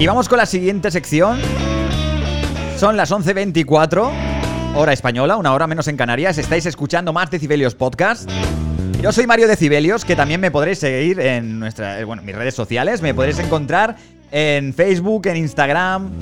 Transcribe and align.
Y 0.00 0.06
vamos 0.06 0.30
con 0.30 0.38
la 0.38 0.46
siguiente 0.46 0.90
sección. 0.90 1.38
Son 2.78 2.96
las 2.96 3.12
11.24, 3.12 4.10
hora 4.74 4.94
española, 4.94 5.36
una 5.36 5.52
hora 5.52 5.66
menos 5.66 5.88
en 5.88 5.98
Canarias. 5.98 6.38
Estáis 6.38 6.64
escuchando 6.64 7.12
más 7.12 7.30
Decibelios 7.30 7.74
Podcast. 7.74 8.26
Yo 9.02 9.12
soy 9.12 9.26
Mario 9.26 9.46
Decibelios, 9.46 10.06
que 10.06 10.16
también 10.16 10.40
me 10.40 10.50
podréis 10.50 10.78
seguir 10.78 11.20
en 11.20 11.58
nuestra, 11.58 12.00
eh, 12.00 12.04
bueno, 12.04 12.22
mis 12.22 12.34
redes 12.34 12.54
sociales. 12.54 13.02
Me 13.02 13.12
podréis 13.12 13.40
encontrar 13.40 13.96
en 14.32 14.72
Facebook, 14.72 15.26
en 15.26 15.36
Instagram, 15.36 16.12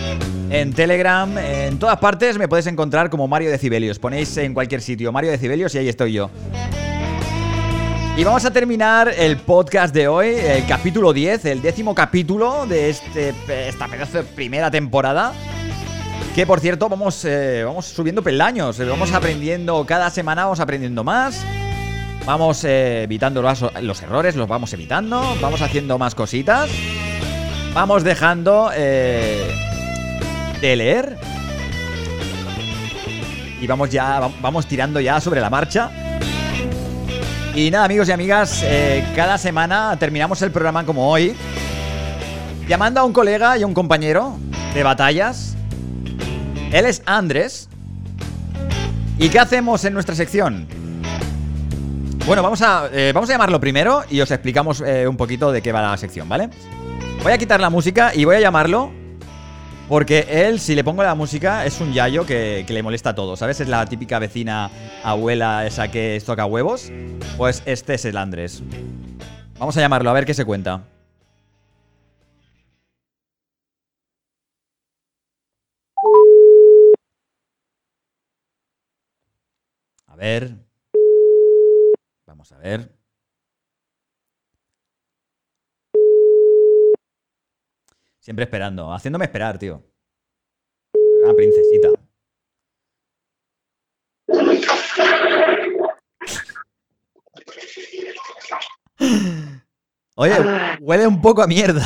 en 0.51 0.73
Telegram, 0.73 1.39
en 1.39 1.79
todas 1.79 1.99
partes 1.99 2.37
me 2.37 2.49
podéis 2.49 2.67
encontrar 2.67 3.11
como 3.11 3.29
Mario 3.29 3.49
Decibelios. 3.49 4.01
Ponéis 4.01 4.37
en 4.39 4.55
cualquier 4.55 4.81
sitio 4.81 5.13
Mario 5.13 5.31
Decibelios 5.31 5.73
y 5.77 5.79
ahí 5.79 5.89
estoy 5.89 6.15
yo. 6.15 6.31
Y 8.19 8.25
vamos 8.25 8.45
a 8.45 8.51
terminar 8.51 9.15
el 9.17 9.37
podcast 9.37 9.95
de 9.95 10.09
hoy, 10.09 10.31
el 10.31 10.67
capítulo 10.67 11.13
10, 11.13 11.45
el 11.45 11.63
décimo 11.63 11.95
capítulo 11.95 12.67
de 12.67 12.91
este, 12.91 13.33
esta 13.69 13.87
pedazo 13.87 14.19
de 14.19 14.25
primera 14.25 14.73
temporada. 14.73 15.33
Que 16.35 16.45
por 16.45 16.59
cierto, 16.59 16.89
vamos, 16.89 17.25
eh, 17.25 17.63
vamos 17.65 17.87
subiendo 17.87 18.21
peldaños, 18.21 18.81
eh, 18.81 18.87
vamos 18.87 19.13
aprendiendo, 19.13 19.87
cada 19.87 20.11
semana 20.11 20.47
vamos 20.47 20.59
aprendiendo 20.59 21.05
más. 21.05 21.47
Vamos 22.27 22.65
eh, 22.65 23.05
evitando 23.05 23.41
los, 23.41 23.65
los 23.83 24.03
errores, 24.03 24.35
los 24.35 24.49
vamos 24.49 24.73
evitando, 24.73 25.23
vamos 25.41 25.63
haciendo 25.63 25.97
más 25.97 26.17
cositas. 26.17 26.69
Vamos 27.73 28.03
dejando 28.03 28.71
de 28.71 29.47
leer. 30.61 31.17
Y 33.61 33.67
vamos 33.69 33.91
ya, 33.91 34.29
vamos 34.43 34.67
tirando 34.67 34.99
ya 34.99 35.21
sobre 35.21 35.41
la 35.41 35.51
marcha. 35.51 36.08
Y 37.59 37.73
nada, 37.73 37.87
amigos 37.87 38.09
y 38.09 38.13
amigas, 38.13 38.63
eh, 38.63 39.05
cada 39.17 39.37
semana 39.37 39.97
terminamos 39.99 40.41
el 40.43 40.53
programa 40.53 40.87
como 40.87 41.11
hoy, 41.11 41.35
llamando 42.69 43.01
a 43.01 43.05
un 43.05 43.13
colega 43.13 43.59
y 43.59 43.65
a 43.65 43.67
un 43.67 43.75
compañero 43.75 44.37
de 44.75 44.85
batallas. 44.85 45.57
Él 46.71 46.87
es 46.87 47.03
Andrés. 47.05 47.69
¿Y 49.19 49.29
qué 49.29 49.41
hacemos 49.41 49.85
en 49.85 49.93
nuestra 49.93 50.15
sección? 50.15 50.69
Bueno, 52.27 52.45
vamos 52.45 52.63
a, 52.63 52.91
eh, 52.93 53.11
vamos 53.13 53.29
a 53.29 53.33
llamarlo 53.33 53.59
primero 53.59 54.05
y 54.09 54.21
os 54.21 54.31
explicamos 54.31 54.81
eh, 54.81 55.09
un 55.09 55.17
poquito 55.17 55.51
de 55.51 55.61
qué 55.61 55.73
va 55.73 55.83
la 55.83 55.97
sección, 55.97 56.29
¿vale? 56.29 56.51
Voy 57.25 57.33
a 57.33 57.39
quitar 57.39 57.61
la 57.61 57.71
música 57.71 58.13
y 58.15 58.25
voy 58.25 58.37
a 58.37 58.41
llamarlo 58.41 58.93
porque 59.89 60.27
él, 60.29 60.61
si 60.61 60.75
le 60.75 60.85
pongo 60.85 61.03
la 61.03 61.15
música, 61.15 61.65
es 61.65 61.81
un 61.81 61.93
yayo 61.93 62.27
que, 62.27 62.65
le 62.69 62.83
molesta 62.83 63.11
a 63.11 63.15
todo, 63.15 63.37
¿sabes? 63.37 63.61
Es 63.61 63.69
la 63.69 63.87
típica 63.87 64.19
vecina 64.19 64.71
abuela 65.03 65.67
esa 65.67 65.91
que 65.91 66.23
toca 66.25 66.45
huevos. 66.45 66.93
Pues 67.39 67.63
este 67.65 67.95
es 67.95 68.05
el 68.05 68.19
Andrés. 68.19 68.63
Vamos 69.59 69.77
a 69.77 69.81
llamarlo, 69.81 70.11
a 70.11 70.13
ver 70.13 70.27
qué 70.27 70.35
se 70.35 70.45
cuenta. 70.45 70.83
A 80.07 80.17
ver. 80.17 80.55
Vamos 82.27 82.53
a 82.53 82.59
ver. 82.59 82.98
Siempre 88.29 88.45
esperando, 88.45 88.93
haciéndome 88.93 89.25
esperar, 89.25 89.57
tío. 89.57 89.83
Una 91.25 91.33
princesita. 91.33 91.89
Oye, 100.17 100.35
huele 100.81 101.07
un 101.07 101.23
poco 101.23 101.41
a 101.41 101.47
mierda. 101.47 101.81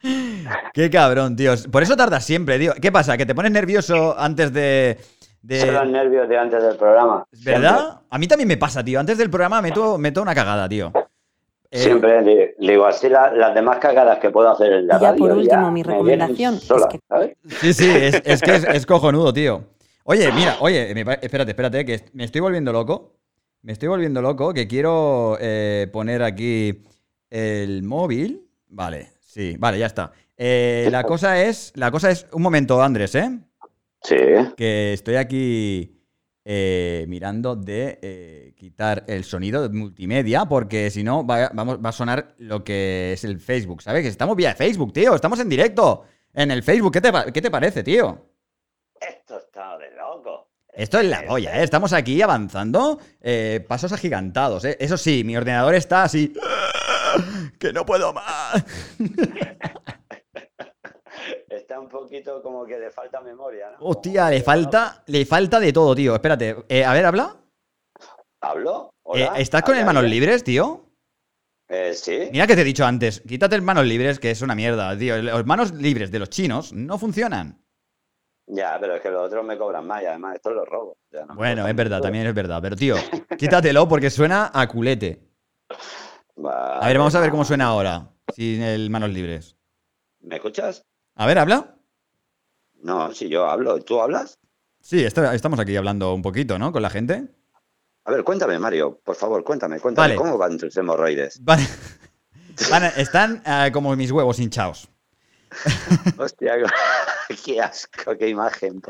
Qué 0.72 0.88
cabrón, 0.88 1.34
tío. 1.34 1.54
Por 1.72 1.82
eso 1.82 1.96
tardas 1.96 2.24
siempre, 2.24 2.60
tío. 2.60 2.74
¿Qué 2.80 2.92
pasa? 2.92 3.16
¿Que 3.16 3.26
te 3.26 3.34
pones 3.34 3.50
nervioso 3.50 4.16
antes 4.16 4.52
de, 4.52 4.98
de... 5.42 5.60
Son 5.62 5.74
los 5.74 5.88
nervios 5.88 6.28
de 6.28 6.38
antes 6.38 6.62
del 6.62 6.76
programa. 6.76 7.26
¿Verdad? 7.44 8.02
A 8.08 8.18
mí 8.18 8.28
también 8.28 8.46
me 8.46 8.56
pasa, 8.56 8.84
tío. 8.84 9.00
Antes 9.00 9.18
del 9.18 9.30
programa 9.30 9.60
meto, 9.60 9.98
meto 9.98 10.22
una 10.22 10.32
cagada, 10.32 10.68
tío. 10.68 10.92
Eh, 11.72 11.78
Siempre 11.78 12.20
le, 12.20 12.54
digo 12.58 12.84
así 12.84 13.08
las 13.08 13.54
demás 13.54 13.78
cagadas 13.78 14.18
que 14.18 14.28
puedo 14.28 14.50
hacer 14.50 14.70
en 14.74 14.86
la 14.86 15.00
ya 15.00 15.14
por 15.14 15.32
último, 15.32 15.70
mi 15.70 15.82
recomendación 15.82 16.60
Sí, 16.60 17.72
sí, 17.72 17.90
es, 17.90 18.42
que 18.42 18.56
es, 18.56 18.84
cojonudo, 18.84 19.32
tío. 19.32 19.64
Oye, 20.04 20.30
mira, 20.32 20.58
oye, 20.60 20.90
espérate, 21.22 21.52
espérate, 21.52 21.86
que 21.86 22.02
me 22.12 22.24
estoy 22.24 22.42
volviendo 22.42 22.74
loco. 22.74 23.14
Me 23.62 23.72
estoy 23.72 23.88
volviendo 23.88 24.20
loco, 24.20 24.52
que 24.52 24.68
quiero 24.68 25.38
eh, 25.40 25.88
poner 25.90 26.22
aquí 26.22 26.82
el 27.30 27.82
móvil. 27.82 28.46
Vale, 28.68 29.12
sí, 29.22 29.56
vale, 29.58 29.78
ya 29.78 29.86
está. 29.86 30.12
Eh, 30.36 30.88
la 30.92 31.04
cosa 31.04 31.42
es, 31.42 31.72
la 31.74 31.90
cosa 31.90 32.10
es, 32.10 32.26
un 32.32 32.42
momento, 32.42 32.82
Andrés, 32.82 33.14
¿eh? 33.14 33.30
Sí. 34.02 34.16
Que 34.58 34.92
estoy 34.92 35.14
aquí 35.14 36.01
eh, 36.44 37.04
mirando 37.08 37.54
de 37.54 37.98
eh, 38.02 38.54
quitar 38.56 39.04
el 39.06 39.24
sonido 39.24 39.62
de 39.62 39.74
multimedia, 39.74 40.44
porque 40.46 40.90
si 40.90 41.04
no 41.04 41.26
va, 41.26 41.50
vamos, 41.54 41.78
va 41.84 41.90
a 41.90 41.92
sonar 41.92 42.34
lo 42.38 42.64
que 42.64 43.12
es 43.12 43.24
el 43.24 43.38
Facebook, 43.38 43.82
¿sabes? 43.82 44.02
Que 44.02 44.08
estamos 44.08 44.36
vía 44.36 44.54
Facebook, 44.54 44.92
tío, 44.92 45.14
estamos 45.14 45.38
en 45.40 45.48
directo 45.48 46.04
en 46.34 46.50
el 46.50 46.62
Facebook. 46.62 46.92
¿Qué 46.92 47.00
te, 47.00 47.12
qué 47.32 47.42
te 47.42 47.50
parece, 47.50 47.82
tío? 47.82 48.26
Esto 49.00 49.38
está 49.38 49.78
de 49.78 49.90
loco. 49.92 50.48
Esto 50.72 50.98
es 51.00 51.06
la 51.06 51.24
olla, 51.28 51.60
¿eh? 51.60 51.64
Estamos 51.64 51.92
aquí 51.92 52.22
avanzando, 52.22 52.98
eh, 53.20 53.64
pasos 53.68 53.92
agigantados, 53.92 54.64
¿eh? 54.64 54.76
Eso 54.80 54.96
sí, 54.96 55.22
mi 55.22 55.36
ordenador 55.36 55.74
está 55.74 56.04
así... 56.04 56.32
¡Que 57.58 57.72
no 57.72 57.84
puedo 57.84 58.12
más! 58.14 58.64
Poquito 61.92 62.42
como 62.42 62.64
que 62.64 62.78
le 62.78 62.90
falta 62.90 63.20
memoria, 63.20 63.70
¿no? 63.72 63.86
Hostia, 63.86 64.30
le 64.30 64.40
falta, 64.42 65.04
le 65.06 65.26
falta 65.26 65.60
de 65.60 65.74
todo, 65.74 65.94
tío. 65.94 66.14
Espérate, 66.14 66.56
eh, 66.66 66.84
a 66.84 66.92
ver, 66.94 67.04
habla. 67.04 67.36
¿Hablo? 68.40 68.94
Eh, 69.14 69.28
¿Estás 69.36 69.62
con 69.62 69.76
el 69.76 69.84
manos 69.84 70.04
libres, 70.04 70.42
tío? 70.42 70.86
Eh, 71.68 71.92
sí. 71.92 72.30
Mira 72.32 72.46
que 72.46 72.54
te 72.54 72.62
he 72.62 72.64
dicho 72.64 72.86
antes, 72.86 73.20
quítate 73.20 73.56
el 73.56 73.62
manos 73.62 73.84
libres, 73.84 74.18
que 74.18 74.30
es 74.30 74.40
una 74.40 74.54
mierda, 74.54 74.96
tío. 74.96 75.20
Los 75.20 75.44
manos 75.44 75.72
libres 75.72 76.10
de 76.10 76.18
los 76.18 76.30
chinos 76.30 76.72
no 76.72 76.96
funcionan. 76.98 77.62
Ya, 78.46 78.78
pero 78.80 78.96
es 78.96 79.02
que 79.02 79.10
los 79.10 79.26
otros 79.26 79.44
me 79.44 79.58
cobran 79.58 79.86
más 79.86 80.02
y 80.02 80.06
además 80.06 80.36
esto 80.36 80.50
lo 80.50 80.64
robo. 80.64 80.96
bueno, 81.34 81.68
es 81.68 81.76
verdad, 81.76 82.00
también 82.00 82.26
es 82.26 82.34
verdad. 82.34 82.60
Pero 82.62 82.74
tío, 82.74 82.96
quítatelo 83.38 83.86
porque 83.86 84.08
suena 84.08 84.50
a 84.52 84.66
culete. 84.66 85.28
a 85.70 86.86
ver, 86.86 86.96
vamos 86.96 87.14
a 87.14 87.20
ver 87.20 87.30
cómo 87.30 87.44
suena 87.44 87.66
ahora, 87.66 88.08
sin 88.34 88.62
el 88.62 88.88
manos 88.88 89.10
libres. 89.10 89.56
¿Me 90.20 90.36
escuchas? 90.36 90.86
A 91.16 91.26
ver, 91.26 91.38
habla. 91.38 91.76
No, 92.82 93.12
si 93.14 93.28
yo 93.28 93.46
hablo, 93.46 93.80
¿tú 93.80 94.00
hablas? 94.00 94.38
Sí, 94.80 95.04
estamos 95.04 95.60
aquí 95.60 95.76
hablando 95.76 96.12
un 96.12 96.22
poquito, 96.22 96.58
¿no? 96.58 96.72
Con 96.72 96.82
la 96.82 96.90
gente. 96.90 97.28
A 98.04 98.10
ver, 98.10 98.24
cuéntame, 98.24 98.58
Mario, 98.58 99.00
por 99.04 99.14
favor, 99.14 99.44
cuéntame, 99.44 99.78
cuéntame, 99.78 100.16
¿cómo 100.16 100.36
van 100.36 100.58
tus 100.58 100.76
hemorroides? 100.76 101.40
Vale. 101.44 101.62
están 102.96 103.42
eh, 103.46 103.70
como 103.72 103.94
mis 103.94 104.10
huevos 104.10 104.40
hinchados. 104.40 104.88
Hostia, 106.18 106.54
qué 107.44 107.60
asco, 107.60 108.16
qué 108.18 108.28
imagen. 108.28 108.82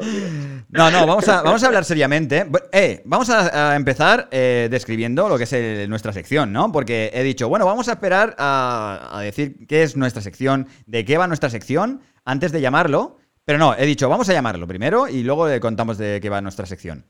No, 0.70 0.91
no, 0.91 1.06
vamos 1.06 1.28
a, 1.28 1.42
vamos 1.42 1.62
a 1.62 1.66
hablar 1.66 1.84
seriamente. 1.84 2.47
Eh, 2.72 3.02
vamos 3.04 3.28
a, 3.28 3.76
empezar 3.76 4.28
eh, 4.31 4.69
describiendo 4.70 5.28
lo 5.28 5.36
que 5.36 5.44
es 5.44 5.88
nuestra 5.88 6.14
sección, 6.14 6.52
¿no? 6.52 6.72
Porque 6.72 7.10
he 7.12 7.22
dicho, 7.22 7.48
bueno, 7.50 7.66
vamos 7.66 7.88
a 7.88 7.92
esperar 7.92 8.34
a, 8.38 9.20
decir 9.22 9.66
qué 9.66 9.82
es 9.82 9.97
nuestra 9.97 10.22
sección, 10.22 10.69
de 10.86 11.04
qué 11.04 11.19
va 11.19 11.26
nuestra 11.26 11.50
sección, 11.50 12.00
antes 12.25 12.52
de 12.52 12.62
llamarlo. 12.62 13.19
Pero 13.44 13.58
no, 13.58 13.75
he 13.76 13.86
dicho, 13.86 14.08
vamos 14.08 14.28
a 14.28 14.32
llamarlo 14.32 14.66
primero 14.66 15.08
y 15.08 15.22
luego 15.22 15.48
le 15.48 15.60
contamos 15.60 15.98
de 15.98 16.20
qué 16.20 16.28
va 16.28 16.41
nuestra 16.41 16.66
sección. 16.66 17.04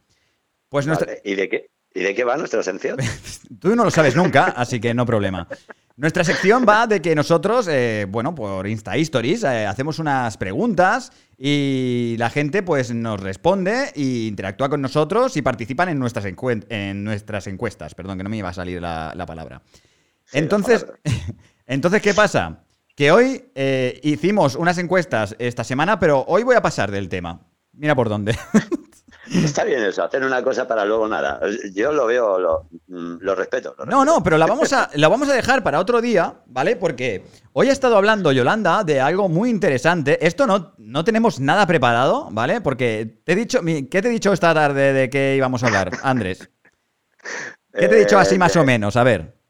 Pues 0.68 0.86
nuestra... 0.86 1.12
¿Y 1.24 1.34
de 1.34 1.48
qué? 1.48 1.66
¿Y 1.94 2.00
de 2.00 2.14
qué 2.14 2.24
va 2.24 2.36
nuestra 2.36 2.62
sección? 2.62 2.96
Tú 3.60 3.76
no 3.76 3.84
lo 3.84 3.90
sabes 3.90 4.16
nunca, 4.16 4.46
así 4.56 4.80
que 4.80 4.94
no 4.94 5.04
problema. 5.04 5.46
Nuestra 5.96 6.24
sección 6.24 6.64
va 6.66 6.86
de 6.86 7.02
que 7.02 7.14
nosotros, 7.14 7.68
eh, 7.68 8.06
bueno, 8.08 8.34
por 8.34 8.66
Insta 8.66 8.96
Stories, 8.96 9.44
eh, 9.44 9.66
hacemos 9.66 9.98
unas 9.98 10.38
preguntas 10.38 11.12
y 11.36 12.16
la 12.18 12.30
gente 12.30 12.62
pues 12.62 12.94
nos 12.94 13.20
responde 13.20 13.92
e 13.94 14.26
interactúa 14.26 14.70
con 14.70 14.80
nosotros 14.80 15.36
y 15.36 15.42
participan 15.42 15.90
en 15.90 15.98
nuestras, 15.98 16.24
en 16.24 17.04
nuestras 17.04 17.46
encuestas. 17.46 17.94
Perdón, 17.94 18.16
que 18.16 18.24
no 18.24 18.30
me 18.30 18.38
iba 18.38 18.48
a 18.48 18.54
salir 18.54 18.80
la, 18.80 19.24
palabra. 19.26 19.60
entonces, 20.32 20.86
entonces, 21.66 22.00
¿qué 22.00 22.14
pasa? 22.14 22.64
Que 22.94 23.10
hoy 23.10 23.50
eh, 23.54 24.00
hicimos 24.02 24.54
unas 24.54 24.78
encuestas 24.78 25.34
esta 25.38 25.64
semana, 25.64 25.98
pero 25.98 26.24
hoy 26.28 26.42
voy 26.42 26.56
a 26.56 26.62
pasar 26.62 26.90
del 26.90 27.08
tema. 27.08 27.40
Mira 27.72 27.94
por 27.94 28.08
dónde. 28.08 28.36
Está 29.32 29.64
bien 29.64 29.82
eso, 29.82 30.04
hacer 30.04 30.24
una 30.24 30.42
cosa 30.42 30.68
para 30.68 30.84
luego 30.84 31.08
nada. 31.08 31.40
Yo 31.72 31.92
lo 31.92 32.06
veo, 32.06 32.38
lo, 32.38 32.68
mm, 32.88 33.18
respeto, 33.34 33.74
No, 33.86 34.04
no, 34.04 34.22
pero 34.22 34.36
la 34.36 34.46
vamos, 34.46 34.72
a, 34.72 34.90
la 34.94 35.08
vamos 35.08 35.28
a 35.28 35.32
dejar 35.32 35.62
para 35.62 35.80
otro 35.80 36.02
día, 36.02 36.42
¿vale? 36.46 36.76
Porque 36.76 37.24
hoy 37.52 37.68
ha 37.68 37.72
estado 37.72 37.96
hablando 37.96 38.32
Yolanda 38.32 38.84
de 38.84 39.00
algo 39.00 39.28
muy 39.28 39.48
interesante. 39.48 40.26
Esto 40.26 40.46
no, 40.46 40.74
no 40.76 41.04
tenemos 41.04 41.40
nada 41.40 41.66
preparado, 41.66 42.28
¿vale? 42.30 42.60
Porque 42.60 43.22
te 43.24 43.32
he 43.32 43.36
dicho, 43.36 43.60
¿qué 43.62 44.02
te 44.02 44.08
he 44.08 44.10
dicho 44.10 44.32
esta 44.32 44.52
tarde 44.52 44.92
de 44.92 45.08
qué 45.08 45.34
íbamos 45.36 45.62
a 45.62 45.68
hablar, 45.68 45.92
Andrés? 46.02 46.50
¿Qué 47.72 47.88
te 47.88 47.96
he 47.96 48.00
dicho 48.00 48.18
así 48.18 48.38
más 48.38 48.54
o 48.56 48.62
eh, 48.62 48.66
menos? 48.66 48.96
A 48.96 49.04
ver. 49.04 49.41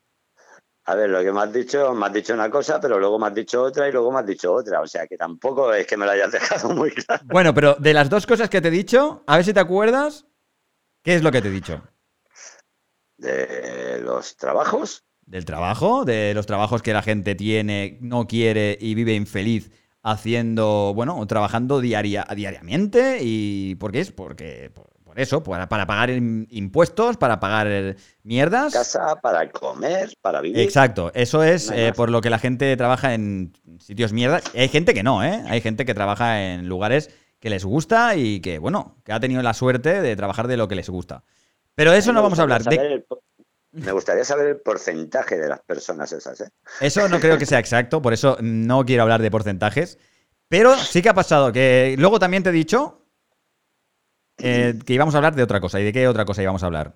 A 0.84 0.96
ver, 0.96 1.10
lo 1.10 1.22
que 1.22 1.32
me 1.32 1.40
has 1.40 1.52
dicho, 1.52 1.94
me 1.94 2.06
has 2.06 2.12
dicho 2.12 2.34
una 2.34 2.50
cosa, 2.50 2.80
pero 2.80 2.98
luego 2.98 3.18
me 3.18 3.28
has 3.28 3.34
dicho 3.34 3.62
otra 3.62 3.88
y 3.88 3.92
luego 3.92 4.10
me 4.10 4.18
has 4.18 4.26
dicho 4.26 4.52
otra. 4.52 4.80
O 4.80 4.86
sea 4.86 5.06
que 5.06 5.16
tampoco 5.16 5.72
es 5.72 5.86
que 5.86 5.96
me 5.96 6.04
lo 6.04 6.12
hayas 6.12 6.32
dejado 6.32 6.70
muy 6.70 6.90
claro. 6.90 7.22
Bueno, 7.26 7.54
pero 7.54 7.76
de 7.78 7.94
las 7.94 8.10
dos 8.10 8.26
cosas 8.26 8.50
que 8.50 8.60
te 8.60 8.68
he 8.68 8.72
dicho, 8.72 9.22
a 9.26 9.36
ver 9.36 9.44
si 9.44 9.52
te 9.52 9.60
acuerdas, 9.60 10.26
¿qué 11.02 11.14
es 11.14 11.22
lo 11.22 11.30
que 11.30 11.40
te 11.40 11.48
he 11.48 11.52
dicho? 11.52 11.82
De 13.16 14.00
los 14.02 14.36
trabajos. 14.36 15.04
Del 15.24 15.44
trabajo, 15.44 16.04
de 16.04 16.34
los 16.34 16.46
trabajos 16.46 16.82
que 16.82 16.92
la 16.92 17.02
gente 17.02 17.36
tiene, 17.36 17.98
no 18.00 18.26
quiere 18.26 18.76
y 18.80 18.96
vive 18.96 19.14
infeliz 19.14 19.70
haciendo, 20.02 20.92
bueno, 20.96 21.24
trabajando 21.28 21.80
diaria, 21.80 22.26
diariamente. 22.34 23.18
¿Y 23.20 23.76
por 23.76 23.92
qué 23.92 24.00
es? 24.00 24.10
Porque 24.10 24.72
por 25.12 25.20
eso, 25.20 25.42
para, 25.42 25.68
pagar 25.68 26.08
impuestos, 26.08 27.18
para 27.18 27.38
pagar 27.38 27.96
mierdas. 28.22 28.72
Casa, 28.72 29.16
para 29.20 29.50
comer, 29.50 30.16
para 30.22 30.40
vivir. 30.40 30.60
Exacto, 30.60 31.10
eso 31.12 31.42
es 31.42 31.70
eh, 31.70 31.92
por 31.94 32.08
lo 32.08 32.22
que 32.22 32.30
la 32.30 32.38
gente 32.38 32.74
trabaja 32.78 33.12
en 33.12 33.52
sitios 33.78 34.14
mierdas. 34.14 34.44
Hay 34.54 34.68
gente 34.68 34.94
que 34.94 35.02
no, 35.02 35.22
¿eh? 35.22 35.44
Hay 35.48 35.60
gente 35.60 35.84
que 35.84 35.92
trabaja 35.92 36.42
en 36.42 36.66
lugares 36.66 37.10
que 37.40 37.50
les 37.50 37.62
gusta 37.62 38.16
y 38.16 38.40
que, 38.40 38.58
bueno, 38.58 38.96
que 39.04 39.12
ha 39.12 39.20
tenido 39.20 39.42
la 39.42 39.52
suerte 39.52 40.00
de 40.00 40.16
trabajar 40.16 40.48
de 40.48 40.56
lo 40.56 40.66
que 40.66 40.76
les 40.76 40.88
gusta. 40.88 41.24
Pero 41.74 41.92
de 41.92 41.98
eso 41.98 42.14
no 42.14 42.22
vamos 42.22 42.38
a 42.38 42.42
hablar. 42.44 42.62
Me 43.72 43.92
gustaría 43.92 44.24
saber 44.24 44.46
el 44.46 44.60
porcentaje 44.60 45.36
de 45.36 45.48
las 45.48 45.60
personas 45.60 46.10
esas, 46.10 46.40
¿eh? 46.40 46.48
Eso 46.80 47.06
no 47.10 47.20
creo 47.20 47.36
que 47.36 47.44
sea 47.44 47.58
exacto, 47.58 48.00
por 48.00 48.14
eso 48.14 48.38
no 48.40 48.86
quiero 48.86 49.02
hablar 49.02 49.20
de 49.20 49.30
porcentajes. 49.30 49.98
Pero 50.48 50.74
sí 50.74 51.02
que 51.02 51.10
ha 51.10 51.14
pasado 51.14 51.52
que 51.52 51.96
luego 51.98 52.18
también 52.18 52.42
te 52.42 52.48
he 52.48 52.52
dicho 52.52 53.01
eh, 54.42 54.78
que 54.84 54.92
íbamos 54.94 55.14
a 55.14 55.18
hablar 55.18 55.34
de 55.34 55.42
otra 55.42 55.60
cosa. 55.60 55.80
¿Y 55.80 55.84
de 55.84 55.92
qué 55.92 56.08
otra 56.08 56.24
cosa 56.24 56.42
íbamos 56.42 56.62
a 56.62 56.66
hablar? 56.66 56.94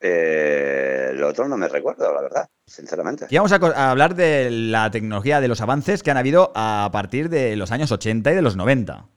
Eh, 0.00 1.12
lo 1.14 1.28
otro 1.28 1.48
no 1.48 1.56
me 1.56 1.68
recuerdo, 1.68 2.12
la 2.12 2.20
verdad, 2.20 2.48
sinceramente. 2.66 3.26
Íbamos 3.30 3.52
a, 3.52 3.90
hablar 3.90 4.16
de 4.16 4.50
la 4.50 4.90
tecnología, 4.90 5.40
de 5.40 5.48
los 5.48 5.60
avances 5.60 6.02
que 6.02 6.10
han 6.10 6.16
habido 6.16 6.52
a 6.54 6.90
partir 6.92 7.28
de 7.28 7.54
los 7.56 7.70
años 7.70 7.92
80 7.92 8.32
y 8.32 8.34
de 8.34 8.42
los 8.42 8.56
90. 8.56 9.08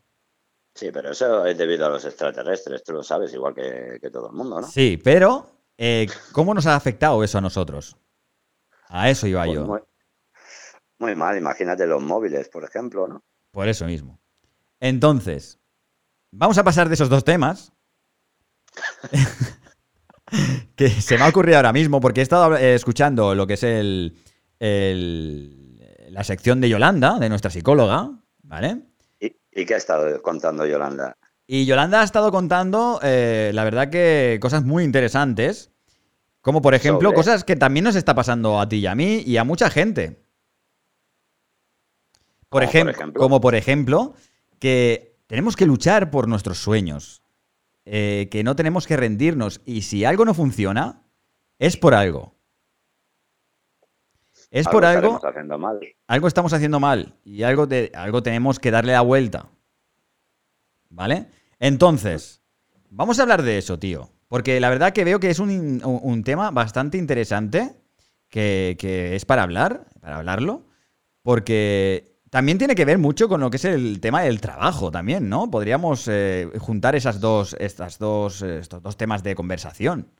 Sí, 0.75 0.91
pero 0.93 1.11
eso 1.11 1.45
es 1.45 1.57
debido 1.57 1.87
a 1.87 1.89
los 1.89 2.05
extraterrestres, 2.05 2.83
tú 2.83 2.93
lo 2.93 3.01
sabes, 3.01 3.33
igual 3.33 3.55
que, 3.55 4.09
todo 4.11 4.27
el 4.27 4.35
mundo, 4.35 4.61
¿no? 4.61 4.67
Sí, 4.67 4.99
pero 5.03 5.47
eh, 5.77 6.07
¿cómo 6.33 6.53
nos 6.53 6.67
ha 6.67 6.75
afectado 6.75 7.23
eso 7.23 7.39
a 7.39 7.41
nosotros? 7.41 7.97
A 8.89 9.09
eso 9.09 9.25
iba 9.25 9.43
pues 9.45 9.55
yo. 9.55 9.79
muy 10.99 11.15
mal, 11.15 11.37
imagínate 11.37 11.87
los 11.87 12.03
móviles, 12.03 12.49
por 12.49 12.63
ejemplo, 12.63 13.07
¿no? 13.07 13.23
Por 13.51 13.69
eso 13.69 13.85
mismo. 13.85 14.19
Entonces, 14.79 15.59
Vamos 16.37 16.57
a 16.57 16.65
pasar 16.65 16.89
de 16.89 16.95
esos 16.95 17.07
dos 17.07 17.23
temas. 17.23 17.71
que 20.75 20.89
se 20.89 21.17
me 21.17 21.23
ha 21.23 21.29
ocurrido 21.29 21.55
ahora 21.57 21.71
mismo, 21.71 22.01
porque 22.01 22.19
he 22.19 22.23
estado 22.23 22.57
eh, 22.57 22.75
escuchando 22.75 23.33
lo 23.35 23.47
que 23.47 23.53
es 23.53 23.63
el, 23.63 24.17
la 26.09 26.23
sección 26.25 26.59
de 26.59 26.67
Yolanda, 26.67 27.19
de 27.19 27.29
nuestra 27.29 27.49
psicóloga, 27.51 28.11
¿vale? 28.43 28.81
¿Y, 29.19 29.65
qué 29.65 29.75
ha 29.75 29.77
estado 29.77 30.21
contando 30.21 30.65
Yolanda? 30.65 31.15
Y 31.47 31.65
Yolanda 31.65 32.01
ha 32.01 32.03
estado 32.03 32.31
contando, 32.31 32.99
eh, 33.01 33.51
la 33.53 33.63
verdad 33.63 33.89
que 33.89 34.37
cosas 34.41 34.65
muy 34.65 34.83
interesantes, 34.83 35.71
como 36.41 36.61
por 36.61 36.75
ejemplo 36.75 37.13
cosas 37.13 37.45
que 37.45 37.55
también 37.55 37.85
nos 37.85 37.95
está 37.95 38.13
pasando 38.13 38.59
a 38.59 38.67
ti 38.67 38.77
y 38.77 38.87
a 38.87 38.95
mí 38.95 39.23
y 39.25 39.37
a 39.37 39.45
mucha 39.45 39.69
gente. 39.69 40.21
Por, 42.49 42.63
ejemplo, 42.63 43.13
como 43.13 43.39
por 43.39 43.55
ejemplo, 43.55 44.15
que 44.59 45.14
tenemos 45.27 45.55
que 45.55 45.65
luchar 45.65 46.11
por 46.11 46.27
nuestros 46.27 46.57
sueños, 46.57 47.23
eh, 47.85 48.27
que 48.31 48.43
no 48.43 48.55
tenemos 48.55 48.87
que 48.87 48.97
rendirnos 48.97 49.61
y 49.65 49.81
si 49.81 50.05
algo 50.05 50.25
no 50.25 50.33
funciona, 50.33 51.03
es 51.59 51.77
por 51.77 51.93
algo. 51.93 52.35
Es 54.51 54.67
por 54.67 54.85
algo. 54.85 55.19
Mal. 55.59 55.79
Algo 56.07 56.27
estamos 56.27 56.53
haciendo 56.53 56.79
mal 56.79 57.15
y 57.23 57.43
algo, 57.43 57.67
algo 57.93 58.23
tenemos 58.23 58.59
que 58.59 58.71
darle 58.71 58.93
la 58.93 59.01
vuelta. 59.01 59.49
¿Vale? 60.89 61.27
Entonces, 61.59 62.41
vamos 62.89 63.19
a 63.19 63.23
hablar 63.23 63.43
de 63.43 63.57
eso, 63.57 63.79
tío. 63.79 64.11
Porque 64.27 64.59
la 64.59 64.69
verdad 64.69 64.93
que 64.93 65.03
veo 65.03 65.19
que 65.19 65.29
es 65.29 65.39
un, 65.39 66.23
tema 66.23 66.51
bastante 66.51 66.97
interesante 66.97 67.75
que, 68.29 68.77
que, 68.79 69.15
es 69.15 69.25
para 69.25 69.43
hablar, 69.43 69.87
para 69.99 70.17
hablarlo. 70.17 70.65
Porque 71.21 72.14
también 72.35 72.57
tiene 72.57 72.75
que 72.75 72.83
ver 72.83 72.97
mucho 72.97 73.29
con 73.29 73.39
lo 73.39 73.49
que 73.49 73.55
es 73.55 73.63
el 73.63 74.01
tema 74.01 74.23
del 74.23 74.41
trabajo 74.41 74.91
también, 74.91 75.29
¿no? 75.29 75.49
Podríamos 75.49 76.05
eh, 76.09 76.49
juntar 76.59 76.93
esas 76.93 77.21
dos, 77.21 77.55
estas 77.61 77.97
dos, 77.97 78.41
estos 78.41 78.83
dos 78.83 78.97
temas 78.97 79.23
de 79.23 79.35
conversación. 79.35 80.11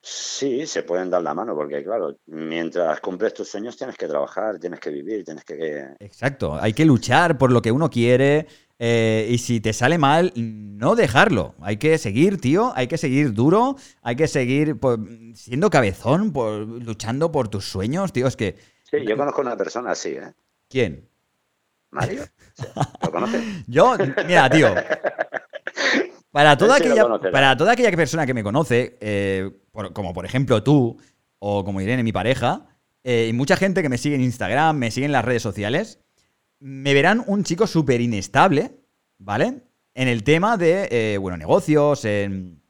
Sí, 0.00 0.66
se 0.66 0.82
pueden 0.82 1.10
dar 1.10 1.22
la 1.22 1.34
mano, 1.34 1.54
porque 1.54 1.84
claro, 1.84 2.16
mientras 2.26 2.98
cumples 2.98 3.34
tus 3.34 3.48
sueños 3.48 3.76
tienes 3.76 3.96
que 3.96 4.08
trabajar, 4.08 4.58
tienes 4.58 4.80
que 4.80 4.90
vivir, 4.90 5.24
tienes 5.24 5.44
que... 5.44 5.84
Exacto, 6.00 6.58
hay 6.60 6.72
que 6.72 6.84
luchar 6.84 7.38
por 7.38 7.52
lo 7.52 7.62
que 7.62 7.70
uno 7.70 7.88
quiere 7.88 8.48
eh, 8.80 9.28
y 9.30 9.38
si 9.38 9.60
te 9.60 9.72
sale 9.72 9.96
mal, 9.96 10.32
no 10.34 10.96
dejarlo. 10.96 11.54
Hay 11.60 11.76
que 11.76 11.98
seguir, 11.98 12.40
tío, 12.40 12.72
hay 12.74 12.88
que 12.88 12.98
seguir 12.98 13.32
duro, 13.32 13.76
hay 14.02 14.16
que 14.16 14.26
seguir 14.26 14.76
siendo 15.34 15.70
cabezón, 15.70 16.32
por, 16.32 16.66
luchando 16.66 17.30
por 17.30 17.46
tus 17.46 17.66
sueños, 17.66 18.12
tío, 18.12 18.26
es 18.26 18.34
que... 18.34 18.56
Sí, 18.90 18.96
yo 19.06 19.16
conozco 19.16 19.42
a 19.42 19.44
una 19.44 19.56
persona 19.56 19.92
así, 19.92 20.08
¿eh? 20.08 20.32
¿Quién? 20.68 21.07
Mario. 21.90 22.24
¿Lo 23.02 23.10
conoces? 23.10 23.42
Yo, 23.66 23.96
mira, 24.26 24.48
tío. 24.50 24.74
Para 26.30 26.56
toda, 26.56 26.76
aquella, 26.76 27.06
para 27.32 27.56
toda 27.56 27.72
aquella 27.72 27.90
persona 27.96 28.26
que 28.26 28.34
me 28.34 28.42
conoce, 28.42 28.98
eh, 29.00 29.50
como 29.92 30.12
por 30.12 30.24
ejemplo 30.24 30.62
tú, 30.62 30.96
o 31.38 31.64
como 31.64 31.80
Irene, 31.80 32.02
mi 32.02 32.12
pareja, 32.12 32.66
eh, 33.02 33.28
y 33.30 33.32
mucha 33.32 33.56
gente 33.56 33.82
que 33.82 33.88
me 33.88 33.98
sigue 33.98 34.16
en 34.16 34.22
Instagram, 34.22 34.76
me 34.76 34.90
sigue 34.90 35.06
en 35.06 35.12
las 35.12 35.24
redes 35.24 35.42
sociales, 35.42 36.00
me 36.60 36.92
verán 36.94 37.24
un 37.26 37.44
chico 37.44 37.66
súper 37.66 38.00
inestable, 38.00 38.72
¿vale? 39.18 39.62
En 39.94 40.08
el 40.08 40.22
tema 40.22 40.56
de, 40.56 40.88
eh, 40.90 41.18
bueno, 41.18 41.36
negocios, 41.36 42.04
en, 42.04 42.60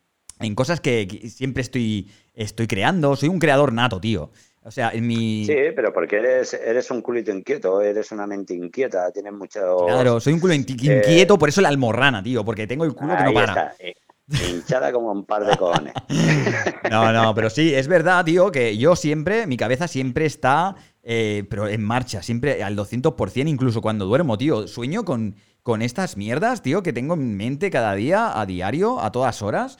cosas 0.55 0.81
que, 0.81 1.29
siempre 1.29 1.63
estoy, 1.63 2.11
estoy 2.35 2.67
creando. 2.69 3.17
Soy 3.17 3.29
un 3.29 3.41
creador 3.41 3.73
nato, 3.73 4.01
tío. 4.01 4.31
O 4.65 4.71
sea, 4.71 4.91
en 4.91 5.07
mi. 5.07 5.45
Sí, 5.47 5.57
pero 5.75 5.93
porque 5.93 6.17
eres, 6.17 6.53
eres 6.55 6.91
un 6.91 7.01
culito 7.01 7.31
inquieto, 7.31 7.81
eres 7.81 8.13
una 8.13 8.27
mente 8.27 8.55
inquieta, 8.55 9.11
tienes 9.13 9.33
mucho. 9.33 9.87
Claro, 9.87 10.21
soy 10.21 10.35
un 10.35 10.41
culo 10.41 10.53
eh, 10.53 10.57
inquieto, 10.57 11.39
por 11.39 11.49
eso 11.49 11.61
la 11.61 11.69
almorrana, 11.69 12.23
tío, 12.23 12.45
porque 12.45 12.67
tengo 12.67 12.85
el 12.85 12.95
culo 12.95 13.17
que 13.17 13.25
no 13.25 13.33
para. 13.33 13.75
Eh, 13.79 13.95
hinchada 14.31 14.93
como 14.93 15.13
un 15.13 15.25
par 15.25 15.45
de 15.47 15.57
cojones. 15.57 15.95
no, 16.91 17.13
no, 17.13 17.35
pero 17.35 17.49
sí, 17.51 17.75
es 17.75 17.89
verdad, 17.89 18.25
tío, 18.25 18.53
que 18.53 18.77
yo 18.77 18.95
siempre, 18.97 19.47
mi 19.47 19.57
cabeza 19.57 19.89
siempre 19.89 20.27
está, 20.27 20.77
eh, 21.03 21.45
pero 21.49 21.69
en 21.69 21.83
marcha, 21.83 22.23
siempre 22.23 22.63
al 22.63 22.77
200%, 22.77 23.49
incluso 23.49 23.81
cuando 23.81 24.05
duermo, 24.05 24.37
tío. 24.37 24.69
Sueño 24.69 25.05
con, 25.05 25.37
con 25.63 25.83
estas 25.83 26.17
mierdas, 26.17 26.63
tío, 26.63 26.83
que 26.83 26.93
tengo 26.93 27.15
en 27.15 27.37
mente 27.37 27.71
cada 27.71 27.95
día, 27.95 28.39
a 28.39 28.45
diario, 28.45 29.01
a 29.01 29.13
todas 29.13 29.41
horas. 29.41 29.79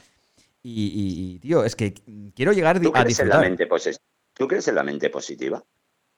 Y, 0.61 1.39
tío, 1.39 1.63
es 1.63 1.75
que 1.75 1.93
quiero 2.35 2.51
llegar 2.51 2.75
a 2.75 3.03
disfrutar. 3.05 3.27
la 3.27 3.39
mente, 3.39 3.65
pues 3.65 3.99
¿Tú 4.39 4.47
crees 4.47 4.69
en 4.69 4.75
la 4.75 4.83
mente 4.83 5.09
positiva? 5.09 5.65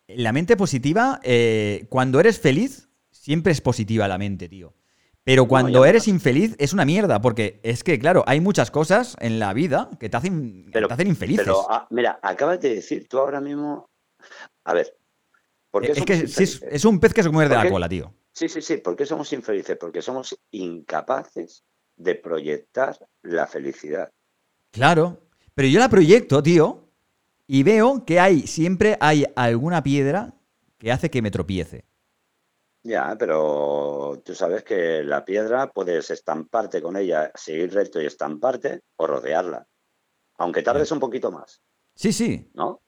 La 0.05 0.31
mente 0.31 0.55
positiva, 0.55 1.19
eh, 1.23 1.87
cuando 1.89 2.19
eres 2.19 2.39
feliz, 2.39 2.87
siempre 3.09 3.51
es 3.51 3.61
positiva 3.61 4.07
la 4.07 4.19
mente, 4.19 4.47
tío. 4.47 4.75
Pero 5.23 5.47
cuando 5.47 5.85
eres 5.85 6.07
infeliz 6.07 6.55
es 6.59 6.71
una 6.71 6.85
mierda, 6.85 7.19
porque 7.19 7.59
es 7.63 7.83
que, 7.83 7.97
claro, 7.97 8.23
hay 8.27 8.39
muchas 8.39 8.69
cosas 8.69 9.17
en 9.21 9.39
la 9.39 9.53
vida 9.53 9.89
que 9.99 10.07
te 10.07 10.17
hacen, 10.17 10.69
te 10.71 10.85
hacen 10.87 11.07
infelices. 11.07 11.45
Pero, 11.45 11.65
ah, 11.67 11.87
mira, 11.89 12.19
acabas 12.21 12.61
de 12.61 12.75
decir, 12.75 13.07
tú 13.07 13.17
ahora 13.17 13.41
mismo. 13.41 13.89
A 14.65 14.75
ver. 14.75 14.95
es 15.81 16.05
que 16.05 16.13
es, 16.13 16.85
un 16.85 16.99
pez 16.99 17.15
que 17.15 17.23
se 17.23 17.29
muerde 17.29 17.55
la 17.55 17.71
cola, 17.71 17.89
tío. 17.89 18.13
Sí, 18.33 18.47
sí, 18.49 18.61
sí. 18.61 18.77
¿Por 18.77 18.95
qué 18.95 19.07
somos 19.07 19.33
infelices? 19.33 19.77
Porque 19.77 20.03
somos 20.03 20.37
incapaces 20.51 21.63
de 21.95 22.13
proyectar 22.13 22.99
la 23.23 23.47
felicidad. 23.47 24.11
Claro. 24.69 25.21
Pero 25.55 25.67
yo 25.67 25.79
la 25.79 25.89
proyecto, 25.89 26.41
tío, 26.43 26.80
y 27.53 27.63
veo 27.63 28.05
que 28.05 28.17
hay, 28.17 28.47
siempre 28.47 28.95
hay 29.01 29.25
alguna 29.35 29.83
piedra 29.83 30.33
que 30.77 30.89
hace 30.89 31.11
que 31.11 31.21
me 31.21 31.31
tropiece. 31.31 31.83
Ya, 32.81 33.13
pero 33.19 34.21
tú 34.23 34.33
sabes 34.33 34.63
que 34.63 35.03
la 35.03 35.25
piedra 35.25 35.69
puedes 35.69 36.11
estamparte 36.11 36.81
con 36.81 36.95
ella, 36.95 37.29
seguir 37.35 37.73
recto 37.73 38.01
y 38.01 38.05
estamparte 38.05 38.83
o 38.95 39.05
rodearla. 39.05 39.67
Aunque 40.37 40.63
tardes 40.63 40.93
un 40.93 41.01
poquito 41.01 41.29
más. 41.29 41.61
Sí, 41.93 42.13
sí. 42.13 42.49
¿No? 42.53 42.79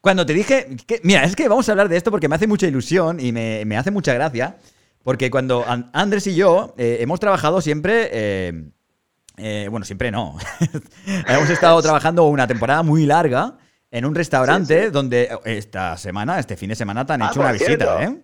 cuando 0.00 0.26
te 0.26 0.32
dije. 0.32 0.76
Que, 0.84 1.00
mira, 1.04 1.22
es 1.22 1.36
que 1.36 1.48
vamos 1.48 1.68
a 1.68 1.72
hablar 1.72 1.88
de 1.88 1.96
esto 1.96 2.10
porque 2.10 2.28
me 2.28 2.34
hace 2.34 2.48
mucha 2.48 2.66
ilusión 2.66 3.20
y 3.20 3.30
me, 3.30 3.76
hace 3.76 3.92
mucha 3.92 4.12
gracia. 4.14 4.58
Porque 5.04 5.30
cuando 5.30 5.64
Andrés 5.92 6.26
y 6.26 6.34
yo 6.34 6.74
eh, 6.76 6.96
hemos 7.02 7.20
trabajado 7.20 7.60
siempre. 7.60 8.08
Eh, 8.10 8.70
eh, 9.36 9.68
bueno, 9.70 9.86
siempre 9.86 10.10
no. 10.10 10.36
Hemos 11.28 11.48
estado 11.48 11.80
trabajando 11.82 12.24
una 12.24 12.48
temporada 12.48 12.82
muy 12.82 13.06
larga 13.06 13.59
en 13.90 14.04
un 14.04 14.14
restaurante 14.14 14.90
donde 14.90 15.28
esta 15.44 15.96
semana, 15.96 16.38
este 16.38 16.56
fin 16.56 16.68
de 16.68 16.76
semana, 16.76 17.04
te 17.04 17.12
han 17.14 17.22
ah, 17.22 17.28
hecho 17.30 17.40
una 17.40 17.52
visita, 17.52 18.02
¿eh? 18.04 18.16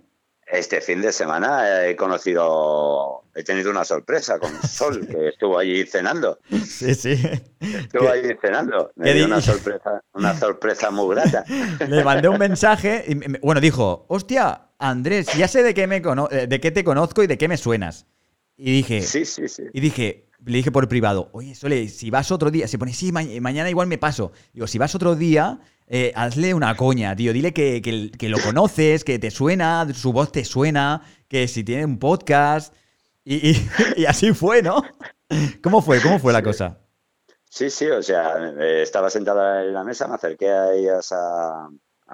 Este 0.47 0.81
fin 0.81 1.03
de 1.03 1.13
semana 1.13 1.87
he 1.87 1.97
conocido, 1.97 3.25
he 3.35 3.43
tenido 3.43 3.69
una 3.69 3.85
sorpresa 3.85 4.39
con 4.39 4.53
Sol, 4.63 5.05
que 5.09 5.29
estuvo 5.29 5.59
allí 5.59 5.85
cenando. 5.87 6.39
Sí, 6.65 6.95
sí. 6.95 7.21
Estuvo 7.59 8.09
allí 8.09 8.29
cenando. 8.41 8.93
Me 8.95 9.13
dio 9.13 9.27
una 9.27 9.41
sorpresa, 9.41 10.01
una 10.13 10.39
sorpresa 10.39 10.93
muy 10.93 11.17
grata. 11.17 11.45
Le 11.89 12.05
mandé 12.05 12.29
un 12.29 12.39
mensaje 12.39 13.05
y, 13.09 13.39
bueno, 13.39 13.61
dijo, 13.61 14.07
hostia, 14.09 14.69
Andrés, 14.79 15.27
ya 15.37 15.49
sé 15.49 15.65
de 15.65 15.75
qué, 15.75 15.89
me 15.89 15.97
eh, 15.97 16.47
de 16.47 16.61
qué 16.61 16.71
te 16.71 16.85
conozco 16.85 17.25
y 17.25 17.27
de 17.27 17.39
qué 17.39 17.49
me 17.49 17.57
suenas. 17.57 18.07
Y 18.57 18.73
dije, 18.73 19.03
sí, 19.03 19.25
sí, 19.25 19.49
sí. 19.49 19.65
Y 19.73 19.81
dije, 19.81 20.26
le 20.47 20.59
dije 20.59 20.71
por 20.71 20.87
privado, 20.89 21.29
oye, 21.33 21.55
Sole, 21.55 21.89
si 21.89 22.11
vas 22.11 22.31
otro 22.31 22.51
día, 22.51 22.69
se 22.69 22.79
pone, 22.79 22.93
sí, 22.93 23.11
mañana 23.11 23.69
igual 23.69 23.89
me 23.89 23.99
paso. 23.99 24.31
Digo, 24.53 24.69
si 24.69 24.79
vas 24.79 24.95
otro 24.95 25.17
día, 25.17 25.59
eh, 25.89 26.13
hazle 26.15 26.55
una 26.55 26.77
coña, 26.77 27.17
tío. 27.17 27.33
Dile 27.33 27.53
que, 27.53 28.11
lo 28.29 28.39
conoces, 28.39 29.03
que 29.03 29.19
te 29.19 29.33
suena, 29.33 29.87
su 29.93 30.13
voz 30.13 30.31
te 30.31 30.45
suena, 30.45 31.03
que 31.29 31.49
si 31.49 31.65
tiene 31.65 31.85
un 31.85 31.99
podcast. 31.99 32.73
Y, 33.25 33.57
así 34.09 34.33
fue, 34.35 34.63
¿no? 34.63 34.85
¿Cómo 35.63 35.83
fue? 35.83 36.01
¿Cómo 36.01 36.21
fue 36.21 36.33
la 36.33 36.43
cosa? 36.43 36.79
Sí, 37.51 37.69
sí, 37.69 37.87
o 37.87 38.03
sea, 38.03 38.37
eh, 38.61 38.83
estaba 38.83 39.11
sentada 39.11 39.65
en 39.65 39.75
la 39.75 39.83
mesa, 39.83 40.07
me 40.07 40.15
acerqué 40.15 40.49
a 40.49 40.73
ellas 40.73 41.11
a, 41.11 41.69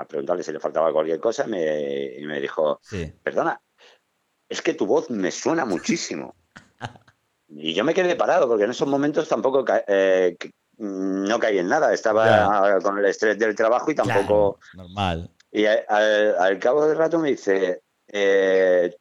preguntarle 0.08 0.42
si 0.42 0.52
le 0.52 0.60
faltaba 0.60 0.90
cualquier 0.90 1.20
cosa 1.20 1.44
y 1.46 2.24
me 2.24 2.40
dijo, 2.40 2.80
perdona, 3.22 3.60
es 4.48 4.62
que 4.62 4.72
tu 4.72 4.86
voz 4.86 5.10
me 5.10 5.30
suena 5.30 5.66
muchísimo. 5.66 6.34
Y 7.64 7.74
yo 7.74 7.84
me 7.84 7.94
quedé 7.94 8.16
parado, 8.16 8.48
porque 8.48 8.64
en 8.64 8.72
esos 8.72 8.88
momentos 8.88 9.28
tampoco 9.28 9.64
eh, 9.86 10.36
no 10.78 11.38
caí 11.38 11.58
en 11.58 11.68
nada. 11.68 11.94
Estaba 11.94 12.80
con 12.80 12.98
el 12.98 13.04
estrés 13.04 13.38
del 13.38 13.54
trabajo 13.54 13.88
y 13.92 13.94
tampoco. 13.94 14.58
normal. 14.74 15.30
Y 15.52 15.66
al, 15.66 16.58
cabo 16.58 16.84
del 16.84 16.98
rato 16.98 17.20
me 17.20 17.30
dice: 17.30 17.82
eh, 18.08 18.92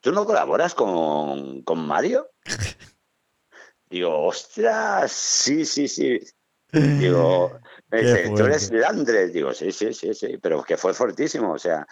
¿Tú 0.00 0.10
no 0.10 0.24
colaboras 0.24 0.74
con, 0.74 1.62
Mario? 1.76 2.30
Digo, 3.90 4.24
ostras, 4.24 5.12
sí, 5.12 5.66
sí, 5.66 5.86
sí. 5.86 6.18
Digo, 6.72 7.60
¿tú 7.90 8.44
eres 8.44 8.72
Andrés? 8.88 9.34
Digo, 9.34 9.52
sí, 9.52 9.70
sí, 9.70 9.92
sí, 9.92 10.14
sí, 10.14 10.38
pero 10.40 10.62
que 10.62 10.78
fue 10.78 10.94
fortísimo, 10.94 11.52
o 11.52 11.58
sea, 11.58 11.86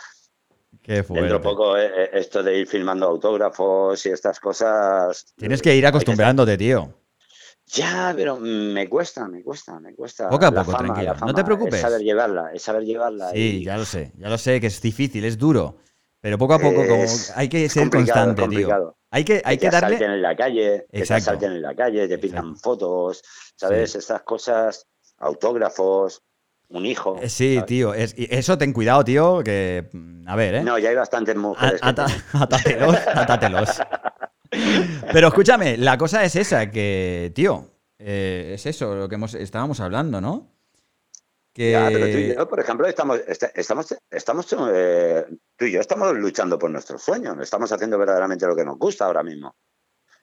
Dentro 0.83 1.41
poco 1.41 1.77
eh, 1.77 1.91
eh, 1.95 2.11
esto 2.15 2.43
de 2.43 2.59
ir 2.59 2.67
filmando 2.67 3.07
autógrafos 3.07 4.05
y 4.07 4.11
estas 4.11 4.41
cosas. 4.41 5.35
Tienes 5.37 5.63
que 5.63 5.75
ir 5.75 5.87
acostumbrándote, 5.87 6.57
tío. 6.57 6.95
Ya, 7.67 8.13
pero 8.15 8.39
me 8.39 8.89
cuesta, 8.89 9.27
me 9.27 9.43
cuesta, 9.43 9.81
me 9.81 9.95
cuesta. 9.95 10.29
Poco 10.29 10.47
a 10.47 10.53
poco, 10.53 10.77
tranquilo. 10.77 11.15
no 11.25 11.35
te 11.35 11.45
preocupes. 11.45 11.75
Es 11.75 11.81
saber 11.81 12.03
llevarla, 12.03 12.51
es 12.53 12.63
saber 12.63 12.85
llevarla. 12.85 13.31
Sí, 13.31 13.65
ya 13.65 13.77
lo 13.77 13.85
sé, 13.85 14.13
ya 14.17 14.29
lo 14.29 14.37
sé 14.39 14.61
que 14.61 14.67
es 14.67 14.81
difícil, 14.81 15.25
es 15.25 15.39
duro. 15.39 15.79
Pero 16.21 16.39
poco 16.39 16.55
a 16.55 16.59
poco, 16.59 16.83
hay 17.35 17.49
que 17.49 17.69
ser 17.69 17.91
constante, 17.91 18.49
tío. 18.49 18.97
Hay 19.11 19.25
que, 19.25 19.43
hay 19.45 19.59
que, 19.59 19.67
que 19.67 19.71
darle. 19.71 20.05
en 20.05 20.23
la 20.23 20.35
calle, 20.35 20.87
que 20.91 21.01
te 21.01 21.21
salten 21.21 21.53
en 21.53 21.63
la 21.63 21.75
calle, 21.75 22.09
te 22.09 22.19
pintan 22.19 22.57
fotos, 22.57 23.23
¿sabes? 23.57 23.95
Estas 23.95 24.23
cosas, 24.23 24.87
autógrafos 25.19 26.23
un 26.75 26.87
hijo. 26.87 27.19
Eh, 27.23 27.29
sí, 27.29 27.61
tío. 27.67 27.95
eso 27.95 28.59
ten 28.59 28.73
cuidado, 28.73 29.05
tío, 29.05 29.43
que. 29.43 29.89
Mm, 29.93 30.29
a 30.29 30.37
ver, 30.37 30.55
¿eh? 30.57 30.63
No, 30.63 30.79
ya 30.79 30.91
hay 30.91 30.97
bastantes 30.97 31.37
mujeres. 31.37 31.81
atátelos, 32.33 32.97
atátelos. 33.15 33.81
Pero 35.13 35.29
escúchame, 35.29 35.77
la 35.77 35.99
cosa 35.99 36.25
es 36.25 36.37
esa, 36.37 36.71
que, 36.71 37.33
tío, 37.35 37.71
eh, 37.99 38.53
es 38.55 38.67
eso, 38.67 38.95
lo 38.95 39.09
que 39.09 39.15
hemos, 39.17 39.35
estábamos 39.35 39.81
hablando, 39.81 40.21
¿no? 40.21 40.51
Que... 41.53 41.79
pero 41.93 42.07
tú 42.07 42.19
y 42.19 42.35
yo, 42.35 42.49
por 42.49 42.59
ejemplo, 42.59 42.87
estamos, 42.89 43.21
estamos, 43.55 43.95
estamos 44.11 44.57
eh, 44.73 45.25
tú 45.57 45.67
y 45.67 45.73
yo 45.73 45.81
estamos 45.81 46.13
luchando 46.15 46.59
por 46.59 46.69
nuestros 46.69 47.01
sueños, 47.01 47.37
estamos 47.41 47.71
haciendo 47.71 47.97
verdaderamente 47.97 48.47
lo 48.47 48.57
que 48.57 48.65
nos 48.65 48.77
gusta 48.77 49.07
ahora 49.07 49.23
mismo. 49.23 49.55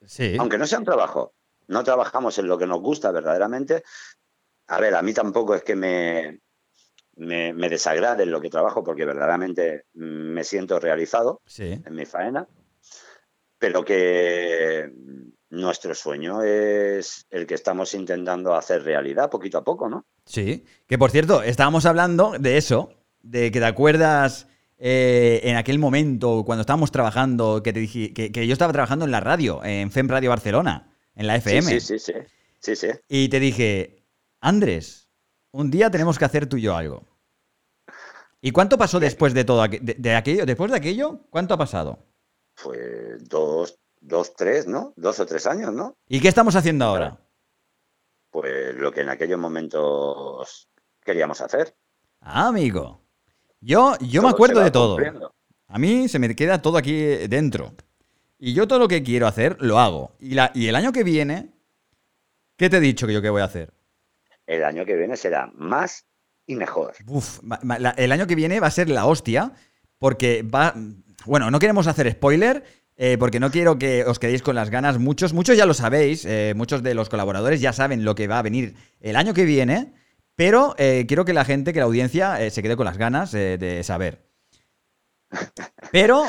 Sí. 0.05 0.35
Aunque 0.37 0.57
no 0.57 0.67
sea 0.67 0.79
un 0.79 0.85
trabajo, 0.85 1.33
no 1.67 1.83
trabajamos 1.85 2.37
en 2.37 2.47
lo 2.47 2.57
que 2.57 2.67
nos 2.67 2.81
gusta 2.81 3.11
verdaderamente, 3.11 3.83
a 4.71 4.79
ver, 4.79 4.95
a 4.95 5.01
mí 5.01 5.13
tampoco 5.13 5.53
es 5.53 5.63
que 5.63 5.75
me, 5.75 6.39
me, 7.17 7.69
desagrade 7.69 8.25
lo 8.25 8.39
que 8.39 8.49
trabajo 8.49 8.85
porque 8.85 9.03
verdaderamente 9.03 9.83
me 9.95 10.45
siento 10.45 10.79
realizado 10.79 11.41
en 11.57 11.93
mi 11.93 12.05
faena, 12.05 12.47
pero 13.57 13.83
que 13.83 14.89
nuestro 15.49 15.93
sueño 15.93 16.41
es 16.43 17.27
el 17.29 17.45
que 17.45 17.55
estamos 17.55 17.93
intentando 17.93 18.55
hacer 18.55 18.83
realidad 18.83 19.29
poquito 19.29 19.57
a 19.57 19.63
poco, 19.65 19.89
¿no? 19.89 20.05
Sí, 20.25 20.63
que 20.87 20.97
por 20.97 21.11
cierto, 21.11 21.43
estábamos 21.43 21.85
hablando 21.85 22.35
de 22.39 22.55
eso, 22.55 22.93
de 23.21 23.51
que 23.51 23.59
te 23.59 23.65
acuerdas 23.65 24.47
eh, 24.77 25.41
en 25.43 25.57
aquel 25.57 25.79
momento 25.79 26.43
cuando 26.45 26.61
estábamos 26.61 26.91
trabajando, 26.91 27.61
que 27.61 27.73
te 27.73 27.81
dije 27.81 28.13
que, 28.13 28.47
yo 28.47 28.53
estaba 28.53 28.71
trabajando 28.71 29.03
en 29.03 29.11
la 29.11 29.19
radio, 29.19 29.61
en 29.65 29.91
FEM 29.91 30.07
Radio 30.07 30.29
Barcelona, 30.29 30.95
en 31.13 31.27
la 31.27 31.35
FM. 31.35 31.61
Sí, 31.61 31.81
sí, 31.81 31.99
sí, 31.99 32.13
sí, 32.61 32.75
sí. 32.77 32.87
Y 33.09 33.27
te 33.27 33.41
dije, 33.41 34.00
Andrés, 34.41 35.07
un 35.51 35.69
día 35.69 35.91
tenemos 35.91 36.17
que 36.17 36.25
hacer 36.25 36.47
tú 36.47 36.57
y 36.57 36.63
yo 36.63 36.75
algo. 36.75 37.05
¿Y 38.41 38.51
cuánto 38.51 38.75
pasó 38.75 38.99
después 38.99 39.35
de 39.35 39.45
todo 39.45 39.63
de, 39.67 40.15
aquello? 40.15 40.47
Después 40.47 40.71
de 40.71 40.77
aquello, 40.77 41.19
¿cuánto 41.29 41.53
ha 41.53 41.57
pasado? 41.57 41.99
Pues 42.63 43.29
dos, 43.29 43.79
dos, 44.01 44.33
tres, 44.35 44.65
¿no? 44.65 44.93
Dos 44.95 45.19
o 45.19 45.27
tres 45.27 45.45
años, 45.45 45.71
¿no? 45.71 45.95
¿Y 46.07 46.19
qué 46.19 46.27
estamos 46.27 46.55
haciendo 46.55 46.85
ahora? 46.85 47.19
Pues 48.31 48.73
lo 48.75 48.91
que 48.91 49.01
en 49.01 49.09
aquellos 49.09 49.39
momentos 49.39 50.69
queríamos 51.05 51.39
hacer. 51.39 51.75
Ah, 52.19 52.47
amigo. 52.47 52.99
Yo, 53.59 53.95
yo 53.99 54.23
me 54.23 54.29
acuerdo 54.29 54.61
de 54.61 54.71
todo. 54.71 54.97
A 55.67 55.77
mí 55.77 56.07
se 56.07 56.17
me 56.17 56.35
queda 56.35 56.63
todo 56.63 56.79
aquí 56.79 56.95
dentro. 57.27 57.75
Y 58.39 58.55
yo 58.55 58.67
todo 58.67 58.79
lo 58.79 58.87
que 58.87 59.03
quiero 59.03 59.27
hacer, 59.27 59.57
lo 59.59 59.77
hago. 59.77 60.15
Y, 60.19 60.33
la, 60.33 60.51
y 60.55 60.67
el 60.67 60.75
año 60.75 60.91
que 60.91 61.03
viene, 61.03 61.53
¿qué 62.57 62.71
te 62.71 62.77
he 62.77 62.81
dicho 62.81 63.05
que 63.05 63.13
yo 63.13 63.21
qué 63.21 63.29
voy 63.29 63.41
a 63.43 63.45
hacer? 63.45 63.71
El 64.51 64.65
año 64.65 64.85
que 64.85 64.95
viene 64.95 65.15
será 65.15 65.49
más 65.55 66.05
y 66.45 66.55
mejor. 66.55 66.93
Uf, 67.07 67.39
el 67.97 68.11
año 68.11 68.27
que 68.27 68.35
viene 68.35 68.59
va 68.59 68.67
a 68.67 68.71
ser 68.71 68.89
la 68.89 69.05
hostia, 69.05 69.53
porque 69.97 70.43
va... 70.43 70.75
Bueno, 71.25 71.51
no 71.51 71.59
queremos 71.59 71.87
hacer 71.87 72.11
spoiler, 72.11 72.63
eh, 72.97 73.17
porque 73.17 73.39
no 73.39 73.51
quiero 73.51 73.79
que 73.79 74.03
os 74.03 74.19
quedéis 74.19 74.41
con 74.41 74.55
las 74.55 74.69
ganas. 74.69 74.99
Muchos, 74.99 75.33
muchos 75.33 75.55
ya 75.55 75.65
lo 75.65 75.73
sabéis, 75.73 76.25
eh, 76.25 76.53
muchos 76.55 76.83
de 76.83 76.95
los 76.95 77.07
colaboradores 77.07 77.61
ya 77.61 77.71
saben 77.71 78.03
lo 78.03 78.15
que 78.15 78.27
va 78.27 78.39
a 78.39 78.41
venir 78.41 78.75
el 78.99 79.15
año 79.15 79.33
que 79.33 79.45
viene, 79.45 79.93
pero 80.35 80.75
eh, 80.77 81.05
quiero 81.07 81.23
que 81.23 81.33
la 81.33 81.45
gente, 81.45 81.71
que 81.71 81.79
la 81.79 81.85
audiencia 81.85 82.49
se 82.49 82.61
quede 82.61 82.75
con 82.75 82.85
las 82.85 82.97
ganas 82.97 83.31
de 83.31 83.81
saber. 83.83 84.29
Pero 85.91 86.23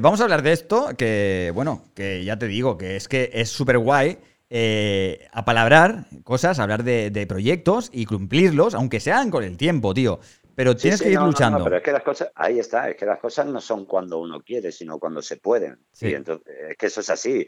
vamos 0.00 0.20
a 0.20 0.24
hablar 0.24 0.42
de 0.42 0.52
esto, 0.52 0.94
que 0.96 1.50
bueno, 1.54 1.84
que 1.94 2.24
ya 2.24 2.38
te 2.38 2.46
digo, 2.46 2.76
que 2.76 2.96
es 2.96 3.08
que 3.08 3.30
es 3.32 3.50
súper 3.50 3.78
guay 3.78 4.18
eh, 4.50 5.28
apalabrar 5.32 6.06
cosas, 6.22 6.58
hablar 6.58 6.84
de, 6.84 7.26
proyectos 7.28 7.90
y 7.92 8.06
cumplirlos, 8.06 8.74
aunque 8.74 9.00
sean 9.00 9.30
con 9.30 9.44
el 9.44 9.56
tiempo, 9.56 9.94
tío. 9.94 10.20
Pero 10.54 10.76
tienes 10.76 11.02
que 11.02 11.10
ir 11.10 11.20
luchando. 11.20 11.64
pero 11.64 11.78
es 11.78 11.82
que 11.82 11.90
las 11.90 12.02
cosas, 12.04 12.30
ahí 12.36 12.60
está, 12.60 12.88
es 12.88 12.96
que 12.96 13.06
las 13.06 13.18
cosas 13.18 13.46
no 13.46 13.60
son 13.60 13.86
cuando 13.86 14.20
uno 14.20 14.40
quiere, 14.40 14.70
sino 14.70 15.00
cuando 15.00 15.20
se 15.20 15.38
pueden. 15.38 15.80
Sí. 15.92 16.14
entonces, 16.14 16.46
es 16.70 16.76
que 16.76 16.86
eso 16.86 17.00
es 17.00 17.10
así. 17.10 17.46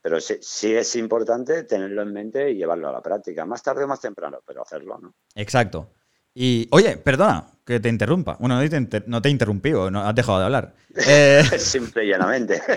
Pero 0.00 0.20
sí, 0.20 0.36
sí, 0.40 0.72
es 0.74 0.94
importante 0.96 1.64
tenerlo 1.64 2.02
en 2.02 2.12
mente 2.12 2.50
y 2.50 2.54
llevarlo 2.54 2.88
a 2.88 2.92
la 2.92 3.02
práctica, 3.02 3.44
más 3.44 3.62
tarde 3.62 3.84
o 3.84 3.88
más 3.88 4.00
temprano, 4.00 4.38
pero 4.46 4.62
hacerlo, 4.62 4.98
¿no? 4.98 5.14
Exacto. 5.34 5.90
Y, 6.38 6.68
oye, 6.70 6.98
perdona 6.98 7.46
que 7.64 7.80
te 7.80 7.88
interrumpa. 7.88 8.36
Bueno, 8.38 8.62
no 8.62 8.68
te, 8.68 9.02
no 9.06 9.22
te 9.22 9.28
he 9.28 9.32
interrumpido, 9.32 9.90
no, 9.90 10.06
has 10.06 10.14
dejado 10.14 10.38
de 10.38 10.44
hablar. 10.44 10.74
Eh... 10.94 11.42
Simple 11.58 12.04
y 12.04 12.08
llanamente. 12.10 12.60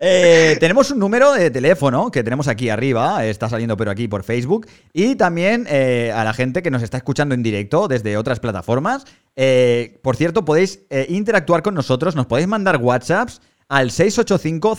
Eh, 0.00 0.56
tenemos 0.60 0.92
un 0.92 1.00
número 1.00 1.32
de 1.32 1.50
teléfono 1.50 2.12
que 2.12 2.22
tenemos 2.22 2.46
aquí 2.46 2.68
arriba, 2.68 3.24
está 3.24 3.48
saliendo 3.48 3.76
pero 3.76 3.90
aquí 3.90 4.06
por 4.06 4.22
Facebook, 4.22 4.68
y 4.92 5.16
también 5.16 5.66
eh, 5.68 6.12
a 6.14 6.22
la 6.22 6.32
gente 6.32 6.62
que 6.62 6.70
nos 6.70 6.84
está 6.84 6.98
escuchando 6.98 7.34
en 7.34 7.42
directo 7.42 7.88
desde 7.88 8.16
otras 8.16 8.38
plataformas. 8.38 9.06
Eh, 9.34 9.98
por 10.00 10.14
cierto, 10.14 10.44
podéis 10.44 10.82
interactuar 11.08 11.64
con 11.64 11.74
nosotros, 11.74 12.14
nos 12.14 12.26
podéis 12.26 12.46
mandar 12.46 12.76
WhatsApps 12.76 13.40
al 13.68 13.90
685 13.90 14.76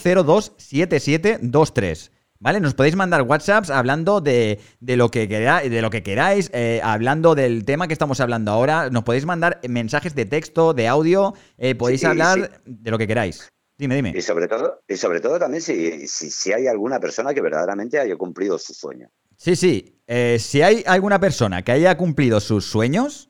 027723. 0.47 2.11
¿Vale? 2.41 2.61
Nos 2.61 2.73
podéis 2.73 2.95
mandar 2.95 3.23
WhatsApps 3.23 3.69
hablando 3.69 4.21
de, 4.21 4.59
lo, 4.79 5.11
que 5.11 5.27
queráis, 5.27 5.69
de 5.69 5.81
lo 5.81 5.89
que 5.89 6.03
queráis, 6.03 6.49
eh, 6.53 6.79
hablando 6.81 7.35
del 7.35 7.65
tema 7.65 7.87
que 7.87 7.93
estamos 7.93 8.21
hablando 8.21 8.51
ahora. 8.51 8.89
Nos 8.89 9.03
podéis 9.03 9.25
mandar 9.25 9.59
mensajes 9.67 10.15
de 10.15 10.25
texto, 10.25 10.73
de 10.73 10.87
audio, 10.87 11.33
eh, 11.57 11.75
podéis 11.75 12.05
hablar 12.05 12.61
de 12.63 12.91
lo 12.91 12.97
que 12.97 13.07
queráis. 13.07 13.49
Dime, 13.77 13.95
dime. 13.95 14.13
Y 14.15 14.21
sobre 14.21 14.47
todo, 14.47 14.81
y 14.87 14.95
sobre 14.95 15.19
todo 15.19 15.37
también 15.37 15.61
si, 15.61 16.07
si, 16.07 16.53
hay 16.53 16.67
alguna 16.67 16.99
persona 16.99 17.33
que 17.33 17.41
verdaderamente 17.41 17.99
haya 17.99 18.15
cumplido 18.15 18.57
su 18.57 18.73
sueño. 18.73 19.09
Sí, 19.35 19.55
sí. 19.57 20.01
Eh, 20.07 20.37
si 20.39 20.61
hay 20.61 20.83
alguna 20.85 21.19
persona 21.19 21.61
que 21.61 21.73
haya 21.73 21.97
cumplido 21.97 22.39
sus 22.39 22.65
sueños. 22.65 23.29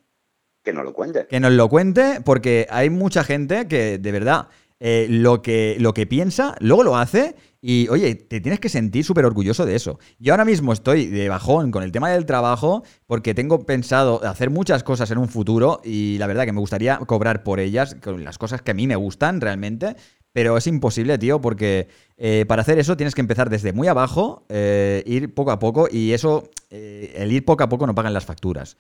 Que 0.63 0.74
nos 0.74 0.84
lo 0.84 0.94
cuente. 0.94 1.25
Que 1.28 1.39
nos 1.39 1.51
lo 1.51 1.68
cuente, 1.68 2.22
porque 2.24 2.68
hay 2.70 2.89
mucha 2.92 3.24
gente 3.24 3.68
que 3.68 3.98
de 3.98 4.12
verdad 4.12 4.50
eh, 4.80 5.08
lo, 5.10 5.42
que, 5.42 5.75
lo 5.80 5.94
que 5.94 6.08
piensa, 6.08 6.56
luego 6.62 6.84
lo 6.84 6.98
hace 6.98 7.36
y 7.62 7.88
oye, 7.89 8.16
te 8.16 8.39
tienes 8.39 8.60
que 8.60 8.70
sentir 8.70 9.04
súper 9.04 9.25
orgulloso 9.25 9.66
de 9.66 9.75
eso. 9.75 10.00
Yo 10.18 10.34
ahora 10.34 10.46
mismo 10.46 10.72
estoy 10.72 11.08
de 11.08 11.28
bajón 11.28 11.72
con 11.72 11.84
el 11.84 11.92
tema 11.92 12.10
del 12.10 12.25
trabajo 12.25 12.84
porque 13.06 13.34
tengo 13.34 13.66
pensado 13.66 14.24
hacer 14.25 14.50
muchas 14.50 14.84
cosas 14.84 15.12
en 15.12 15.18
un 15.18 15.28
futuro 15.28 15.82
y 15.84 16.18
la 16.20 16.28
verdad 16.28 16.46
que 16.46 16.54
me 16.54 16.62
gustaría 16.62 16.98
cobrar 17.00 17.44
por 17.44 17.60
ellas, 17.60 17.96
con 18.01 18.24
las 18.24 18.38
cosas 18.38 18.62
que 18.62 18.72
a 18.72 18.74
mí 18.74 18.88
me 18.88 18.96
gustan 18.96 19.42
realmente. 19.42 19.96
Pero 20.32 20.58
es 20.58 20.68
imposible, 20.68 21.18
tío, 21.18 21.42
porque 21.42 21.88
eh, 22.16 22.46
para 22.48 22.62
hacer 22.62 22.78
eso 22.78 22.96
tienes 22.96 23.16
que 23.16 23.22
empezar 23.22 23.50
desde 23.50 23.74
muy 23.74 23.88
abajo, 23.88 24.46
eh, 24.50 25.04
ir 25.08 25.34
poco 25.34 25.51
a 25.51 25.58
poco 25.58 25.88
y 25.92 26.13
eso, 26.13 26.50
eh, 26.70 27.13
el 27.16 27.32
ir 27.32 27.44
poco 27.44 27.63
a 27.63 27.70
poco 27.70 27.88
no 27.88 27.96
pagan 27.96 28.13
las 28.13 28.25
facturas. 28.25 28.78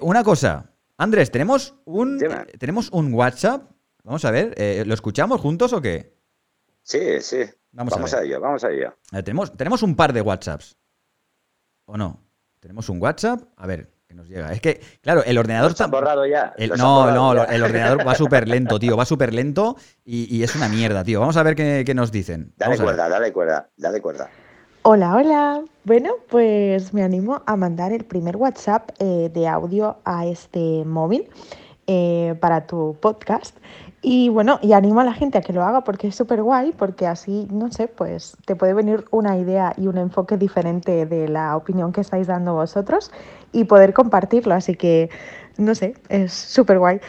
una 0.00 0.24
cosa, 0.24 0.72
Andrés, 0.96 1.30
tenemos 1.30 1.74
un, 1.84 2.18
tenemos 2.58 2.90
un 2.90 3.12
WhatsApp. 3.12 3.70
Vamos 4.02 4.24
a 4.24 4.30
ver, 4.32 4.86
¿lo 4.86 4.94
escuchamos 4.94 5.40
juntos 5.40 5.72
o 5.72 5.80
qué? 5.80 6.11
Sí, 6.82 7.20
sí. 7.20 7.44
Vamos, 7.72 8.12
a, 8.12 8.22
ello, 8.22 8.40
vamos 8.40 8.64
a 8.64 8.70
ello. 8.70 8.94
tenemos, 9.24 9.56
tenemos 9.56 9.82
un 9.82 9.96
par 9.96 10.12
de 10.12 10.20
WhatsApps. 10.20 10.76
¿O 11.86 11.96
no? 11.96 12.20
Tenemos 12.60 12.88
un 12.88 13.00
WhatsApp. 13.00 13.40
A 13.56 13.66
ver, 13.66 13.90
que 14.06 14.14
nos 14.14 14.28
llega. 14.28 14.52
Es 14.52 14.60
que, 14.60 14.80
claro, 15.00 15.24
el 15.24 15.38
ordenador 15.38 15.70
está. 15.70 15.86
borrado 15.86 16.26
ya. 16.26 16.54
no, 16.76 17.10
no, 17.10 17.44
el 17.44 17.62
ordenador 17.62 18.06
va 18.06 18.14
súper 18.14 18.46
lento, 18.46 18.78
tío. 18.78 18.96
Va 18.96 19.04
súper 19.04 19.32
lento 19.32 19.76
y, 20.04 20.42
es 20.42 20.54
una 20.54 20.68
mierda, 20.68 21.02
tío. 21.02 21.20
Vamos 21.20 21.36
a 21.36 21.42
ver 21.42 21.54
qué, 21.54 21.92
nos 21.94 22.12
dicen. 22.12 22.52
Dale 22.56 22.76
cuerda, 22.76 23.08
dale 23.08 23.32
cuerda, 23.32 23.70
dale 23.76 24.00
cuerda. 24.00 24.28
Hola, 24.82 25.16
hola. 25.16 25.64
Bueno, 25.84 26.16
pues 26.28 26.92
me 26.92 27.02
animo 27.02 27.42
a 27.46 27.56
mandar 27.56 27.92
el 27.92 28.04
primer 28.04 28.36
WhatsApp 28.36 28.90
eh, 28.98 29.30
de 29.32 29.48
audio 29.48 29.98
a 30.04 30.26
este 30.26 30.84
móvil 30.84 31.28
eh, 31.86 32.34
para 32.40 32.66
tu 32.66 32.96
podcast. 33.00 33.56
Y 34.04 34.28
bueno, 34.30 34.58
y 34.62 34.72
animo 34.72 34.98
a 35.00 35.04
la 35.04 35.12
gente 35.12 35.38
a 35.38 35.42
que 35.42 35.52
lo 35.52 35.62
haga 35.62 35.84
porque 35.84 36.08
es 36.08 36.16
súper 36.16 36.42
guay, 36.42 36.72
porque 36.72 37.06
así, 37.06 37.46
no 37.52 37.70
sé, 37.70 37.86
pues 37.86 38.36
te 38.44 38.56
puede 38.56 38.74
venir 38.74 39.04
una 39.12 39.38
idea 39.38 39.74
y 39.76 39.86
un 39.86 39.96
enfoque 39.96 40.36
diferente 40.36 41.06
de 41.06 41.28
la 41.28 41.56
opinión 41.56 41.92
que 41.92 42.00
estáis 42.00 42.26
dando 42.26 42.52
vosotros 42.52 43.12
y 43.52 43.62
poder 43.62 43.94
compartirlo. 43.94 44.54
Así 44.54 44.74
que, 44.74 45.08
no 45.56 45.76
sé, 45.76 45.94
es 46.08 46.32
súper 46.32 46.80
guay. 46.80 47.00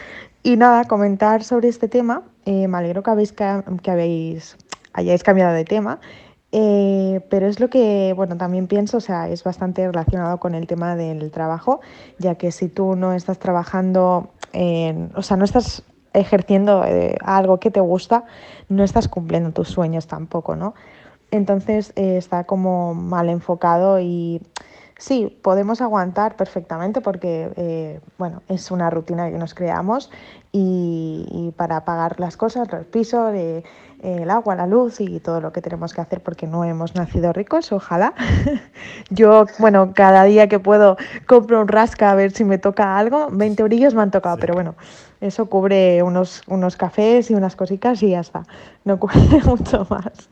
Y 0.44 0.56
nada, 0.56 0.84
comentar 0.84 1.42
sobre 1.42 1.68
este 1.68 1.88
tema. 1.88 2.22
Eh, 2.44 2.68
me 2.68 2.78
alegro 2.78 3.02
que, 3.02 3.10
habéis, 3.10 3.32
que 3.32 3.90
habéis, 3.90 4.56
hayáis 4.92 5.24
cambiado 5.24 5.52
de 5.52 5.64
tema. 5.64 5.98
Eh, 6.52 7.26
pero 7.28 7.48
es 7.48 7.58
lo 7.58 7.70
que, 7.70 8.12
bueno, 8.14 8.36
también 8.36 8.68
pienso, 8.68 8.98
o 8.98 9.00
sea, 9.00 9.28
es 9.28 9.42
bastante 9.42 9.84
relacionado 9.84 10.38
con 10.38 10.54
el 10.54 10.68
tema 10.68 10.94
del 10.94 11.32
trabajo, 11.32 11.80
ya 12.20 12.36
que 12.36 12.52
si 12.52 12.68
tú 12.68 12.94
no 12.94 13.12
estás 13.12 13.40
trabajando, 13.40 14.30
en, 14.52 15.10
o 15.16 15.22
sea, 15.22 15.36
no 15.36 15.44
estás 15.44 15.82
ejerciendo 16.14 16.84
eh, 16.84 17.16
algo 17.22 17.58
que 17.58 17.70
te 17.70 17.80
gusta, 17.80 18.24
no 18.68 18.84
estás 18.84 19.08
cumpliendo 19.08 19.52
tus 19.52 19.68
sueños 19.68 20.06
tampoco, 20.06 20.56
¿no? 20.56 20.74
Entonces 21.30 21.92
eh, 21.96 22.16
está 22.16 22.44
como 22.44 22.94
mal 22.94 23.28
enfocado 23.28 23.98
y 24.00 24.40
sí, 24.98 25.36
podemos 25.42 25.80
aguantar 25.80 26.36
perfectamente 26.36 27.00
porque, 27.00 27.50
eh, 27.56 28.00
bueno, 28.18 28.42
es 28.48 28.70
una 28.70 28.88
rutina 28.88 29.30
que 29.30 29.38
nos 29.38 29.52
creamos 29.52 30.10
y, 30.52 31.52
para 31.56 31.84
pagar 31.84 32.20
las 32.20 32.36
cosas, 32.36 32.68
el 32.72 32.84
piso, 32.84 33.30
el 33.30 34.30
agua, 34.30 34.54
la 34.54 34.66
luz 34.66 35.00
y 35.00 35.18
todo 35.18 35.40
lo 35.40 35.52
que 35.52 35.60
tenemos 35.60 35.92
que 35.92 36.00
hacer 36.00 36.20
porque 36.20 36.46
no 36.46 36.64
hemos 36.64 36.94
nacido 36.94 37.32
ricos, 37.32 37.72
ojalá. 37.72 38.14
Yo, 39.10 39.46
bueno, 39.58 39.92
cada 39.94 40.22
día 40.24 40.48
que 40.48 40.60
puedo 40.60 40.96
compro 41.26 41.60
un 41.60 41.68
rasca 41.68 42.12
a 42.12 42.14
ver 42.14 42.30
si 42.30 42.44
me 42.44 42.58
toca 42.58 42.96
algo, 42.96 43.28
20 43.32 43.62
brillos 43.64 43.94
me 43.94 44.02
han 44.02 44.12
tocado, 44.12 44.36
pero 44.38 44.54
bueno, 44.54 44.76
eso 45.24 45.46
cubre 45.46 46.02
unos, 46.02 46.42
unos 46.48 46.76
cafés 46.76 47.30
y 47.30 47.34
unas 47.34 47.56
cositas 47.56 48.02
y 48.02 48.10
ya 48.10 48.20
está. 48.20 48.44
No 48.84 48.98
cubre 49.00 49.42
mucho 49.46 49.86
más. 49.88 50.28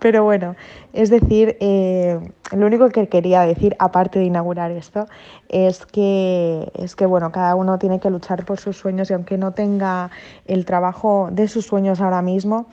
Pero 0.00 0.24
bueno, 0.24 0.56
es 0.92 1.10
decir, 1.10 1.56
eh, 1.60 2.18
lo 2.50 2.66
único 2.66 2.88
que 2.88 3.08
quería 3.08 3.42
decir, 3.42 3.76
aparte 3.78 4.18
de 4.18 4.24
inaugurar 4.24 4.72
esto, 4.72 5.06
es 5.48 5.86
que, 5.86 6.70
es 6.74 6.96
que 6.96 7.06
bueno, 7.06 7.30
cada 7.30 7.54
uno 7.54 7.78
tiene 7.78 8.00
que 8.00 8.10
luchar 8.10 8.44
por 8.44 8.58
sus 8.58 8.76
sueños 8.76 9.10
y 9.10 9.14
aunque 9.14 9.38
no 9.38 9.52
tenga 9.52 10.10
el 10.46 10.64
trabajo 10.64 11.28
de 11.30 11.46
sus 11.46 11.66
sueños 11.66 12.00
ahora 12.00 12.20
mismo, 12.20 12.66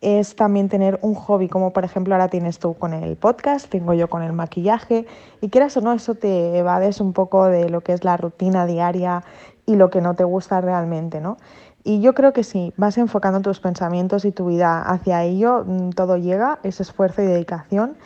es 0.00 0.36
también 0.36 0.68
tener 0.68 0.98
un 1.02 1.14
hobby, 1.14 1.48
como 1.48 1.72
por 1.72 1.84
ejemplo 1.84 2.14
ahora 2.14 2.28
tienes 2.28 2.58
tú 2.58 2.74
con 2.74 2.94
el 2.94 3.16
podcast, 3.16 3.68
tengo 3.68 3.94
yo 3.94 4.08
con 4.08 4.22
el 4.22 4.32
maquillaje, 4.32 5.06
y 5.40 5.48
quieras 5.48 5.76
o 5.76 5.80
no, 5.80 5.92
eso 5.92 6.14
te 6.14 6.56
evades 6.56 7.00
un 7.00 7.12
poco 7.12 7.46
de 7.46 7.68
lo 7.68 7.80
que 7.80 7.92
es 7.92 8.04
la 8.04 8.16
rutina 8.16 8.66
diaria 8.66 9.24
y 9.68 9.76
lo 9.76 9.90
que 9.90 10.00
no 10.00 10.14
te 10.14 10.24
gusta 10.24 10.60
realmente, 10.62 11.20
¿no? 11.20 11.36
Y 11.84 12.00
yo 12.00 12.14
creo 12.14 12.32
que 12.32 12.42
sí, 12.42 12.72
vas 12.76 12.96
enfocando 12.96 13.40
tus 13.40 13.60
pensamientos 13.60 14.24
y 14.24 14.32
tu 14.32 14.46
vida 14.46 14.80
hacia 14.80 15.22
ello, 15.24 15.62
mm, 15.64 15.90
todo 15.90 16.16
llega, 16.16 16.58
es 16.62 16.80
esfuerzo 16.80 17.22
y 17.22 17.26
dedicación 17.26 17.96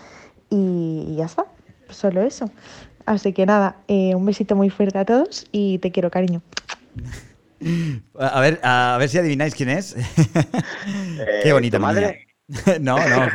y 0.50 1.14
ya 1.16 1.26
está, 1.26 1.46
solo 1.88 2.22
eso. 2.22 2.50
Así 3.06 3.32
que 3.32 3.46
nada, 3.46 3.76
eh, 3.86 4.14
un 4.16 4.26
besito 4.26 4.56
muy 4.56 4.70
fuerte 4.70 4.98
a 4.98 5.04
todos 5.04 5.46
y 5.52 5.78
te 5.78 5.92
quiero, 5.92 6.10
cariño. 6.10 6.42
A 8.18 8.40
ver, 8.40 8.58
a 8.64 8.96
ver 8.98 9.08
si 9.08 9.18
adivináis 9.18 9.54
quién 9.54 9.68
es. 9.68 9.94
Qué 11.42 11.48
eh, 11.48 11.52
bonita 11.52 11.78
madre. 11.78 12.26
no, 12.80 12.96
no, 12.98 13.26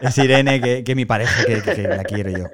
es 0.00 0.18
Irene, 0.18 0.60
que, 0.60 0.82
que 0.82 0.94
mi 0.96 1.06
pareja, 1.06 1.44
que, 1.44 1.62
que 1.62 1.82
la 1.84 2.02
quiero 2.02 2.30
yo. 2.30 2.46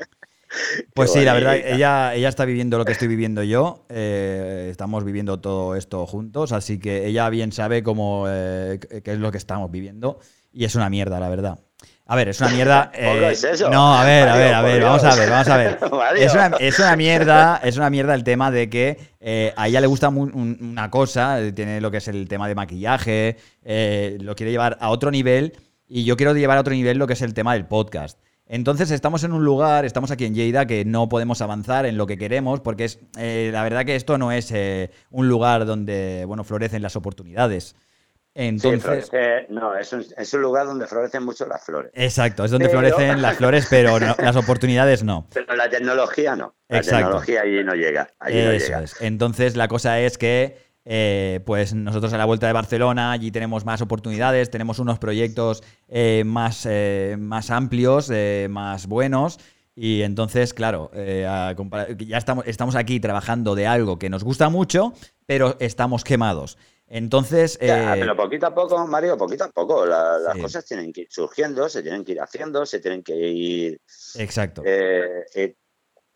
Pues 0.95 1.12
sí, 1.12 1.25
la 1.25 1.35
verdad, 1.35 1.57
ella, 1.57 2.14
ella 2.14 2.29
está 2.29 2.45
viviendo 2.45 2.79
lo 2.79 2.85
que 2.85 2.93
estoy 2.93 3.09
viviendo 3.09 3.43
yo. 3.43 3.85
Eh, 3.88 4.69
estamos 4.71 5.05
viviendo 5.05 5.40
todo 5.40 5.77
esto 5.77 6.07
juntos, 6.07 6.53
así 6.53 6.79
que 6.79 7.07
ella 7.07 7.29
bien 7.31 7.53
sabe 7.53 7.83
cómo 7.83 8.27
eh, 8.29 8.79
qué 9.05 9.12
es 9.12 9.19
lo 9.19 9.33
que 9.33 9.38
estamos 9.38 9.71
viviendo. 9.71 10.19
Y 10.53 10.64
es 10.64 10.75
una 10.77 10.88
mierda, 10.88 11.19
la 11.19 11.29
verdad. 11.29 11.59
A 12.07 12.17
ver, 12.17 12.29
es 12.29 12.40
una 12.40 12.51
mierda. 12.51 12.93
Eh, 12.95 13.35
no, 13.71 13.97
a 13.97 14.05
ver, 14.05 14.29
a 14.29 14.37
ver, 14.37 14.55
a 14.55 14.62
ver, 14.62 14.83
vamos 14.83 15.05
a 15.05 15.17
ver, 15.17 15.31
vamos 15.31 15.49
a 15.49 15.57
ver. 15.57 15.79
Es 16.17 16.33
una, 16.33 16.47
es 16.59 16.79
una, 16.79 16.97
mierda, 16.97 17.61
es 17.62 17.77
una 17.77 17.90
mierda 17.90 18.14
el 18.14 18.23
tema 18.23 18.51
de 18.51 18.71
que 18.71 19.53
a 19.57 19.69
ella 19.69 19.81
le 19.81 19.87
gusta 19.87 20.09
una 20.09 20.90
cosa, 20.90 21.38
tiene 21.55 21.81
lo 21.81 21.90
que 21.90 21.97
es 21.97 22.09
el 22.09 22.29
tema 22.29 22.47
de 22.47 22.55
maquillaje, 22.55 23.37
lo 24.21 24.37
quiere 24.37 24.53
llevar 24.53 24.79
a 24.81 24.90
otro 24.90 25.11
nivel 25.11 25.55
y 25.88 26.05
yo 26.05 26.17
quiero 26.17 26.35
llevar 26.35 26.59
a 26.59 26.61
otro 26.61 26.73
nivel 26.73 26.99
lo 26.99 27.07
que 27.07 27.14
es 27.14 27.23
el 27.23 27.35
tema 27.35 27.55
del 27.55 27.67
podcast. 27.67 28.19
Entonces 28.46 28.90
estamos 28.90 29.24
en 29.24 29.33
un 29.33 29.44
lugar, 29.44 29.85
estamos 29.85 30.11
aquí 30.11 30.26
en 30.26 30.35
Lleida, 30.35 30.66
que 30.66 30.85
no 30.85 31.09
podemos 31.09 31.40
avanzar 31.40 31.87
en 31.87 31.96
lo 31.96 32.07
que 32.07 32.18
queremos, 32.18 32.61
porque 32.61 32.85
es 32.85 32.98
eh, 33.16 33.50
la 33.52 33.62
verdad 33.62 33.87
que 33.87 33.96
esto 33.96 34.18
no 34.18 34.33
es 34.33 34.50
eh, 34.52 34.90
un 35.11 35.28
lugar 35.28 35.64
donde 35.64 36.24
bueno 36.26 36.44
florecen 36.44 36.83
las 36.83 36.96
oportunidades. 36.96 37.74
Entonces, 38.37 39.11
no, 39.48 39.76
es 39.76 39.92
un, 39.92 40.42
lugar 40.42 40.66
donde 40.66 40.88
florecen 40.88 41.22
mucho 41.22 41.46
las 41.46 41.64
flores. 41.64 41.92
Exacto, 41.94 42.44
es 42.44 42.50
donde 42.50 42.68
florecen 42.68 43.22
las 43.22 43.37
flores, 43.37 43.68
pero 43.70 43.98
las 44.18 44.35
oportunidades 44.35 45.04
no. 45.04 45.28
Pero 45.33 45.54
la 45.54 45.70
tecnología 45.70 46.35
no. 46.35 46.57
La 46.68 46.83
tecnología 46.83 47.42
allí 47.42 47.62
no 47.62 47.74
llega. 47.74 48.11
Allí 48.18 48.42
no 48.42 48.52
llega. 48.52 48.85
Entonces 49.00 49.54
la 49.54 49.68
cosa 49.68 50.00
es 50.00 50.18
que 50.18 50.63
eh, 50.87 51.40
pues 51.47 51.73
nosotros 51.75 52.12
a 52.12 52.18
la 52.18 52.27
vuelta 52.27 52.47
de 52.47 52.53
Barcelona, 52.53 53.12
allí 53.12 53.31
tenemos 53.31 53.64
más 53.64 53.81
oportunidades, 53.81 54.51
tenemos 54.51 54.79
unos 54.79 54.99
proyectos 54.99 55.62
eh, 55.88 56.25
más, 56.27 56.66
eh, 56.68 57.16
más 57.18 57.51
amplios, 57.51 58.11
más 58.49 58.87
buenos. 58.87 59.38
Y 59.77 60.03
entonces, 60.03 60.55
claro, 60.55 60.90
ya 60.94 62.18
estamos, 62.18 62.47
estamos 62.47 62.77
aquí 62.77 63.01
trabajando 63.01 63.57
de 63.57 63.66
algo 63.66 63.99
que 63.99 64.09
nos 64.09 64.23
gusta 64.23 64.49
mucho, 64.49 64.92
pero 65.27 65.57
estamos 65.59 66.05
quemados. 66.05 66.59
Entonces. 66.87 67.59
pero 67.59 68.16
poquito 68.16 68.47
a 68.47 68.55
poco, 68.55 68.87
Mario, 68.87 69.16
poquito 69.16 69.44
a 69.44 69.49
poco. 69.49 69.85
las 69.85 70.37
cosas 70.38 70.64
tienen 70.64 70.92
que 70.92 71.03
ir 71.03 71.09
surgiendo, 71.11 71.68
se 71.68 71.83
tienen 71.83 72.05
que 72.05 72.12
ir 72.12 72.20
haciendo, 72.20 72.64
se 72.66 72.79
tienen 72.79 73.03
que 73.03 73.16
ir. 73.16 73.81
Exacto. 74.16 74.62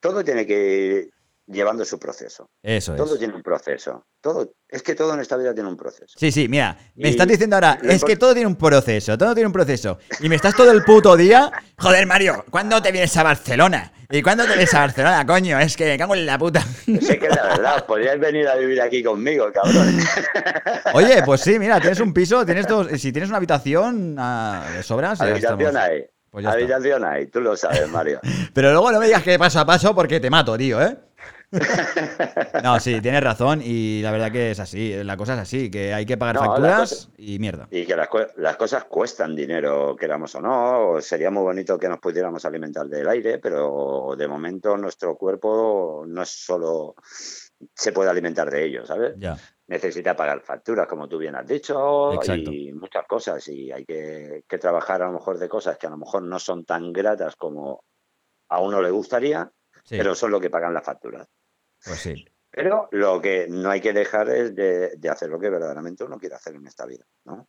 todo 0.01 0.23
tiene 0.23 0.47
que 0.47 0.77
ir 0.77 1.18
llevando 1.49 1.85
su 1.85 1.99
proceso. 1.99 2.51
Eso 2.63 2.95
todo 2.95 3.19
tiene 3.19 3.35
un 3.35 3.43
proceso. 3.43 4.07
Todo, 4.21 4.53
es 4.69 4.83
que 4.83 4.95
todo 4.95 5.15
en 5.15 5.21
esta 5.21 5.37
vida 5.37 5.55
tiene 5.55 5.69
un 5.69 5.77
proceso. 5.77 6.15
Sí, 6.17 6.31
sí, 6.31 6.49
mira, 6.49 6.77
me 6.97 7.09
estás 7.09 7.27
diciendo 7.27 7.57
ahora, 7.57 7.79
es 7.83 8.05
que 8.05 8.17
todo 8.17 8.33
tiene 8.35 8.47
un 8.47 8.57
proceso, 8.57 9.17
todo 9.17 9.35
tiene 9.35 9.47
un 9.47 9.53
proceso. 9.53 9.99
Y 10.21 10.29
me 10.29 10.37
estás 10.37 10.55
todo 10.55 10.71
el 10.71 10.85
puto 10.85 11.17
día. 11.17 11.51
Joder, 11.79 12.07
Mario, 12.07 12.45
¿cuándo 12.51 12.81
te 12.83 12.93
vienes 12.93 13.17
a 13.17 13.23
Barcelona? 13.23 13.93
¿Y 14.11 14.23
cuándo 14.23 14.45
te 14.45 14.51
vienes 14.51 14.73
a 14.75 14.81
Barcelona, 14.81 15.27
coño? 15.27 15.59
Es 15.61 15.77
que 15.77 15.85
me 15.85 15.99
cago 15.99 16.15
en 16.15 16.27
la 16.27 16.39
puta. 16.39 16.61
Sé 17.01 17.19
que 17.19 17.29
la 17.29 17.43
verdad, 17.43 17.85
podrías 17.87 18.19
venir 18.19 18.49
a 18.49 18.57
vivir 18.57 18.81
aquí 18.81 19.03
conmigo, 19.03 19.53
cabrón. 19.53 19.99
Oye, 20.95 21.23
pues 21.25 21.43
sí, 21.43 21.59
mira, 21.59 21.81
tienes 21.81 22.01
un 22.01 22.13
piso, 22.13 22.45
tienes 22.45 22.67
dos, 22.67 22.89
si 23.01 23.13
tienes 23.13 23.29
una 23.29 23.37
habitación 23.37 24.17
de 24.17 24.83
sobras. 24.83 25.21
Habitación 25.21 25.77
hay. 25.77 26.07
Pues 26.31 26.45
habitación 26.45 27.05
hay, 27.05 27.27
tú 27.27 27.41
lo 27.41 27.57
sabes, 27.57 27.89
Mario. 27.89 28.21
Pero 28.53 28.73
luego 28.73 28.93
no 28.93 29.01
me 29.01 29.07
digas 29.07 29.23
que 29.23 29.39
paso 29.39 29.61
a 29.61 29.67
paso 29.67 29.95
porque 29.95 30.21
te 30.21 30.31
mato, 30.31 30.57
tío, 30.59 30.81
¿eh? 30.83 30.97
no, 32.63 32.79
sí, 32.79 33.01
tienes 33.01 33.23
razón 33.23 33.63
y 33.65 34.03
la 34.03 34.11
verdad 34.11 34.31
que 34.31 34.51
es 34.51 34.61
así, 34.61 34.93
la 35.03 35.17
cosa 35.17 35.35
es 35.35 35.41
así, 35.41 35.71
que 35.71 35.95
hay 35.95 36.05
que 36.05 36.19
pagar 36.19 36.39
facturas 36.39 37.11
y 37.17 37.39
mierda. 37.39 37.69
Y 37.71 37.87
que 37.87 37.97
las, 37.97 38.57
cosas 38.57 38.85
cuestan 38.85 39.35
dinero, 39.35 39.97
queramos 39.97 40.35
o 40.35 40.41
no, 40.41 41.01
sería 41.01 41.31
muy 41.31 41.43
bonito 41.43 41.79
que 41.79 41.89
nos 41.89 42.01
pudiéramos 42.01 42.45
alimentar 42.45 42.87
del 42.87 43.09
aire, 43.09 43.39
pero 43.39 44.15
de 44.17 44.29
momento 44.29 44.77
nuestro 44.77 45.17
cuerpo 45.17 46.05
no 46.07 46.23
es 46.23 46.29
solo 46.29 46.95
se 47.75 47.93
puede 47.93 48.11
alimentar 48.11 48.51
de 48.51 48.65
ello, 48.65 48.87
¿sabes? 48.87 49.15
Ya. 49.17 49.37
necesita 49.67 50.15
pagar 50.15 50.41
facturas, 50.43 50.87
como 50.87 51.09
tú 51.09 51.19
bien 51.19 51.35
has 51.35 51.47
dicho, 51.47 52.13
Exacto. 52.13 52.53
y 52.53 52.73
muchas 52.73 53.05
cosas. 53.07 53.49
Y 53.49 53.73
hay 53.73 53.85
que, 53.85 54.45
que 54.47 54.59
trabajar 54.59 55.03
a 55.03 55.07
lo 55.07 55.15
mejor 55.15 55.39
de 55.39 55.49
cosas 55.49 55.77
que 55.77 55.87
a 55.87 55.91
lo 55.91 55.97
mejor 55.97 56.23
no 56.23 56.39
son 56.39 56.65
tan 56.65 56.93
gratas 56.93 57.35
como 57.37 57.85
a 58.51 58.61
uno 58.61 58.81
le 58.81 58.91
gustaría, 58.91 59.51
Sí, 59.89 59.97
pero 59.97 60.15
son 60.15 60.31
lo 60.31 60.41
que 60.41 60.51
pagan 60.51 60.75
las 60.75 60.85
facturas. 60.85 61.27
Pues 61.85 62.01
sí. 62.01 62.25
Pero 62.51 62.89
lo 62.93 63.21
que 63.21 63.47
no 63.49 63.71
hay 63.71 63.81
que 63.81 63.93
dejar 63.93 64.29
es 64.31 64.55
de, 64.55 64.97
de 64.97 65.09
hacer 65.09 65.29
lo 65.29 65.39
que 65.39 65.51
verdaderamente 65.51 66.05
uno 66.05 66.19
quiere 66.19 66.35
hacer 66.35 66.55
en 66.55 66.67
esta 66.67 66.87
vida, 66.87 67.05
¿no? 67.25 67.49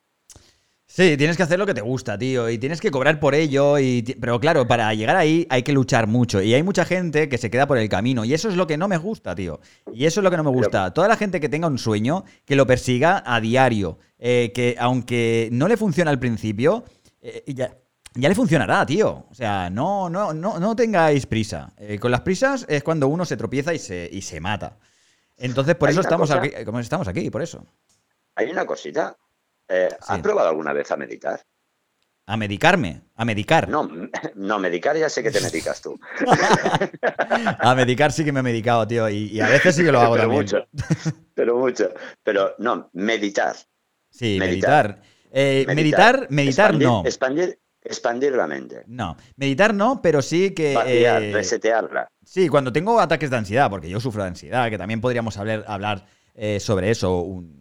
Sí, 0.91 1.17
tienes 1.17 1.37
que 1.37 1.43
hacer 1.43 1.59
lo 1.59 1.67
que 1.67 1.75
te 1.75 1.81
gusta, 1.81 2.17
tío, 2.17 2.49
y 2.49 2.57
tienes 2.57 2.81
que 2.81 2.89
cobrar 2.89 3.19
por 3.19 3.35
ello, 3.35 3.77
y 3.77 4.01
pero 4.19 4.39
claro, 4.39 4.67
para 4.67 4.91
llegar 4.95 5.17
ahí 5.17 5.45
hay 5.51 5.61
que 5.61 5.71
luchar 5.71 6.07
mucho, 6.07 6.41
y 6.41 6.55
hay 6.55 6.63
mucha 6.63 6.83
gente 6.83 7.29
que 7.29 7.37
se 7.37 7.51
queda 7.51 7.67
por 7.67 7.77
el 7.77 7.87
camino, 7.87 8.25
y 8.25 8.33
eso 8.33 8.49
es 8.49 8.55
lo 8.55 8.65
que 8.65 8.75
no 8.75 8.87
me 8.87 8.97
gusta, 8.97 9.35
tío, 9.35 9.59
y 9.93 10.07
eso 10.07 10.19
es 10.19 10.23
lo 10.23 10.31
que 10.31 10.37
no 10.37 10.43
me 10.43 10.49
gusta. 10.49 10.91
Toda 10.91 11.07
la 11.07 11.15
gente 11.15 11.39
que 11.39 11.47
tenga 11.47 11.67
un 11.67 11.77
sueño, 11.77 12.25
que 12.43 12.55
lo 12.55 12.65
persiga 12.65 13.21
a 13.23 13.39
diario, 13.39 13.99
eh, 14.17 14.51
que 14.51 14.77
aunque 14.79 15.49
no 15.51 15.67
le 15.67 15.77
funciona 15.77 16.09
al 16.09 16.17
principio, 16.17 16.83
eh, 17.21 17.43
ya, 17.45 17.77
ya 18.15 18.29
le 18.29 18.35
funcionará, 18.35 18.85
tío. 18.85 19.25
O 19.29 19.33
sea, 19.33 19.69
no, 19.69 20.09
no, 20.09 20.33
no, 20.33 20.59
no 20.59 20.75
tengáis 20.75 21.25
prisa. 21.25 21.71
Eh, 21.77 21.99
con 21.99 22.11
las 22.11 22.21
prisas 22.21 22.65
es 22.69 22.83
cuando 22.83 23.07
uno 23.07 23.25
se 23.25 23.37
tropieza 23.37 23.73
y 23.73 23.79
se, 23.79 24.09
y 24.11 24.21
se 24.21 24.39
mata. 24.39 24.77
Entonces, 25.37 25.75
por 25.75 25.89
eso 25.89 26.01
estamos 26.01 26.29
cosa- 26.29 26.41
aquí, 26.41 26.51
como 26.65 26.79
estamos 26.79 27.07
aquí, 27.07 27.29
por 27.29 27.41
eso. 27.41 27.65
Hay 28.35 28.49
una 28.49 28.65
cosita. 28.65 29.15
eh, 29.67 29.89
¿Has 30.07 30.15
Sí. 30.17 30.21
probado 30.23 30.49
alguna 30.49 30.73
vez 30.73 30.89
a 30.91 30.97
meditar? 30.97 31.41
A 32.25 32.37
medicarme, 32.37 33.01
a 33.15 33.25
medicar. 33.25 33.69
No, 33.69 33.89
no, 34.35 34.59
medicar 34.59 34.95
ya 34.97 35.09
sé 35.09 35.23
que 35.23 35.31
te 35.31 35.41
medicas 35.41 35.81
tú. 35.81 35.99
A 37.59 37.75
medicar 37.75 38.11
sí 38.11 38.23
que 38.23 38.31
me 38.31 38.39
he 38.41 38.43
medicado, 38.43 38.87
tío. 38.87 39.09
Y, 39.09 39.25
y 39.31 39.41
a 39.41 39.47
veces 39.47 39.75
sí 39.75 39.83
que 39.83 39.91
lo 39.91 39.99
hago 39.99 40.13
pero 40.13 40.23
también. 40.23 40.41
mucho, 40.43 40.67
pero 41.33 41.57
mucho. 41.57 41.89
Pero 42.23 42.55
no, 42.59 42.89
meditar. 42.93 43.55
Sí, 44.09 44.37
Meditar. 44.39 44.87
meditar. 44.99 45.03
Eh, 45.31 45.65
meditar, 45.67 46.27
meditar, 46.29 46.65
expandir, 46.71 46.87
no. 46.87 47.03
Expandir, 47.05 47.59
expandir 47.83 48.33
la 48.33 48.47
mente. 48.47 48.83
No. 48.87 49.15
Meditar 49.35 49.73
no, 49.73 50.01
pero 50.01 50.21
sí 50.21 50.51
que. 50.51 50.73
Vaciar, 50.75 51.23
eh, 51.23 51.31
resetearla. 51.33 52.07
sí, 52.23 52.47
cuando 52.49 52.71
tengo 52.73 52.99
ataques 52.99 53.29
de 53.29 53.37
ansiedad, 53.37 53.69
porque 53.69 53.89
yo 53.89 53.99
sufro 53.99 54.23
de 54.23 54.29
ansiedad, 54.29 54.69
que 54.69 54.77
también 54.77 55.01
podríamos 55.01 55.37
hablar, 55.37 55.63
hablar 55.67 56.05
eh, 56.35 56.59
sobre 56.59 56.91
eso 56.91 57.19
un, 57.21 57.59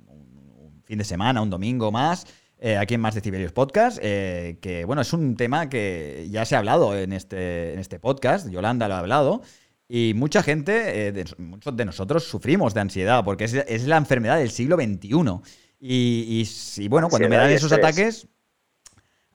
fin 0.85 0.99
de 0.99 1.05
semana, 1.05 1.43
un 1.43 1.51
domingo 1.51 1.91
más. 1.93 2.27
eh, 2.61 2.77
aquí 2.77 2.95
en 2.95 3.01
Más 3.01 3.15
Decibelios 3.15 3.53
Podcast, 3.53 3.99
que 3.99 4.83
bueno, 4.87 5.03
es 5.03 5.13
un 5.13 5.37
tema 5.37 5.69
que 5.69 6.27
ya 6.31 6.45
se 6.45 6.57
ha 6.57 6.59
hablado 6.59 6.97
en 6.99 7.13
este, 7.13 7.73
en 7.75 7.79
este 7.79 8.01
podcast, 8.01 8.49
Yolanda 8.51 8.89
lo 8.89 8.95
ha 8.95 8.99
hablado, 8.99 9.43
y 9.87 10.13
mucha 10.15 10.43
gente, 10.43 11.07
eh, 11.09 11.13
de- 11.13 11.25
muchos 11.39 11.77
de 11.77 11.85
nosotros 11.85 12.25
sufrimos 12.25 12.75
de 12.75 12.81
ansiedad, 12.81 13.25
porque 13.25 13.45
es, 13.45 13.55
es 13.55 13.87
la 13.87 13.97
enfermedad 13.97 14.39
del 14.39 14.51
siglo 14.51 14.77
XXI. 14.77 15.41
Y, 15.81 16.89
bueno, 16.89 17.09
cuando 17.09 17.29
me 17.29 17.37
dan 17.37 17.51
esos 17.51 17.71
estrés. 17.71 17.79
ataques, 17.87 18.29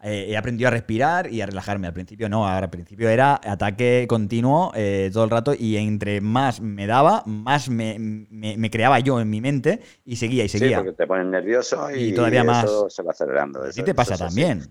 eh, 0.04 0.26
he 0.30 0.38
aprendido 0.38 0.68
a 0.68 0.72
respirar 0.72 1.32
y 1.32 1.42
a 1.42 1.46
relajarme. 1.46 1.88
Al 1.88 1.94
principio 1.94 2.30
no, 2.30 2.48
al 2.48 2.70
principio 2.70 3.10
era 3.10 3.40
ataque 3.44 4.06
continuo 4.08 4.72
eh, 4.76 5.10
todo 5.14 5.24
el 5.24 5.30
rato 5.30 5.54
y 5.58 5.78
entre 5.78 6.22
más 6.22 6.62
me 6.62 6.86
daba, 6.88 7.24
más 7.26 7.70
me, 7.70 7.98
me- 8.00 8.58
me 8.58 8.70
creaba 8.70 9.00
yo 9.00 9.20
en 9.20 9.30
mi 9.30 9.42
mente 9.42 9.82
y 10.06 10.16
seguía 10.18 10.44
y 10.44 10.50
Sí, 10.50 10.60
seguía. 10.60 10.78
porque 10.78 10.94
te 10.94 11.08
pones 11.08 11.26
nervioso 11.28 11.90
y, 11.90 12.10
Y 12.10 12.14
todavía 12.14 12.44
más. 12.44 12.66
eso 12.66 12.90
se 12.90 13.02
va 13.04 13.12
acelerando. 13.12 13.66
eso- 13.66 13.84
te 13.84 13.94
pasa 13.96 14.16
eso 14.16 14.26
también. 14.26 14.62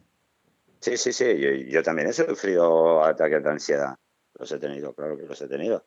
Sí, 0.80 0.96
sí, 0.96 1.12
sí. 1.12 1.24
Yo, 1.38 1.50
yo 1.50 1.82
también 1.82 2.08
he 2.08 2.12
sufrido 2.12 3.02
ataques 3.04 3.42
de 3.42 3.50
ansiedad. 3.50 3.94
Los 4.38 4.50
he 4.50 4.58
tenido, 4.58 4.94
claro 4.94 5.16
que 5.16 5.24
los 5.26 5.40
he 5.40 5.48
tenido. 5.48 5.86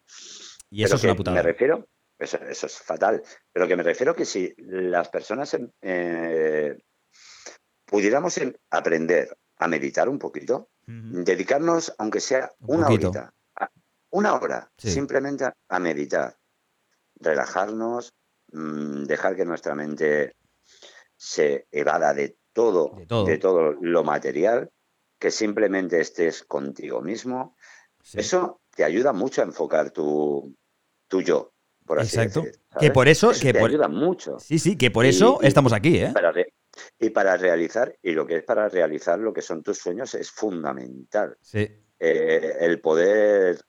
Y 0.70 0.84
eso 0.84 0.92
Pero 0.92 0.98
es 0.98 1.04
una 1.04 1.16
putada. 1.16 1.36
Me 1.36 1.42
refiero, 1.44 1.88
eso, 2.18 2.38
eso 2.50 2.68
es 2.68 2.78
fatal, 2.80 3.22
pero 3.52 3.68
que 3.68 3.76
me 3.76 3.84
refiero 3.84 4.16
que 4.16 4.24
si 4.26 4.54
las 4.58 5.10
personas 5.10 5.58
eh, 5.82 6.78
pudiéramos 7.86 8.38
em- 8.38 8.54
aprender 8.70 9.38
a 9.58 9.68
meditar 9.68 10.10
un 10.10 10.20
poquito, 10.20 10.70
dedicarnos, 10.88 11.94
aunque 11.98 12.20
sea 12.20 12.52
Un 12.60 12.78
una 12.78 12.88
poquito. 12.88 13.10
horita, 13.10 13.34
una 14.12 14.34
hora, 14.36 14.72
Sí. 14.78 14.92
simplemente 14.92 15.46
a, 15.68 15.80
meditar, 15.80 16.38
relajarnos, 17.20 18.14
mm, 18.52 19.04
dejar 19.06 19.36
que 19.36 19.46
nuestra 19.46 19.76
mente 19.76 20.36
se 21.18 21.68
evada 21.72 22.14
de 22.14 22.38
todo, 22.54 22.96
De 23.26 23.38
todo. 23.38 23.74
lo 23.82 24.04
material, 24.04 24.70
que 25.20 25.32
simplemente 25.32 26.00
estés 26.00 26.44
contigo 26.44 27.02
mismo, 27.02 27.56
Sí. 28.04 28.20
eso 28.20 28.62
te 28.76 28.84
ayuda 28.84 29.14
mucho 29.14 29.42
a 29.42 29.46
enfocar 29.46 29.92
tu, 29.92 30.56
tu 31.08 31.22
yo, 31.22 31.52
por 31.86 32.00
así 32.00 32.18
Exacto. 32.18 32.42
decir. 32.44 32.62
Que 32.80 32.92
por 32.92 33.08
eso, 33.08 33.32
Eso 33.32 33.42
que 33.42 33.54
te 33.54 33.60
por- 33.60 33.70
ayuda 33.70 33.88
mucho. 33.88 34.38
Sí, 34.40 34.60
sí, 34.60 34.78
que 34.78 34.92
por 34.92 35.06
Y- 35.06 35.10
eso 35.10 35.40
y- 35.42 35.48
estamos 35.48 35.72
aquí, 35.74 35.98
¿eh? 35.98 36.12
Para 36.14 36.32
re- 36.32 36.54
y 37.00 37.10
para 37.10 37.38
realizar, 37.38 37.98
y 38.02 38.12
lo 38.12 38.26
que 38.26 38.38
es 38.38 38.44
para 38.44 38.70
realizar 38.70 39.20
lo 39.20 39.34
que 39.34 39.42
son 39.42 39.64
tus 39.64 39.78
sueños 39.78 40.14
es 40.16 40.30
fundamental. 40.32 41.38
Sí. 41.42 41.68
Eh, 42.00 42.58
el 42.60 42.82
poder 42.82 43.60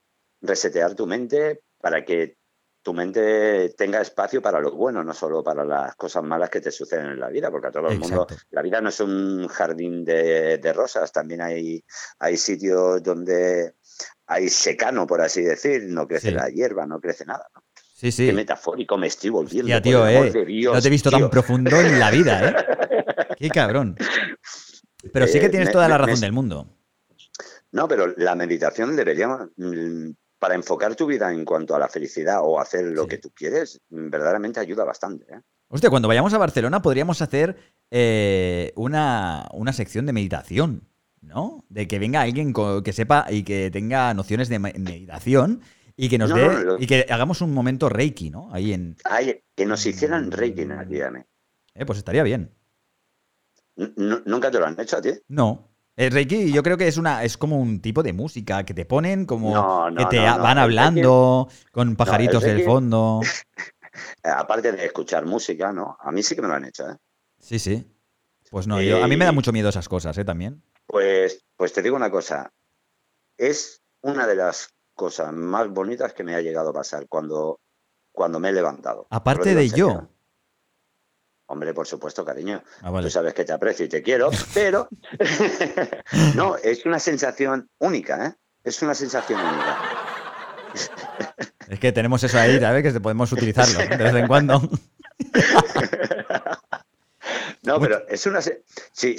resetear 0.41 0.95
tu 0.95 1.07
mente 1.07 1.63
para 1.81 2.05
que 2.05 2.39
tu 2.83 2.95
mente 2.95 3.71
tenga 3.77 4.01
espacio 4.01 4.41
para 4.41 4.61
lo 4.61 4.71
bueno, 4.71 5.03
no 5.03 5.13
solo 5.13 5.43
para 5.43 5.65
las 5.65 5.97
cosas 5.97 6.23
malas 6.23 6.51
que 6.51 6.61
te 6.61 6.71
suceden 6.71 7.07
en 7.07 7.21
la 7.21 7.29
vida, 7.29 7.51
porque 7.51 7.67
a 7.67 7.73
todo 7.73 7.89
el 7.89 7.99
mundo, 7.99 8.29
la 8.51 8.63
vida 8.63 8.81
no 8.81 8.91
es 8.91 9.01
un 9.01 9.49
jardín 9.49 10.05
de, 10.05 10.59
de 10.59 10.73
rosas, 10.73 11.11
también 11.11 11.41
hay, 11.41 11.85
hay 12.21 12.37
sitios 12.37 13.03
donde 13.03 13.75
hay 14.27 14.49
secano, 14.49 15.05
por 15.05 15.21
así 15.21 15.43
decir, 15.43 15.83
no 15.89 16.07
crece 16.07 16.29
Sí. 16.29 16.35
la 16.35 16.49
hierba, 16.49 16.87
no 16.87 17.01
crece 17.01 17.25
nada. 17.25 17.49
¿no? 17.57 17.63
Sí, 17.99 18.13
sí. 18.13 18.27
Qué 18.27 18.33
metafórico 18.35 18.99
me 18.99 19.07
estoy 19.07 19.31
volviendo. 19.31 19.73
Por 19.73 19.81
tío, 19.81 20.07
el 20.07 20.17
amor 20.17 20.27
eh. 20.29 20.31
de 20.33 20.45
Dios, 20.45 20.75
no 20.75 20.83
te 20.83 20.89
he 20.89 20.91
visto 20.91 21.11
tan 21.11 21.31
profundo 21.31 21.81
en 21.81 21.99
la 21.99 22.11
vida, 22.11 22.47
¿eh? 22.51 22.55
Qué 23.39 23.49
cabrón. 23.49 23.97
Pero 25.15 25.27
sí 25.27 25.41
que 25.41 25.47
Eh, 25.47 25.49
tienes 25.51 25.69
me- 25.69 25.73
toda 25.73 25.89
la 25.89 25.97
razón 25.97 26.15
me- 26.17 26.21
del 26.21 26.33
mundo. 26.33 26.69
No, 27.73 27.89
pero 27.89 28.09
la 28.19 28.35
meditación 28.35 28.95
debería, 28.97 29.29
mm, 29.57 30.11
para 30.39 30.55
enfocar 30.55 30.95
tu 30.95 31.07
vida 31.07 31.33
en 31.33 31.47
cuanto 31.47 31.75
a 31.75 31.79
la 31.79 31.89
felicidad 31.89 32.41
o 32.43 32.61
hacer 32.61 32.85
lo 32.85 33.05
Sí. 33.05 33.09
que 33.09 33.19
tú 33.19 33.31
quieres, 33.35 33.81
verdaderamente 33.89 34.61
ayuda 34.61 34.85
bastante. 34.85 35.25
¿eh? 35.33 35.41
Hostia, 35.69 35.89
cuando 35.89 36.07
vayamos 36.09 36.35
a 36.35 36.39
Barcelona 36.39 36.83
podríamos 36.83 37.23
hacer 37.23 37.57
eh, 37.91 38.73
una, 38.77 39.49
una 39.55 39.73
sección 39.73 40.05
de 40.05 40.13
meditación, 40.13 40.87
¿no? 41.23 41.65
De 41.71 41.89
que 41.89 41.99
venga 41.99 42.21
alguien 42.21 42.53
que 42.85 42.93
sepa 42.93 43.27
y 43.31 43.43
que 43.43 43.71
tenga 43.71 44.13
nociones 44.13 44.49
de 44.51 44.59
me- 44.59 44.75
meditación 44.79 45.63
y 45.97 46.09
que 46.09 46.19
nos 46.19 46.31
No, 46.31 46.37
dé 46.37 46.65
no, 46.65 46.79
y 46.79 46.87
que 46.87 47.07
hagamos 47.09 47.41
un 47.41 47.53
momento 47.53 47.89
reiki, 47.89 48.31
¿no? 48.31 48.49
Ahí 48.53 48.73
en... 48.73 48.97
Ay, 49.05 49.43
que 49.55 49.65
nos 49.67 49.85
hicieran 49.87 50.31
reiki 50.31 50.65
Mm. 50.65 50.73
aquí, 50.79 50.99
Dani. 50.99 51.21
Eh, 51.75 51.87
pues 51.87 51.99
estaría 51.99 52.23
bien. 52.23 52.53
¿Nunca 53.77 54.51
te 54.51 54.59
lo 54.59 54.67
han 54.67 54.79
hecho 54.81 54.97
a 54.97 55.03
ti? 55.03 55.11
No. 55.29 55.71
El 55.97 56.11
reiki 56.13 56.53
yo 56.53 56.63
creo 56.63 56.77
que 56.77 56.89
es 56.89 56.99
una 56.99 57.25
es 57.25 57.39
como 57.39 57.59
un 57.59 57.81
tipo 57.81 58.03
de 58.03 58.13
música 58.13 58.65
que 58.65 58.75
te 58.75 58.85
ponen 58.85 59.25
como 59.25 59.55
No, 59.55 59.91
no, 59.91 59.97
que 59.97 60.17
te 60.17 60.27
no, 60.27 60.39
van 60.39 60.59
hablando 60.59 61.49
con 61.73 61.97
pajaritos 61.97 62.43
del 62.43 62.59
reiki- 62.61 62.65
fondo. 62.65 63.21
Eh, 64.23 64.29
aparte 64.37 64.73
de 64.73 64.85
escuchar 64.85 65.25
música, 65.25 65.73
¿no? 65.73 65.97
A 66.01 66.13
mí 66.13 66.23
sí 66.23 66.35
que 66.35 66.43
me 66.43 66.49
lo 66.49 66.55
han 66.55 66.67
hecho, 66.67 66.89
¿eh? 66.91 66.97
Sí, 67.39 67.59
sí. 67.59 67.87
Pues 68.51 68.67
no, 68.67 68.81
yo, 68.83 69.03
a 69.03 69.09
mí 69.09 69.17
me 69.17 69.25
da 69.25 69.31
Eh, 69.31 69.35
mucho 69.35 69.53
miedo 69.53 69.69
esas 69.71 69.89
cosas, 69.89 70.17
¿eh? 70.19 70.25
También. 70.25 70.63
Pues, 70.87 71.45
pues 71.57 71.73
te 71.73 71.83
digo 71.83 71.97
una 71.97 72.11
cosa. 72.11 72.53
Es 73.39 73.83
una 74.03 74.27
de 74.27 74.37
las 74.37 74.69
cosas 74.97 75.33
más 75.33 75.69
bonitas 75.69 76.13
que 76.13 76.25
me 76.25 76.35
ha 76.35 76.41
llegado 76.41 76.71
a 76.71 76.73
pasar 76.73 77.07
cuando, 77.09 77.61
cuando 78.11 78.41
me 78.41 78.49
he 78.49 78.53
levantado. 78.53 79.07
Aparte 79.11 79.55
de 79.55 79.69
yo. 79.69 80.09
Hombre, 81.49 81.73
por 81.73 81.87
supuesto, 81.87 82.25
cariño. 82.25 82.65
Ah, 82.83 82.91
vale. 82.91 83.07
Tú 83.07 83.11
sabes 83.11 83.33
que 83.33 83.45
te 83.45 83.53
aprecio 83.53 83.87
y 83.87 83.89
te 83.89 84.03
quiero, 84.03 84.31
pero 84.53 84.89
no, 86.35 86.57
es 86.57 86.85
una 86.85 86.99
sensación 86.99 87.71
única, 87.79 88.27
¿eh? 88.27 88.35
Es 88.65 88.83
una 88.83 88.95
sensación 88.95 89.39
única. 89.39 89.79
Es 91.69 91.79
que 91.79 91.93
tenemos 91.93 92.25
eso 92.25 92.37
ahí, 92.39 92.59
¿sabes? 92.59 92.93
Que 92.93 93.01
podemos 93.01 93.31
utilizarlo 93.31 93.79
de 93.79 93.97
vez 93.97 94.15
en 94.15 94.27
cuando. 94.27 94.61
No, 97.67 97.79
Mucho. 97.79 97.89
pero 97.91 98.09
es 98.09 98.25
una. 98.27 98.41
Si, 98.41 98.53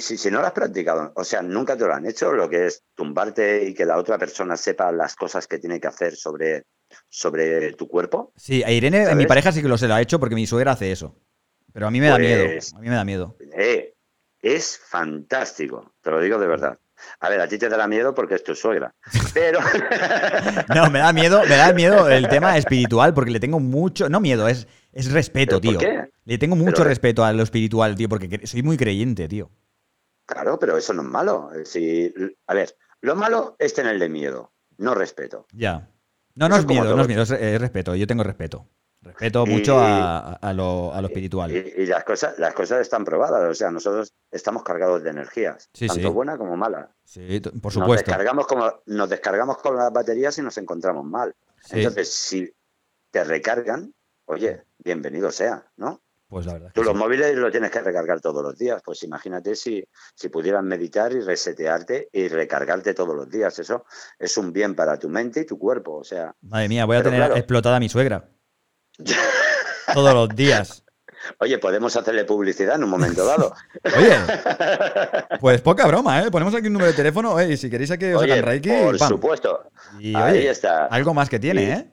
si 0.00 0.30
no 0.30 0.40
lo 0.40 0.46
has 0.46 0.52
practicado, 0.52 1.12
o 1.14 1.22
sea, 1.24 1.42
nunca 1.42 1.76
te 1.76 1.84
lo 1.86 1.94
han 1.94 2.06
hecho, 2.06 2.32
lo 2.32 2.48
que 2.48 2.66
es 2.66 2.82
tumbarte 2.94 3.64
y 3.64 3.74
que 3.74 3.84
la 3.84 3.96
otra 3.98 4.18
persona 4.18 4.56
sepa 4.56 4.90
las 4.90 5.14
cosas 5.14 5.46
que 5.46 5.58
tiene 5.58 5.78
que 5.80 5.86
hacer 5.88 6.16
sobre, 6.16 6.64
sobre 7.08 7.72
tu 7.74 7.86
cuerpo. 7.88 8.32
Sí, 8.36 8.62
a 8.62 8.70
Irene, 8.72 9.00
mi 9.00 9.06
¿Sabes? 9.06 9.26
pareja 9.26 9.52
sí 9.52 9.62
que 9.62 9.68
lo 9.68 9.78
se 9.78 9.86
lo 9.88 9.94
ha 9.94 10.00
hecho 10.00 10.18
porque 10.18 10.34
mi 10.34 10.46
suegra 10.46 10.72
hace 10.72 10.90
eso. 10.90 11.14
Pero 11.72 11.86
a 11.86 11.90
mí 11.90 12.00
me 12.00 12.08
da 12.08 12.18
miedo. 12.18 12.44
Pues- 12.46 12.72
A 12.74 12.78
mí 12.80 12.88
me 12.88 12.94
da 12.94 13.04
miedo. 13.04 13.36
Eh, 13.56 13.94
es 14.40 14.78
fantástico, 14.78 15.92
te 16.00 16.10
lo 16.10 16.20
digo 16.20 16.38
de 16.38 16.46
verdad. 16.46 16.78
A 17.20 17.28
ver, 17.28 17.40
a 17.40 17.48
ti 17.48 17.58
te 17.58 17.68
dará 17.68 17.86
miedo 17.88 18.14
porque 18.14 18.34
es 18.34 18.44
tu 18.44 18.54
suegra, 18.54 18.94
pero 19.34 19.60
No, 20.74 20.90
me 20.90 20.98
da 21.00 21.12
miedo, 21.12 21.40
me 21.48 21.56
da 21.56 21.72
miedo 21.72 22.08
el 22.08 22.28
tema 22.28 22.56
espiritual 22.56 23.14
porque 23.14 23.30
le 23.30 23.40
tengo 23.40 23.60
mucho, 23.60 24.08
no 24.08 24.20
miedo, 24.20 24.48
es, 24.48 24.66
es 24.92 25.10
respeto, 25.12 25.60
¿Pero 25.60 25.60
tío. 25.60 25.72
por 25.78 25.80
qué? 25.88 26.10
Le 26.24 26.38
tengo 26.38 26.56
mucho 26.56 26.72
Pero- 26.76 26.84
respeto 26.88 27.24
a 27.24 27.32
lo 27.32 27.42
espiritual, 27.42 27.94
tío, 27.94 28.08
porque 28.08 28.46
soy 28.46 28.62
muy 28.62 28.76
creyente, 28.76 29.28
tío. 29.28 29.50
claro, 30.26 30.58
pero 30.58 30.76
eso 30.76 30.92
no 30.92 31.02
es 31.02 31.08
malo. 31.08 31.50
Si, 31.64 32.12
a 32.46 32.54
ver, 32.54 32.74
lo 33.00 33.14
malo 33.16 33.56
es 33.58 33.72
tenerle 33.74 34.08
miedo, 34.08 34.52
no 34.76 34.94
respeto. 34.94 35.46
Ya. 35.52 35.88
No, 36.34 36.48
no 36.48 36.56
es 36.56 36.66
miedo, 36.66 36.94
no 36.94 37.02
es 37.02 37.08
miedo, 37.08 37.22
es, 37.22 37.30
es 37.32 37.60
respeto. 37.60 37.94
Yo 37.96 38.06
tengo 38.06 38.22
respeto. 38.22 38.66
Respeto 39.08 39.46
mucho 39.46 39.78
a, 39.78 40.34
a, 40.34 40.52
lo, 40.52 40.92
a, 40.92 41.00
lo, 41.00 41.08
espiritual. 41.08 41.50
Y, 41.50 41.86
las, 41.86 42.04
cosas, 42.04 42.38
las 42.38 42.54
cosas 42.54 42.80
están 42.80 43.04
probadas. 43.04 43.50
O 43.50 43.54
sea, 43.54 43.70
nosotros 43.70 44.12
estamos 44.30 44.62
cargados 44.62 45.02
de 45.02 45.10
energías, 45.10 45.70
tanto 45.86 46.12
buena 46.12 46.36
como 46.36 46.56
mala. 46.56 46.90
Sí, 47.04 47.40
por 47.40 47.72
supuesto. 47.72 47.80
Nos 47.80 47.96
descargamos, 47.96 48.46
como, 48.46 48.72
nos 48.86 49.08
descargamos 49.08 49.58
con 49.58 49.76
las 49.76 49.92
baterías 49.92 50.36
y 50.38 50.42
nos 50.42 50.56
encontramos 50.58 51.04
mal. 51.04 51.34
Entonces, 51.70 52.12
si 52.12 52.52
te 53.10 53.24
recargan, 53.24 53.94
oye, 54.26 54.64
bienvenido 54.78 55.30
sea, 55.30 55.66
¿no? 55.76 56.02
Pues 56.28 56.44
la 56.44 56.52
verdad. 56.52 56.72
Tú 56.74 56.82
los 56.82 56.94
móviles 56.94 57.34
los 57.34 57.50
tienes 57.50 57.70
que 57.70 57.80
recargar 57.80 58.20
todos 58.20 58.42
los 58.42 58.56
días. 58.56 58.82
Pues 58.84 59.02
imagínate 59.02 59.56
si, 59.56 59.82
si 60.14 60.28
pudieras 60.28 60.62
meditar 60.62 61.10
y 61.12 61.20
resetearte 61.20 62.10
y 62.12 62.28
recargarte 62.28 62.92
todos 62.92 63.16
los 63.16 63.30
días. 63.30 63.58
Eso 63.58 63.86
es 64.18 64.36
un 64.36 64.52
bien 64.52 64.74
para 64.74 64.98
tu 64.98 65.08
mente 65.08 65.40
y 65.40 65.46
tu 65.46 65.58
cuerpo. 65.58 65.96
O 65.96 66.04
sea. 66.04 66.34
Madre 66.42 66.68
mía, 66.68 66.84
voy 66.84 66.98
a 66.98 67.02
tener 67.02 67.32
explotada 67.32 67.76
a 67.76 67.80
mi 67.80 67.88
suegra. 67.88 68.28
Todos 69.94 70.14
los 70.14 70.28
días. 70.30 70.84
Oye, 71.40 71.58
podemos 71.58 71.94
hacerle 71.96 72.24
publicidad 72.24 72.76
en 72.76 72.84
un 72.84 72.90
momento 72.90 73.24
dado. 73.24 73.54
Oye, 73.96 74.16
pues 75.40 75.60
poca 75.60 75.86
broma, 75.86 76.22
¿eh? 76.22 76.30
Ponemos 76.30 76.54
aquí 76.54 76.68
un 76.68 76.74
número 76.74 76.90
de 76.90 76.96
teléfono, 76.96 77.40
y 77.42 77.56
si 77.56 77.68
queréis 77.68 77.90
aquí 77.90 78.06
os 78.06 78.22
hagan 78.22 78.42
Reiki. 78.42 78.70
Por 78.70 78.98
supuesto. 78.98 79.70
Y 79.98 80.14
Ahí 80.14 80.46
está. 80.46 80.86
Algo 80.86 81.14
más 81.14 81.28
que 81.28 81.38
tiene, 81.38 81.72
¿eh? 81.72 81.90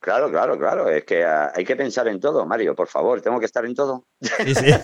Claro, 0.00 0.30
claro, 0.30 0.58
claro. 0.58 0.88
Es 0.88 1.04
que 1.04 1.24
ah, 1.24 1.52
hay 1.54 1.64
que 1.64 1.76
pensar 1.76 2.08
en 2.08 2.20
todo, 2.20 2.46
Mario, 2.46 2.74
por 2.74 2.88
favor. 2.88 3.20
Tengo 3.20 3.38
que 3.38 3.46
estar 3.46 3.64
en 3.66 3.74
todo. 3.74 4.06
Sí, 4.20 4.54
sí. 4.54 4.74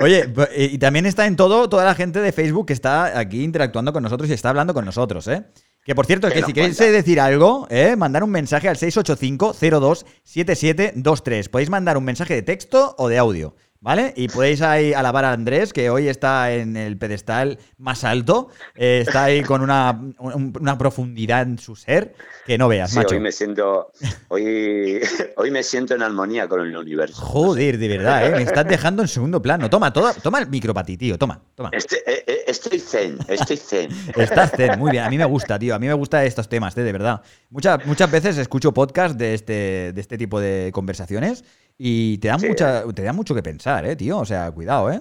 Oye, 0.00 0.32
y 0.56 0.78
también 0.78 1.04
está 1.04 1.26
en 1.26 1.36
todo 1.36 1.68
toda 1.68 1.84
la 1.84 1.94
gente 1.94 2.20
de 2.20 2.32
Facebook 2.32 2.66
que 2.66 2.72
está 2.72 3.18
aquí 3.18 3.44
interactuando 3.44 3.92
con 3.92 4.02
nosotros 4.02 4.30
y 4.30 4.32
está 4.32 4.48
hablando 4.48 4.72
con 4.72 4.84
nosotros, 4.84 5.28
¿eh? 5.28 5.44
Que 5.90 5.96
por 5.96 6.06
cierto, 6.06 6.30
que 6.30 6.44
si 6.44 6.52
queréis 6.52 6.78
decir 6.78 7.18
algo, 7.18 7.66
¿eh? 7.68 7.96
mandar 7.96 8.22
un 8.22 8.30
mensaje 8.30 8.68
al 8.68 8.76
685-027723. 8.76 11.50
Podéis 11.50 11.68
mandar 11.68 11.98
un 11.98 12.04
mensaje 12.04 12.34
de 12.34 12.42
texto 12.42 12.94
o 12.96 13.08
de 13.08 13.18
audio. 13.18 13.56
¿Vale? 13.82 14.12
Y 14.14 14.28
podéis 14.28 14.60
ahí 14.60 14.92
alabar 14.92 15.24
a 15.24 15.32
Andrés, 15.32 15.72
que 15.72 15.88
hoy 15.88 16.08
está 16.08 16.52
en 16.52 16.76
el 16.76 16.98
pedestal 16.98 17.58
más 17.78 18.04
alto. 18.04 18.48
Eh, 18.74 19.04
está 19.06 19.24
ahí 19.24 19.42
con 19.42 19.62
una, 19.62 19.98
una, 20.18 20.76
profundidad 20.76 21.40
en 21.40 21.58
su 21.58 21.74
ser 21.76 22.14
que 22.44 22.58
no 22.58 22.68
veas, 22.68 22.94
macho. 22.94 23.14
Hoy 23.14 23.22
me 23.22 23.32
siento. 23.32 23.90
Hoy, 24.28 25.00
hoy 25.38 25.50
me 25.50 25.62
siento 25.62 25.94
en 25.94 26.02
armonía 26.02 26.46
con 26.46 26.60
el 26.60 26.76
universo. 26.76 27.22
Joder, 27.22 27.78
de 27.78 27.88
verdad, 27.88 28.26
¿eh? 28.26 28.30
Me 28.32 28.42
estás 28.42 28.68
dejando 28.68 29.00
en 29.00 29.08
segundo 29.08 29.40
plano. 29.40 29.70
Toma, 29.70 29.90
toma, 29.94 30.12
toma 30.12 30.40
el 30.40 30.50
micro 30.50 30.74
para 30.74 30.84
ti, 30.84 30.98
tío. 30.98 31.16
Toma, 31.16 31.40
toma. 31.54 31.70
Estoy, 31.72 32.00
eh, 32.06 32.44
estoy 32.46 32.80
zen, 32.80 33.18
estoy 33.28 33.56
zen. 33.56 33.90
Estás 34.14 34.50
zen, 34.50 34.78
muy 34.78 34.90
bien. 34.90 35.04
A 35.04 35.08
mí 35.08 35.16
me 35.16 35.24
gusta, 35.24 35.58
tío. 35.58 35.74
A 35.74 35.78
mí 35.78 35.86
me 35.86 35.94
gustan 35.94 36.26
estos 36.26 36.50
temas, 36.50 36.74
de 36.74 36.92
verdad. 36.92 37.22
Muchas, 37.48 37.86
muchas 37.86 38.10
veces 38.10 38.36
escucho 38.36 38.74
podcast 38.74 39.16
de 39.16 39.32
este, 39.32 39.92
de 39.94 40.00
este 40.02 40.18
tipo 40.18 40.38
de 40.38 40.70
conversaciones 40.74 41.44
y 41.82 42.18
te 42.18 42.28
dan, 42.28 42.42
mucha, 42.42 42.84
te 42.92 43.02
da 43.02 43.14
mucho 43.14 43.34
que 43.34 43.42
pensar, 43.42 43.86
¿eh, 43.86 43.96
tío? 43.96 44.18
O 44.18 44.26
sea, 44.26 44.50
cuidado, 44.50 44.92
¿eh? 44.92 45.00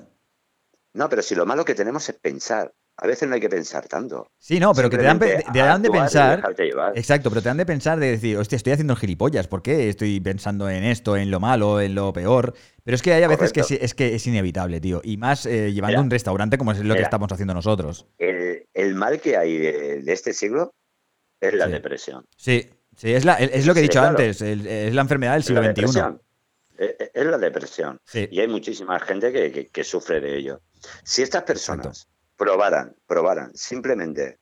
No, 0.94 1.10
pero 1.10 1.22
si 1.22 1.36
lo 1.36 1.46
malo 1.46 1.66
que 1.66 1.76
tenemos 1.76 2.08
es 2.08 2.16
pensar. 2.16 2.74
A 2.96 3.06
veces 3.06 3.28
no 3.28 3.36
hay 3.36 3.42
que 3.42 3.50
pensar 3.50 3.86
tanto. 3.90 4.32
Sí, 4.38 4.62
no, 4.62 4.74
pero 4.74 4.90
que 4.90 4.98
te 4.98 5.04
dan, 5.04 5.20
te 5.20 5.60
dan 5.60 5.82
de 5.82 5.90
pensar. 5.90 6.42
Exacto, 6.96 7.30
pero 7.30 7.42
te 7.42 7.50
dan 7.50 7.58
de 7.58 7.66
pensar 7.66 8.00
de 8.00 8.12
decir, 8.12 8.38
hostia, 8.38 8.56
estoy 8.56 8.72
haciendo 8.72 8.96
gilipollas, 8.96 9.50
¿por 9.50 9.62
qué 9.62 9.90
estoy 9.90 10.22
pensando 10.22 10.70
en 10.70 10.86
esto, 10.86 11.18
en 11.18 11.32
lo 11.32 11.42
malo, 11.42 11.82
en 11.82 11.96
lo 11.96 12.14
peor? 12.14 12.54
Pero 12.86 12.96
es 12.96 13.02
que 13.02 13.12
hay 13.12 13.24
a 13.24 13.28
veces 13.28 13.52
que 13.52 13.60
es, 13.60 13.94
que 13.94 14.16
es 14.16 14.28
inevitable, 14.28 14.80
tío. 14.80 15.02
Y 15.04 15.18
más 15.18 15.46
eh, 15.46 15.74
llevando 15.74 16.00
un 16.00 16.10
restaurante 16.10 16.58
como 16.58 16.72
es 16.72 16.80
lo 16.80 16.96
que 16.96 17.02
estamos 17.02 17.30
haciendo 17.30 17.54
nosotros. 17.54 18.08
El, 18.18 18.96
mal 18.96 19.20
que 19.20 19.36
hay 19.36 19.58
de, 19.58 20.14
este 20.14 20.32
siglo 20.32 20.72
es 21.42 21.54
la 21.54 21.68
depresión. 21.68 22.26
Sí, 22.38 22.70
sí, 22.96 23.14
es, 23.14 23.26
la, 23.26 23.34
es 23.34 23.66
lo 23.66 23.74
que 23.74 23.82
he 23.82 23.84
dicho 23.84 24.02
antes, 24.02 24.42
es 24.42 24.94
la 24.94 25.02
enfermedad 25.02 25.34
del 25.34 25.44
siglo 25.44 25.62
XXI. 25.62 26.20
Eh, 26.80 26.96
eh, 26.98 27.12
es 27.14 27.26
la 27.26 27.38
depresión. 27.38 28.00
Y 28.14 28.40
hay 28.40 28.48
muchísima 28.48 28.98
gente 29.00 29.70
que, 29.70 29.84
sufre 29.84 30.22
de 30.22 30.38
ello. 30.38 30.62
Si 31.04 31.22
estas 31.22 31.44
personas 31.44 32.08
probaran, 32.38 32.96
probaran 33.06 33.54
simplemente 33.54 34.40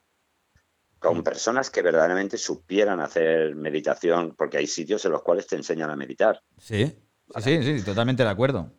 con 1.00 1.18
mm. 1.18 1.22
personas 1.24 1.70
que 1.70 1.82
verdaderamente 1.82 2.38
supieran 2.38 3.00
hacer 3.00 3.56
meditación, 3.56 4.36
porque 4.36 4.58
hay 4.58 4.68
sitios 4.68 5.04
en 5.04 5.12
los 5.12 5.22
cuales 5.22 5.48
te 5.48 5.56
enseñan 5.56 5.90
a 5.90 5.96
meditar. 5.96 6.40
Sí, 6.58 6.96
sí, 7.40 7.62
sí, 7.62 7.84
totalmente 7.84 8.22
de 8.22 8.30
acuerdo. 8.30 8.72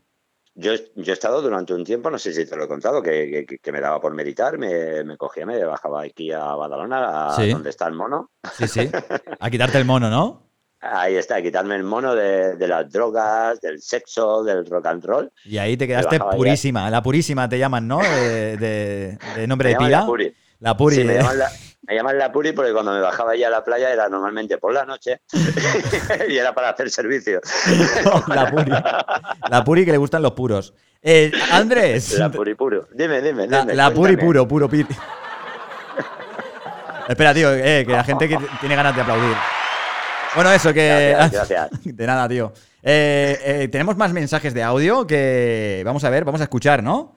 Yo, 0.56 0.74
yo, 0.96 1.12
he 1.12 1.14
estado 1.14 1.42
durante 1.42 1.74
un 1.74 1.84
tiempo, 1.84 2.10
no 2.10 2.18
sé 2.18 2.34
si 2.34 2.46
te 2.46 2.56
lo 2.56 2.64
he 2.64 2.68
contado, 2.68 3.02
que, 3.02 3.46
me 3.72 3.82
daba 3.82 4.00
por 4.00 4.14
meditar, 4.14 4.58
me, 4.58 5.04
me, 5.04 5.18
cogía, 5.18 5.46
me 5.46 5.64
bajaba 5.64 6.04
aquí 6.04 6.32
a 6.32 6.44
Badalona, 6.56 7.36
a 7.36 7.46
donde 7.48 7.70
está 7.70 7.88
el 7.88 7.94
mono. 7.94 8.32
Sí, 8.58 8.68
sí. 8.68 8.90
A 9.40 9.50
quitarte 9.50 9.78
el 9.78 9.86
mono, 9.86 10.10
¿no? 10.10 10.49
Ahí 10.82 11.18
está, 11.18 11.42
quitarme 11.42 11.76
el 11.76 11.84
mono 11.84 12.16
de, 12.16 12.56
las 12.68 12.90
drogas, 12.90 13.60
del 13.60 13.82
sexo, 13.82 14.44
del 14.44 14.66
rock 14.66 14.86
and 14.86 15.04
roll. 15.04 15.32
Y 15.44 15.58
ahí 15.58 15.76
te 15.76 15.86
quedaste 15.86 16.20
purísima, 16.20 16.90
la 16.90 17.04
purísima 17.04 17.50
te 17.50 17.60
llaman, 17.60 17.88
¿no? 17.88 18.00
De, 18.00 19.18
nombre 19.46 19.70
de 19.70 19.76
pila. 19.76 19.90
La 19.90 20.06
puri. 20.06 20.36
La 20.60 20.78
puri. 20.78 20.96
Sí, 20.96 21.04
me, 21.04 21.16
llaman 21.16 21.38
la, 21.38 21.50
me, 21.86 21.96
llaman 21.96 22.18
la, 22.18 22.32
puri 22.32 22.54
porque 22.54 22.72
cuando 22.72 22.94
me 22.94 23.02
bajaba 23.02 23.36
ya 23.36 23.48
a 23.48 23.50
la 23.50 23.64
playa 23.64 23.92
era 23.92 24.08
normalmente 24.08 24.58
por 24.58 24.74
la 24.74 24.86
noche 24.86 25.22
y 26.30 26.38
era 26.38 26.54
para 26.54 26.70
hacer 26.70 26.90
servicio. 26.90 27.42
la 28.28 28.50
puri. 28.50 28.72
La 29.50 29.64
puri 29.66 29.86
que 29.86 29.92
le 29.92 29.98
gustan 29.98 30.22
los 30.22 30.32
puros. 30.32 30.74
Eh, 31.02 31.32
Andrés. 31.52 32.18
La 32.18 32.30
puri 32.30 32.56
puro. 32.56 32.88
Dime, 32.94 33.22
dime. 33.22 33.48
La, 33.48 33.62
dime, 33.62 33.76
la 33.76 33.92
puri 33.92 34.16
puro, 34.16 34.48
puro 34.48 34.70
piri. 34.70 34.88
Espera, 37.10 37.34
tío, 37.34 37.52
eh, 37.54 37.84
que 37.86 37.92
la 37.92 38.04
gente 38.04 38.30
que 38.30 38.38
tiene 38.62 38.76
ganas 38.76 38.96
de 38.96 39.02
aplaudir. 39.02 39.36
Bueno, 40.36 40.52
eso 40.52 40.74
que. 40.74 41.16
Gracias, 41.16 41.70
De 41.84 42.08
nada, 42.08 42.28
tío. 42.28 42.54
Eh, 42.82 43.38
eh, 43.44 43.68
tenemos 43.68 43.98
más 43.98 44.14
mensajes 44.14 44.54
de 44.54 44.64
audio 44.64 45.06
que 45.06 45.82
vamos 45.86 46.04
a 46.04 46.10
ver, 46.10 46.24
vamos 46.24 46.42
a 46.42 46.46
escuchar, 46.46 46.84
¿no? 46.84 47.16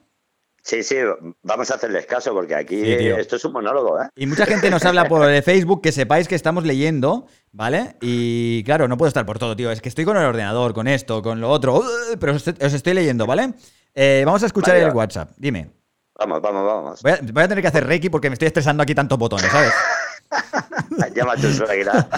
Sí, 0.64 0.84
sí, 0.84 0.96
vamos 1.42 1.72
a 1.72 1.74
hacerles 1.74 2.06
caso 2.06 2.32
porque 2.32 2.54
aquí 2.54 2.80
esto 2.84 3.34
es 3.34 3.44
un 3.44 3.52
monólogo, 3.52 4.00
¿eh? 4.00 4.08
Y 4.14 4.26
mucha 4.26 4.46
gente 4.46 4.70
nos 4.70 4.84
habla 4.84 5.08
por 5.08 5.26
Facebook, 5.42 5.82
que 5.82 5.90
sepáis 5.90 6.28
que 6.28 6.36
estamos 6.36 6.64
leyendo, 6.64 7.26
¿vale? 7.50 7.96
Y 8.00 8.62
claro, 8.62 8.86
no 8.86 8.96
puedo 8.96 9.08
estar 9.08 9.26
por 9.26 9.40
todo, 9.40 9.56
tío. 9.56 9.72
Es 9.72 9.80
que 9.80 9.88
estoy 9.88 10.04
con 10.04 10.16
el 10.16 10.24
ordenador, 10.24 10.72
con 10.72 10.86
esto, 10.86 11.20
con 11.20 11.40
lo 11.40 11.50
otro, 11.50 11.82
pero 12.20 12.34
os, 12.34 12.46
estoy 12.46 12.94
leyendo, 12.94 13.26
¿vale? 13.26 13.54
Eh, 13.92 14.22
vamos 14.24 14.44
a 14.44 14.46
escuchar 14.46 14.76
el 14.76 14.90
WhatsApp. 14.90 15.30
Dime. 15.36 15.70
Vamos, 16.16 16.40
vamos, 16.40 16.64
vamos. 16.64 17.02
Voy 17.02 17.12
a, 17.12 17.18
voy 17.32 17.42
a, 17.42 17.48
tener 17.48 17.62
que 17.62 17.68
hacer 17.68 17.84
Reiki 17.84 18.08
porque 18.08 18.30
me 18.30 18.34
estoy 18.34 18.46
estresando 18.46 18.84
aquí 18.84 18.94
tantos 18.94 19.18
botones, 19.18 19.50
¿sabes? 19.50 19.72
Llama 21.14 21.32
a 21.32 21.36
tu 21.36 21.50
suegra. 21.52 22.08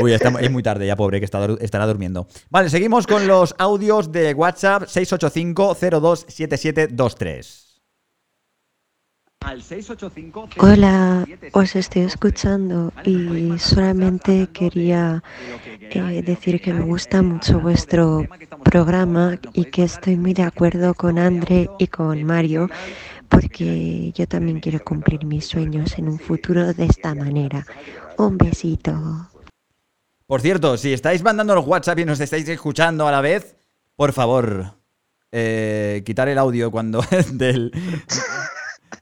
Uy, 0.00 0.12
es 0.12 0.50
muy 0.50 0.62
tarde 0.62 0.86
ya, 0.86 0.96
pobre, 0.96 1.20
que 1.20 1.26
estará 1.26 1.86
durmiendo. 1.86 2.26
Vale, 2.50 2.68
seguimos 2.70 3.06
con 3.06 3.26
los 3.26 3.54
audios 3.58 4.12
de 4.12 4.32
WhatsApp 4.34 4.84
685-027723. 4.84 7.66
Hola, 10.58 11.24
os 11.52 11.76
estoy 11.76 12.02
escuchando 12.02 12.92
y 13.04 13.56
solamente 13.58 14.48
quería 14.52 15.22
eh, 15.80 16.22
decir 16.26 16.60
que 16.60 16.72
me 16.72 16.80
gusta 16.80 17.22
mucho 17.22 17.60
vuestro 17.60 18.26
programa 18.64 19.38
y 19.52 19.66
que 19.66 19.84
estoy 19.84 20.16
muy 20.16 20.34
de 20.34 20.42
acuerdo 20.42 20.94
con 20.94 21.18
André 21.18 21.70
y 21.78 21.86
con 21.86 22.24
Mario 22.24 22.68
porque 23.28 24.12
yo 24.14 24.26
también 24.26 24.60
quiero 24.60 24.82
cumplir 24.84 25.24
mis 25.24 25.46
sueños 25.46 25.98
en 25.98 26.08
un 26.08 26.18
futuro 26.18 26.72
de 26.72 26.86
esta 26.86 27.14
manera. 27.14 27.64
Un 28.18 28.38
besito. 28.38 29.30
Por 30.26 30.40
cierto, 30.40 30.76
si 30.76 30.92
estáis 30.92 31.22
mandando 31.22 31.54
los 31.54 31.66
WhatsApp 31.66 32.00
y 32.00 32.04
nos 32.04 32.20
estáis 32.20 32.48
escuchando 32.48 33.06
a 33.06 33.12
la 33.12 33.20
vez, 33.20 33.56
por 33.94 34.12
favor, 34.12 34.74
eh, 35.30 36.02
quitar 36.04 36.28
el 36.28 36.38
audio 36.38 36.70
cuando 36.70 37.00
del, 37.32 37.70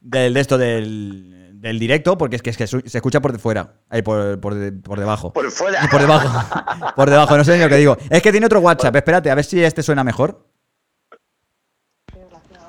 del 0.01 0.35
de 0.35 0.41
esto 0.41 0.59
del, 0.59 1.61
del 1.65 1.79
directo, 1.79 2.19
porque 2.19 2.37
es 2.37 2.43
que, 2.43 2.51
es 2.51 2.57
que 2.59 2.67
se 2.67 2.99
escucha 2.99 3.23
por 3.23 3.39
fuera, 3.39 3.81
ahí 3.89 4.03
por, 4.03 4.39
por, 4.39 4.83
por 4.83 4.99
debajo. 4.99 5.33
Por 5.33 5.51
fuera. 5.51 5.89
Por 5.91 6.01
debajo. 6.03 6.93
Por 6.97 7.11
debajo, 7.11 7.37
no 7.37 7.45
sé 7.45 7.57
ni 7.57 7.63
lo 7.63 7.69
que 7.69 7.77
digo. 7.77 7.97
Es 8.11 8.21
que 8.21 8.31
tiene 8.31 8.47
otro 8.47 8.61
WhatsApp, 8.61 8.95
espérate, 8.95 9.31
a 9.31 9.35
ver 9.35 9.45
si 9.45 9.65
este 9.65 9.83
suena 9.83 10.05
mejor. 10.05 10.47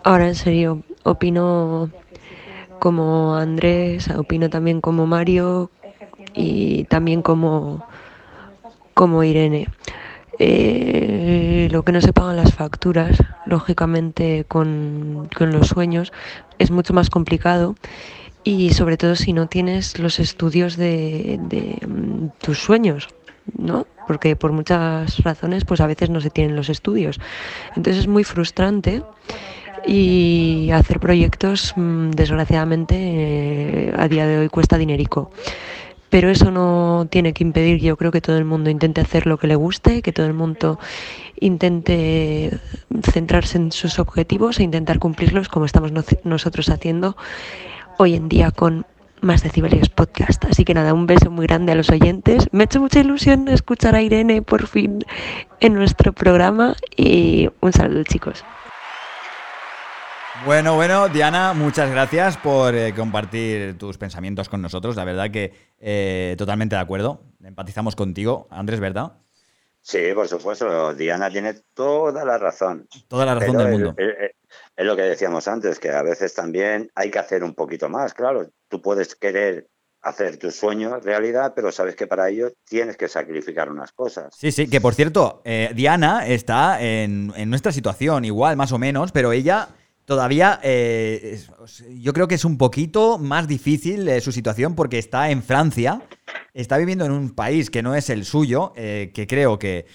Ahora 0.04 0.28
en 0.28 0.36
serio, 0.36 0.84
opino 1.06 1.90
como 2.80 3.36
Andrés, 3.36 4.10
opino 4.10 4.50
también 4.50 4.82
como 4.82 5.06
Mario 5.08 5.72
y 6.34 6.84
también 6.86 7.22
como, 7.22 7.86
como 8.94 9.24
Irene. 9.24 9.68
Eh, 10.40 11.70
lo 11.72 11.84
que 11.84 11.94
no 11.94 12.02
se 12.02 12.12
pagan 12.12 12.36
las 12.36 12.54
facturas, 12.54 13.24
lógicamente 13.46 14.46
con, 14.48 15.30
los 15.40 15.68
sueños, 15.68 16.12
es 16.60 16.72
mucho 16.72 16.94
más 16.94 17.10
complicado 17.10 17.76
y 18.44 18.72
sobre 18.72 18.98
todo 18.98 19.16
si 19.16 19.32
no 19.32 19.48
tienes 19.48 19.98
los 20.00 20.20
estudios 20.20 20.76
de, 20.76 21.40
de 21.44 21.88
mm, 21.88 22.28
tus 22.40 22.60
sueños, 22.60 23.08
¿no? 23.58 23.88
Porque 24.08 24.36
por 24.36 24.52
muchas 24.52 25.24
razones 25.24 25.66
pues 25.66 25.80
a 25.82 25.88
veces 25.88 26.10
no 26.10 26.20
se 26.20 26.30
tienen 26.30 26.56
los 26.56 26.70
estudios. 26.70 27.20
Entonces 27.76 28.02
es 28.02 28.08
muy 28.08 28.24
frustrante 28.24 29.02
y 29.88 30.70
hacer 30.72 31.00
proyectos 31.00 31.74
mm, 31.76 32.12
desgraciadamente 32.12 32.96
eh, 32.98 33.94
a 33.98 34.08
día 34.08 34.26
de 34.26 34.40
hoy 34.40 34.50
cuesta 34.50 34.78
dinerico 34.78 35.32
pero 36.10 36.30
eso 36.30 36.50
no 36.50 37.08
tiene 37.10 37.34
que 37.34 37.44
impedir 37.44 37.80
yo 37.82 37.98
creo 37.98 38.12
que 38.12 38.22
todo 38.22 38.38
el 38.38 38.46
mundo 38.46 38.70
intente 38.70 39.02
hacer 39.02 39.28
lo 39.28 39.38
que 39.38 39.48
le 39.48 39.56
guste, 39.56 40.02
que 40.02 40.14
todo 40.14 40.26
el 40.26 40.34
mundo 40.34 40.80
intente 41.42 42.58
centrarse 43.12 43.58
en 43.58 43.74
sus 43.74 44.00
objetivos 44.00 44.60
e 44.60 44.64
intentar 44.64 45.00
cumplirlos 45.00 45.50
como 45.50 45.66
estamos 45.66 45.92
nosotros 46.24 46.70
haciendo 46.70 47.18
hoy 47.98 48.16
en 48.16 48.30
día 48.30 48.52
con 48.52 48.86
más 49.20 49.44
decibelios 49.44 49.90
podcast. 49.90 50.46
Así 50.46 50.64
que 50.64 50.74
nada, 50.74 50.94
un 50.94 51.08
beso 51.08 51.32
muy 51.32 51.48
grande 51.48 51.74
a 51.74 51.76
los 51.76 51.90
oyentes. 51.90 52.48
Me 52.52 52.64
ha 52.64 52.66
hecho 52.66 52.80
mucha 52.80 53.00
ilusión 53.02 53.48
escuchar 53.48 53.96
a 53.96 54.02
Irene 54.02 54.42
por 54.42 54.68
fin 54.68 55.04
en 55.60 55.74
nuestro 55.74 56.14
programa 56.14 56.76
y 56.96 57.50
un 57.60 57.74
saludo 57.74 58.04
chicos. 58.04 58.46
Bueno, 60.44 60.76
bueno, 60.76 61.08
Diana, 61.08 61.54
muchas 61.54 61.90
gracias 61.90 62.38
por 62.38 62.76
eh, 62.76 62.94
compartir 62.94 63.78
tus 63.78 63.98
pensamientos 63.98 64.50
con 64.50 64.62
nosotros. 64.62 64.96
La 64.96 65.06
verdad 65.06 65.32
que 65.32 65.54
eh, 65.80 66.36
totalmente 66.38 66.76
de 66.76 66.82
acuerdo. 66.82 67.22
Empatizamos 67.44 67.96
contigo, 67.96 68.48
Andrés, 68.50 68.80
¿verdad? 68.80 69.14
Sí, 69.82 70.00
por 70.14 70.28
supuesto. 70.28 70.94
Diana 70.94 71.30
tiene 71.30 71.54
toda 71.74 72.26
la 72.26 72.38
razón. 72.38 72.88
Toda 73.08 73.26
la 73.26 73.36
razón 73.36 73.58
del 73.58 73.70
mundo. 73.70 73.96
Es 73.98 74.86
lo 74.86 74.96
que 74.96 75.04
decíamos 75.04 75.48
antes, 75.48 75.80
que 75.80 75.90
a 75.90 76.02
veces 76.02 76.34
también 76.34 76.92
hay 76.96 77.10
que 77.10 77.20
hacer 77.20 77.44
un 77.44 77.54
poquito 77.54 77.88
más. 77.88 78.14
Claro, 78.14 78.50
tú 78.68 78.82
puedes 78.82 79.16
querer 79.16 79.68
hacer 80.06 80.38
tus 80.38 80.56
sueños 80.56 81.04
realidad, 81.04 81.54
pero 81.56 81.72
sabes 81.72 81.96
que 81.96 82.06
para 82.06 82.30
ello 82.30 82.52
tienes 82.64 82.96
que 82.96 83.08
sacrificar 83.08 83.72
unas 83.72 83.92
cosas. 83.92 84.36
Sí, 84.38 84.52
sí, 84.52 84.70
que 84.70 84.80
por 84.80 84.94
cierto, 84.94 85.42
eh, 85.46 85.72
Diana 85.74 86.28
está 86.28 86.80
en, 86.82 87.34
nuestra 87.50 87.72
situación, 87.72 88.24
igual, 88.24 88.56
más 88.56 88.72
o 88.72 88.78
menos, 88.78 89.12
pero 89.12 89.32
ella 89.32 89.70
todavía, 90.06 90.60
eh, 90.64 91.40
yo 91.98 92.14
creo 92.14 92.28
que 92.28 92.36
es 92.36 92.46
un 92.46 92.58
poquito 92.58 93.18
más 93.18 93.48
difícil 93.48 94.08
eh, 94.08 94.22
su 94.22 94.32
situación 94.32 94.76
porque 94.76 94.98
está 94.98 95.30
en 95.30 95.44
Francia, 95.44 96.02
está 96.54 96.78
viviendo 96.78 97.06
en 97.06 97.12
un 97.12 97.32
país 97.36 97.70
que 97.70 97.84
no 97.84 97.96
es 97.96 98.10
el 98.10 98.26
suyo, 98.26 98.74
que 98.74 99.26
creo 99.28 99.60
que 99.60 99.86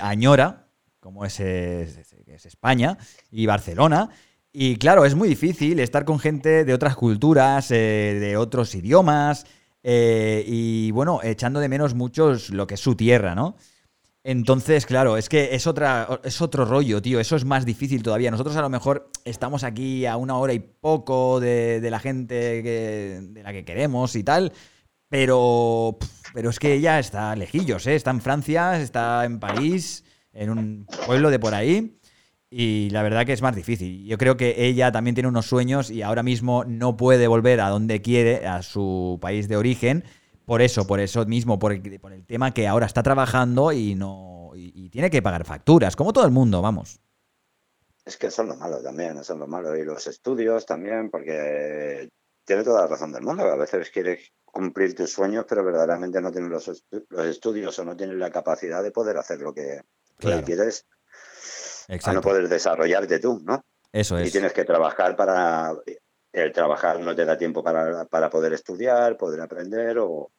añora, 0.00 0.68
como 1.00 1.24
es, 1.24 1.40
España 1.40 2.98
y 3.30 3.46
Barcelona. 3.46 4.10
Y 4.58 4.76
claro, 4.76 5.04
es 5.04 5.14
muy 5.14 5.28
difícil 5.28 5.78
estar 5.80 6.06
con 6.06 6.18
gente 6.18 6.64
de 6.64 6.72
otras 6.72 6.96
culturas, 6.96 7.70
eh, 7.70 8.16
de 8.18 8.38
otros 8.38 8.74
idiomas, 8.74 9.44
eh, 9.82 10.42
y 10.46 10.90
bueno, 10.92 11.20
echando 11.22 11.60
de 11.60 11.68
menos 11.68 11.94
muchos 11.94 12.48
lo 12.48 12.66
que 12.66 12.74
es 12.74 12.80
su 12.80 12.94
tierra, 12.94 13.34
¿no? 13.34 13.56
Entonces, 14.28 14.86
claro, 14.86 15.16
es 15.16 15.28
que 15.28 15.54
es, 15.54 15.68
otra, 15.68 16.18
es 16.24 16.40
otro 16.40 16.64
rollo, 16.64 17.00
tío. 17.00 17.20
Eso 17.20 17.36
es 17.36 17.44
más 17.44 17.64
difícil 17.64 18.02
todavía. 18.02 18.28
Nosotros 18.32 18.56
a 18.56 18.60
lo 18.60 18.68
mejor 18.68 19.08
estamos 19.24 19.62
aquí 19.62 20.04
a 20.04 20.16
una 20.16 20.36
hora 20.36 20.52
y 20.52 20.58
poco 20.58 21.38
de, 21.38 21.80
la 21.88 22.00
gente 22.00 22.34
de 22.34 23.42
la 23.44 23.52
que 23.52 23.64
queremos 23.64 24.16
y 24.16 24.24
tal. 24.24 24.52
Pero, 25.08 25.96
pero 26.34 26.50
es 26.50 26.58
que 26.58 26.72
ella 26.72 26.98
está 26.98 27.36
lejillos, 27.36 27.86
¿eh? 27.86 27.94
Está 27.94 28.10
en 28.10 28.20
Francia, 28.20 28.80
está 28.80 29.24
en 29.24 29.38
París 29.38 30.02
en 30.32 30.50
un 30.50 30.86
pueblo 31.06 31.30
de 31.30 31.38
por 31.38 31.54
ahí. 31.54 32.00
Y 32.50 32.90
la 32.90 33.04
verdad 33.04 33.26
que 33.26 33.32
es 33.32 33.42
más 33.42 33.54
difícil. 33.54 34.06
Yo 34.06 34.18
creo 34.18 34.36
que 34.36 34.66
ella 34.66 34.90
también 34.90 35.14
tiene 35.14 35.28
unos 35.28 35.46
sueños 35.46 35.88
y 35.88 36.02
ahora 36.02 36.24
mismo 36.24 36.64
no 36.64 36.96
puede 36.96 37.28
volver 37.28 37.60
a 37.60 37.68
donde 37.68 38.02
quiere, 38.02 38.44
a 38.48 38.62
su 38.62 39.20
país 39.22 39.46
de 39.46 39.56
origen. 39.56 40.02
Por 40.46 40.62
eso, 40.62 40.86
por 40.86 41.00
eso 41.00 41.26
mismo, 41.26 41.58
por 41.58 41.72
el, 41.72 42.00
por 42.00 42.12
el 42.12 42.24
tema 42.24 42.54
que 42.54 42.68
ahora 42.68 42.86
está 42.86 43.02
trabajando 43.02 43.72
y 43.72 43.96
no 43.96 44.52
y, 44.54 44.88
tiene 44.90 45.10
que 45.10 45.20
pagar 45.20 45.44
facturas, 45.44 45.96
como 45.96 46.12
todo 46.12 46.24
el 46.24 46.30
mundo, 46.30 46.62
vamos. 46.62 47.00
Es 48.04 48.16
que 48.16 48.30
son 48.30 48.48
lo 48.48 48.56
malo 48.56 48.82
también, 48.82 49.22
son 49.24 49.40
lo 49.40 49.46
malo. 49.46 49.76
Y 49.76 49.84
los 49.84 50.06
estudios 50.06 50.64
también, 50.64 51.10
porque 51.10 52.08
tiene 52.44 52.62
toda 52.62 52.82
la 52.82 52.86
razón 52.86 53.12
del 53.12 53.22
mundo. 53.22 53.42
A 53.42 53.56
veces 53.56 53.90
quieres 53.90 54.32
cumplir 54.44 54.94
tus 54.94 55.12
sueños, 55.12 55.44
pero 55.48 55.64
verdaderamente 55.64 56.20
no 56.20 56.30
tienes 56.30 56.50
los, 56.50 56.84
los 57.08 57.26
estudios 57.26 57.78
o 57.78 57.84
no 57.84 57.96
tienes 57.96 58.16
la 58.16 58.30
capacidad 58.30 58.82
de 58.82 58.92
poder 58.92 59.18
hacer 59.18 59.40
lo 59.40 59.52
que, 59.52 59.82
claro. 60.16 60.44
quieres 60.44 60.86
a 62.04 62.12
no 62.12 62.20
poder 62.20 62.48
desarrollarte 62.48 63.18
tú, 63.18 63.42
¿no? 63.44 63.64
Eso 63.92 64.18
es. 64.18 64.28
Y 64.28 64.32
tienes 64.32 64.52
que 64.52 64.64
trabajar 64.64 65.16
para... 65.16 65.74
El 66.36 66.52
trabajar 66.52 67.00
no 67.00 67.16
te 67.16 67.24
da 67.24 67.38
tiempo 67.38 67.64
para, 67.64 68.04
para 68.04 68.28
poder 68.28 68.52
estudiar, 68.52 69.16
poder 69.16 69.40
aprender 69.40 69.98
o, 69.98 70.32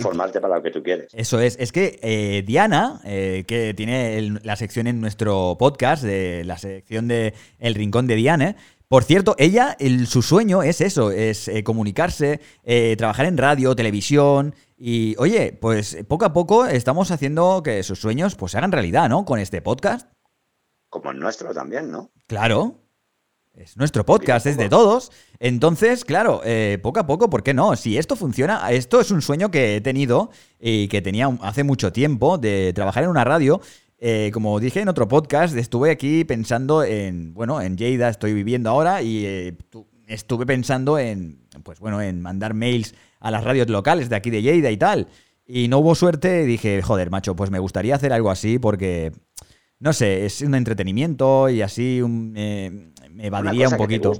formarte 0.00 0.40
para 0.40 0.56
lo 0.56 0.62
que 0.62 0.70
tú 0.70 0.80
quieres. 0.80 1.12
Eso 1.12 1.40
es. 1.40 1.56
Es 1.58 1.72
que 1.72 1.98
eh, 2.02 2.44
Diana, 2.46 3.00
eh, 3.04 3.42
que 3.48 3.74
tiene 3.74 4.38
la 4.44 4.54
sección 4.54 4.86
en 4.86 5.00
nuestro 5.00 5.56
podcast, 5.58 6.04
de 6.04 6.44
la 6.44 6.56
sección 6.56 7.08
de 7.08 7.34
El 7.58 7.74
Rincón 7.74 8.06
de 8.06 8.14
Diana, 8.14 8.56
por 8.86 9.02
cierto, 9.02 9.34
ella, 9.38 9.76
el, 9.80 10.06
su 10.06 10.22
sueño 10.22 10.62
es 10.62 10.80
eso, 10.80 11.10
es 11.10 11.48
eh, 11.48 11.64
comunicarse, 11.64 12.40
trabajar 12.96 13.26
en 13.26 13.38
radio, 13.38 13.74
televisión, 13.74 14.54
y 14.76 15.16
oye, 15.18 15.52
pues 15.60 15.98
poco 16.06 16.26
a 16.26 16.32
poco 16.32 16.64
estamos 16.64 17.10
haciendo 17.10 17.60
que 17.64 17.82
sus 17.82 17.98
sueños 17.98 18.36
pues 18.36 18.52
se 18.52 18.58
hagan 18.58 18.70
realidad, 18.70 19.08
¿no? 19.08 19.24
Con 19.24 19.40
este 19.40 19.62
podcast. 19.62 20.08
Como 20.88 21.10
el 21.10 21.18
nuestro 21.18 21.52
también, 21.52 21.90
¿no? 21.90 22.12
Claro. 22.28 22.87
Es 23.58 23.76
nuestro 23.76 24.06
podcast, 24.06 24.46
es 24.46 24.56
de 24.56 24.68
todos. 24.68 25.10
Entonces, 25.40 26.04
claro, 26.04 26.42
eh, 26.44 26.78
poco 26.80 27.00
a 27.00 27.06
poco, 27.06 27.28
¿por 27.28 27.42
qué 27.42 27.54
no? 27.54 27.74
Si 27.74 27.98
esto 27.98 28.14
funciona, 28.14 28.70
esto 28.70 29.00
es 29.00 29.10
un 29.10 29.20
sueño 29.20 29.50
que 29.50 29.74
he 29.74 29.80
tenido 29.80 30.30
y 30.60 30.86
que 30.86 31.02
tenía 31.02 31.26
hace 31.42 31.64
mucho 31.64 31.92
tiempo 31.92 32.38
de 32.38 32.72
trabajar 32.72 33.02
en 33.02 33.10
una 33.10 33.24
radio. 33.24 33.60
Eh, 33.98 34.30
como 34.32 34.60
dije 34.60 34.80
en 34.80 34.88
otro 34.88 35.08
podcast, 35.08 35.56
estuve 35.56 35.90
aquí 35.90 36.22
pensando 36.22 36.84
en, 36.84 37.34
bueno, 37.34 37.60
en 37.60 37.76
Lleida 37.76 38.08
estoy 38.08 38.32
viviendo 38.32 38.70
ahora 38.70 39.02
y 39.02 39.26
eh, 39.26 39.56
estuve 40.06 40.46
pensando 40.46 40.96
en, 40.96 41.40
pues 41.64 41.80
bueno, 41.80 42.00
en 42.00 42.20
mandar 42.20 42.54
mails 42.54 42.94
a 43.18 43.32
las 43.32 43.42
radios 43.42 43.68
locales 43.68 44.08
de 44.08 44.14
aquí 44.14 44.30
de 44.30 44.40
Lleida 44.40 44.70
y 44.70 44.76
tal. 44.76 45.08
Y 45.44 45.66
no 45.66 45.78
hubo 45.78 45.96
suerte, 45.96 46.44
dije, 46.44 46.80
joder, 46.80 47.10
macho, 47.10 47.34
pues 47.34 47.50
me 47.50 47.58
gustaría 47.58 47.96
hacer 47.96 48.12
algo 48.12 48.30
así 48.30 48.60
porque, 48.60 49.10
no 49.80 49.92
sé, 49.92 50.26
es 50.26 50.42
un 50.42 50.54
entretenimiento 50.54 51.48
y 51.48 51.62
así 51.62 52.00
me 53.18 53.26
evadiría 53.26 53.68
un 53.68 53.76
poquito. 53.76 54.12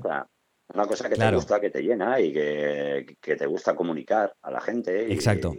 una 0.75 0.87
cosa 0.87 1.09
que 1.09 1.15
te 1.15 1.31
gusta, 1.33 1.61
que 1.61 1.71
te 1.71 1.83
llena 1.83 2.19
y 2.21 2.33
que, 2.33 3.37
te 3.39 3.47
gusta 3.47 3.77
comunicar 3.77 4.35
a 4.43 4.51
la 4.51 4.61
gente. 4.61 5.13
Exacto 5.13 5.55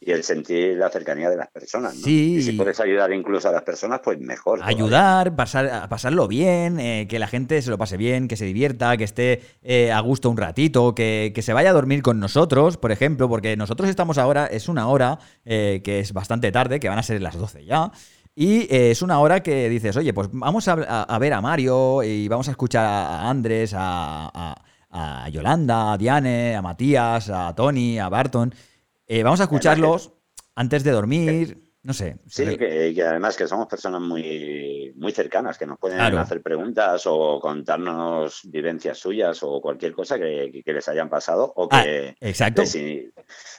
y 0.00 0.12
el 0.12 0.22
sentir 0.22 0.76
la 0.76 0.90
cercanía 0.90 1.28
de 1.28 1.36
las 1.36 1.50
personas. 1.50 1.96
¿no? 1.96 2.02
Sí. 2.02 2.36
Y 2.36 2.42
si 2.42 2.52
puedes 2.52 2.78
ayudar 2.78 3.12
incluso 3.12 3.48
a 3.48 3.52
las 3.52 3.62
personas, 3.62 4.00
pues 4.02 4.18
mejor. 4.20 4.60
Ayudar, 4.62 5.34
pasar, 5.34 5.88
pasarlo 5.88 6.28
bien, 6.28 6.78
eh, 6.78 7.06
que 7.08 7.18
la 7.18 7.26
gente 7.26 7.60
se 7.62 7.70
lo 7.70 7.78
pase 7.78 7.96
bien, 7.96 8.28
que 8.28 8.36
se 8.36 8.44
divierta, 8.44 8.96
que 8.96 9.04
esté 9.04 9.42
eh, 9.62 9.90
a 9.90 9.98
gusto 10.00 10.30
un 10.30 10.36
ratito, 10.36 10.94
que, 10.94 11.34
se 11.38 11.52
vaya 11.52 11.70
a 11.70 11.72
dormir 11.72 12.02
con 12.02 12.20
nosotros, 12.20 12.76
por 12.76 12.92
ejemplo, 12.92 13.28
porque 13.28 13.56
nosotros 13.56 13.88
estamos 13.88 14.18
ahora, 14.18 14.46
es 14.46 14.68
una 14.68 14.86
hora 14.86 15.18
eh, 15.44 15.80
que 15.82 15.98
es 15.98 16.12
bastante 16.12 16.52
tarde, 16.52 16.78
que 16.78 16.88
van 16.88 16.98
a 16.98 17.02
ser 17.02 17.20
las 17.20 17.36
12 17.36 17.64
ya. 17.64 17.90
Y 18.40 18.68
es 18.70 19.02
una 19.02 19.18
hora 19.18 19.42
que 19.42 19.68
dices, 19.68 19.96
oye, 19.96 20.14
pues 20.14 20.28
vamos 20.30 20.68
a, 20.68 21.18
ver 21.18 21.32
a 21.32 21.40
Mario 21.40 22.04
y 22.04 22.28
vamos 22.28 22.46
a 22.46 22.52
escuchar 22.52 22.84
a 22.86 23.28
Andrés, 23.28 23.74
a, 23.76 24.54
a 24.90 25.28
Yolanda, 25.28 25.92
a 25.92 25.98
Diane, 25.98 26.54
a 26.54 26.62
Matías, 26.62 27.30
a 27.30 27.52
Tony, 27.56 27.98
a 27.98 28.08
Barton. 28.08 28.54
Eh, 29.08 29.24
vamos 29.24 29.40
a 29.40 29.42
escucharlos 29.42 30.12
antes 30.54 30.84
de 30.84 30.92
dormir. 30.92 31.64
No 31.82 31.92
sé. 31.92 32.20
Sí, 32.28 32.56
que, 32.56 32.94
además 33.04 33.36
que 33.36 33.48
somos 33.48 33.66
personas 33.66 34.02
muy, 34.02 34.92
muy 34.94 35.10
cercanas, 35.10 35.58
que 35.58 35.66
nos 35.66 35.80
pueden 35.80 35.98
hacer 35.98 36.40
preguntas 36.40 37.02
o 37.06 37.40
contarnos 37.40 38.42
vivencias 38.44 38.98
suyas 38.98 39.42
o 39.42 39.60
cualquier 39.60 39.94
cosa 39.94 40.16
que, 40.16 40.62
les 40.64 40.88
hayan 40.88 41.08
pasado 41.08 41.52
o 41.56 41.66
ah, 41.72 41.82
que 41.82 42.16
exacto. 42.20 42.62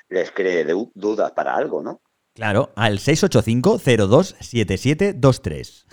Les, 0.07 0.31
cree 0.31 0.65
dudas 0.93 1.31
para 1.31 1.53
algo, 1.53 1.83
¿no? 1.83 1.99
Claro, 2.39 2.71
al 2.77 2.99
685-027723. 2.99 5.85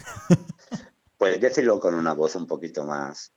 Puedes 1.19 1.41
decirlo 1.41 1.81
con 1.81 1.95
una 1.95 2.15
voz 2.15 2.37
un 2.37 2.47
poquito 2.47 2.85
más. 2.85 3.33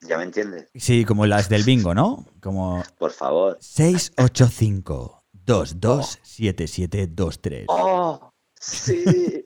¿Ya 0.00 0.16
me 0.16 0.24
entiendes? 0.24 0.70
Sí, 0.74 1.04
como 1.04 1.26
las 1.26 1.50
del 1.50 1.62
bingo, 1.62 1.92
¿no? 1.92 2.26
Como. 2.40 2.82
Por 2.96 3.10
favor. 3.10 3.58
685 3.60 5.24
227723. 5.30 7.66
¡Oh! 7.68 8.32
Sí. 8.58 9.04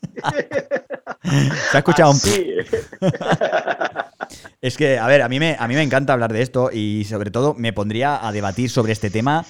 Se 1.24 1.76
ha 1.76 1.78
escuchado 1.78 2.12
un. 2.12 2.18
Sí. 2.18 2.54
es 4.60 4.76
que, 4.76 5.00
a 5.00 5.08
ver, 5.08 5.22
a 5.22 5.28
mí, 5.28 5.40
me, 5.40 5.56
a 5.58 5.66
mí 5.66 5.74
me 5.74 5.82
encanta 5.82 6.12
hablar 6.12 6.32
de 6.32 6.42
esto 6.42 6.70
y 6.72 7.04
sobre 7.06 7.32
todo 7.32 7.52
me 7.52 7.72
pondría 7.72 8.24
a 8.24 8.30
debatir 8.30 8.70
sobre 8.70 8.92
este 8.92 9.10
tema 9.10 9.44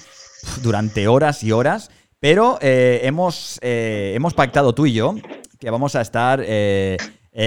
durante 0.62 1.06
horas 1.06 1.44
y 1.44 1.52
horas. 1.52 1.90
Pero 2.20 2.58
eh, 2.60 3.00
hemos, 3.02 3.58
eh, 3.62 4.12
hemos 4.14 4.34
pactado 4.34 4.74
tú 4.74 4.86
y 4.86 4.94
yo 4.94 5.14
que 5.58 5.70
vamos 5.70 5.94
a 5.96 6.00
estar 6.00 6.42
eh, 6.44 6.96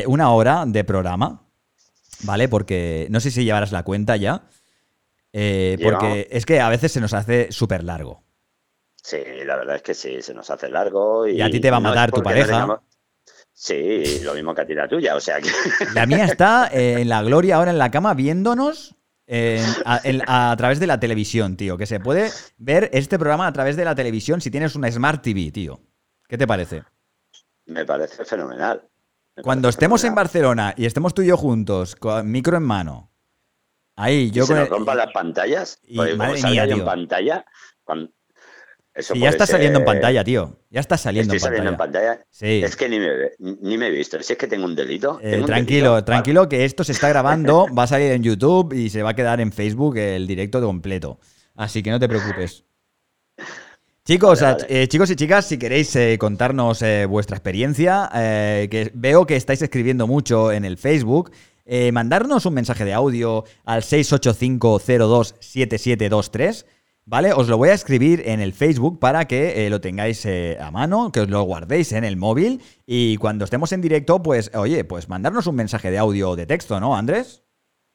una 0.08 0.32
hora 0.32 0.64
de 0.66 0.84
programa. 0.84 1.46
¿Vale? 2.24 2.50
Porque 2.50 3.08
no 3.10 3.22
sé 3.22 3.32
si 3.32 3.46
llevarás 3.46 3.72
la 3.72 3.84
cuenta 3.84 4.18
ya. 4.18 4.44
porque 5.32 6.28
es 6.30 6.46
que 6.46 6.60
a 6.60 6.68
veces 6.68 6.92
se 6.92 7.00
nos 7.00 7.14
hace 7.14 7.50
súper 7.52 7.84
largo. 7.84 8.24
Sí, 9.02 9.18
la 9.46 9.56
verdad 9.56 9.78
es 9.78 9.82
que 9.82 9.94
sí, 9.94 10.22
se 10.22 10.34
nos 10.34 10.50
hace 10.50 10.68
largo. 10.68 11.26
Y, 11.26 11.42
a 11.42 11.50
ti 11.50 11.62
te 11.62 11.72
va 11.72 11.78
a 11.78 11.80
matar 11.80 12.12
tu 12.12 12.22
pareja. 12.22 12.82
Sí, 13.54 14.20
lo 14.22 14.34
mismo 14.34 14.54
que 14.54 14.62
a 14.62 14.68
ti 14.68 14.74
la 14.74 14.90
tuya, 14.90 15.16
o 15.16 15.22
sea 15.22 15.40
que... 15.40 15.50
La 15.94 16.06
mía 16.06 16.26
está 16.26 16.70
en 16.72 17.08
la 17.08 17.24
gloria 17.24 17.56
ahora 17.56 17.72
en 17.72 17.78
la 17.78 17.90
cama 17.90 18.14
viéndonos 18.14 18.99
a, 19.86 20.56
través 20.58 20.80
de 20.80 20.88
la 20.88 21.00
televisión, 21.00 21.56
tío. 21.56 21.78
Que 21.78 21.86
se 21.86 22.00
puede 22.00 22.32
ver 22.58 22.90
este 22.94 23.20
programa 23.20 23.48
a 23.48 23.54
través 23.54 23.76
de 23.76 23.86
la 23.86 23.96
televisión 23.96 24.42
si 24.42 24.50
tienes 24.52 24.76
una 24.76 24.92
Smart 24.92 25.22
TV, 25.22 25.52
tío. 25.52 25.80
¿Qué 26.28 26.38
te 26.38 26.48
parece? 26.48 26.84
Me 27.66 27.86
parece 27.86 28.26
fenomenal. 28.26 28.88
Me 29.36 29.44
Cuando 29.44 29.68
parece 29.68 29.76
estemos 29.78 30.04
en. 30.04 30.16
Barcelona 30.16 30.74
y 30.76 30.86
estemos 30.86 31.14
tú 31.14 31.22
y 31.22 31.28
yo 31.28 31.38
juntos, 31.38 31.96
con 31.96 32.30
micro 32.32 32.58
en 32.58 32.64
mano, 32.64 33.12
ahí 33.96 34.32
yo 34.32 34.44
¿Y 34.44 34.48
se 34.48 34.54
con 34.54 34.60
nos 34.60 34.68
el- 34.68 34.74
rompan 34.74 34.98
las 34.98 35.12
pantallas? 35.14 35.80
y 35.84 35.98
madre 35.98 36.42
mía, 36.44 36.66
tío. 36.66 36.78
en 36.78 36.86
pantalla, 36.86 37.46
cuando- 37.84 38.12
eso 39.00 39.16
y 39.16 39.20
ya 39.22 39.30
está 39.30 39.48
saliendo 39.48 39.80
en 39.80 39.86
pantalla, 39.86 40.24
tío. 40.24 40.58
Ya 40.70 40.80
está 40.82 40.98
saliendo 40.98 41.34
Estoy 41.34 41.48
en 41.48 41.52
saliendo 41.52 41.70
en 41.72 41.78
pantalla. 41.78 42.10
pantalla. 42.18 42.28
Sí. 42.32 42.62
Es 42.64 42.76
que 42.76 42.90
ni 42.90 43.00
me, 43.00 43.08
ni 43.62 43.78
me 43.78 43.88
he 43.88 43.92
visto. 43.92 44.22
Si 44.22 44.34
es 44.34 44.40
que 44.40 44.48
tengo 44.48 44.66
un 44.66 44.76
delito. 44.76 45.20
Eh, 45.22 45.32
tengo 45.32 45.46
un 45.46 45.48
tranquilo, 45.48 45.92
delito. 45.96 46.06
tranquilo, 46.06 46.50
que 46.50 46.66
esto 46.66 46.84
se 46.84 46.92
está 46.92 47.10
grabando, 47.10 47.68
va 47.78 47.84
a 47.84 47.88
salir 47.88 48.12
en 48.12 48.24
YouTube 48.24 48.74
y 48.74 48.90
se 48.90 49.02
va 49.04 49.12
a 49.12 49.16
quedar 49.16 49.40
en 49.42 49.52
Facebook 49.52 49.98
el 49.98 50.28
directo 50.28 50.62
completo. 50.62 51.20
Así 51.56 51.82
que 51.84 51.92
no 51.92 52.00
te 52.00 52.08
preocupes. 52.08 52.64
Chicos, 54.06 54.42
Vale, 54.42 54.54
a- 54.54 54.58
vale. 54.66 54.84
eh, 54.84 54.88
chicos 54.88 55.10
y 55.12 55.16
chicas, 55.16 55.46
si 55.46 55.58
queréis 55.60 55.96
eh, 55.96 56.18
contarnos 56.20 56.84
vuestra 57.08 57.38
experiencia, 57.38 58.10
que 58.14 58.92
veo 58.94 59.26
que 59.26 59.36
estáis 59.36 59.62
escribiendo 59.62 60.08
mucho 60.08 60.52
en 60.52 60.66
el 60.66 60.78
Facebook, 60.78 61.32
mandarnos 61.92 62.46
un 62.48 62.54
mensaje 62.56 62.86
de 62.86 62.94
audio 62.94 63.44
al 63.66 63.84
685027723, 63.84 66.66
¿vale? 67.10 67.34
Os 67.34 67.48
lo 67.50 67.58
voy 67.58 67.70
a 67.70 67.74
escribir 67.74 68.22
en 68.26 68.40
el 68.40 68.54
Facebook 68.54 69.00
para 69.00 69.26
que 69.26 69.66
eh, 69.66 69.70
lo 69.70 69.82
tengáis 69.82 70.24
eh, 70.26 70.58
a 70.62 70.70
mano, 70.72 71.12
que 71.12 71.22
os 71.22 71.30
lo 71.30 71.42
guardéis 71.44 71.92
en 71.92 72.04
el 72.04 72.16
móvil 72.18 72.62
y 72.86 73.18
cuando 73.18 73.46
estemos 73.46 73.72
en 73.72 73.82
directo, 73.82 74.22
pues, 74.22 74.52
oye, 74.56 74.84
pues 74.86 75.10
mandarnos 75.10 75.48
un 75.48 75.56
mensaje 75.56 75.90
de 75.92 75.98
audio 75.98 76.30
o 76.30 76.36
de 76.36 76.46
texto, 76.46 76.80
¿no, 76.80 76.96
Andrés? 76.96 77.44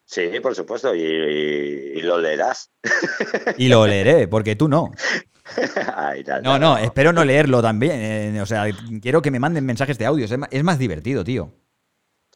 Sí, 0.07 0.29
por 0.43 0.55
supuesto. 0.55 0.95
Y, 0.95 1.01
y- 1.01 1.99
y 1.99 2.03
lo 2.03 2.19
leerás. 2.19 2.71
Y 3.57 3.69
lo 3.69 3.87
leeré, 3.87 4.29
porque 4.29 4.57
tú 4.57 4.69
no. 4.69 4.91
Ay, 5.97 6.25
tal, 6.25 6.43
No, 6.43 6.59
no, 6.59 6.77
espero 6.77 7.12
no 7.12 7.25
leerlo 7.25 7.62
también. 7.62 7.93
eh, 8.37 8.41
o 8.43 8.47
sea, 8.47 8.67
quiero 9.01 9.23
que 9.23 9.31
me 9.31 9.39
manden 9.41 9.65
mensajes 9.65 9.97
de 9.97 10.07
audio. 10.07 10.27
Es 10.51 10.65
más 10.65 10.79
divertido, 10.79 11.23
tío. 11.25 11.53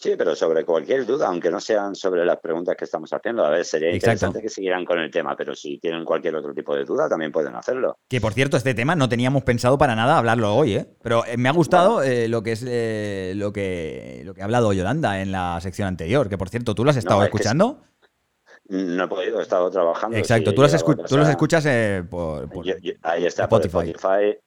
Sí, 0.00 0.14
pero 0.16 0.36
sobre 0.36 0.64
cualquier 0.64 1.04
duda, 1.04 1.26
aunque 1.26 1.50
no 1.50 1.58
sean 1.58 1.94
sobre 1.96 2.24
las 2.24 2.38
preguntas 2.38 2.76
que 2.76 2.84
estamos 2.84 3.12
haciendo. 3.12 3.44
A 3.44 3.50
ver, 3.50 3.64
sería 3.64 3.88
Exacto. 3.88 4.10
interesante 4.26 4.42
que 4.42 4.48
siguieran 4.48 4.84
con 4.84 5.00
el 5.00 5.10
tema, 5.10 5.34
pero 5.36 5.56
si 5.56 5.78
tienen 5.78 6.04
cualquier 6.04 6.36
otro 6.36 6.54
tipo 6.54 6.76
de 6.76 6.84
duda, 6.84 7.08
también 7.08 7.32
pueden 7.32 7.56
hacerlo. 7.56 7.98
Que 8.08 8.20
por 8.20 8.32
cierto, 8.32 8.56
este 8.56 8.74
tema 8.74 8.94
no 8.94 9.08
teníamos 9.08 9.42
pensado 9.42 9.76
para 9.76 9.96
nada 9.96 10.16
hablarlo 10.18 10.54
hoy, 10.54 10.74
¿eh? 10.76 10.86
Pero 11.02 11.24
eh, 11.26 11.36
me 11.36 11.48
ha 11.48 11.52
gustado 11.52 12.02
eh, 12.04 12.28
lo 12.28 12.44
que 12.44 12.52
es 12.52 12.64
eh, 12.64 13.32
lo 13.34 13.52
que 13.52 14.22
lo 14.24 14.34
que 14.34 14.42
ha 14.42 14.44
hablado 14.44 14.72
Yolanda 14.72 15.20
en 15.20 15.32
la 15.32 15.58
sección 15.60 15.88
anterior. 15.88 16.28
Que 16.28 16.38
por 16.38 16.48
cierto, 16.48 16.76
¿tú 16.76 16.84
lo 16.84 16.90
has 16.90 16.96
estado 16.96 17.20
es 17.24 17.30
que 17.30 17.36
escuchando? 17.36 17.82
No 18.68 19.04
he 19.04 19.08
podido, 19.08 19.40
he 19.40 19.42
estado 19.42 19.68
trabajando. 19.70 20.16
Exacto, 20.16 20.50
sí, 20.50 20.54
tú 20.56 20.62
los, 20.62 20.70
llevo 20.72 20.92
escu- 20.92 21.08
tú 21.08 21.16
los 21.16 21.28
escuchas 21.28 21.66
eh, 21.66 22.04
por, 22.08 22.48
por- 22.48 22.64
Yo- 22.64 22.76
yo- 22.82 22.92
ahí 23.02 23.26
está, 23.26 23.44
Spotify. 23.44 23.72
por 23.72 23.84
Spotify. 23.88 24.38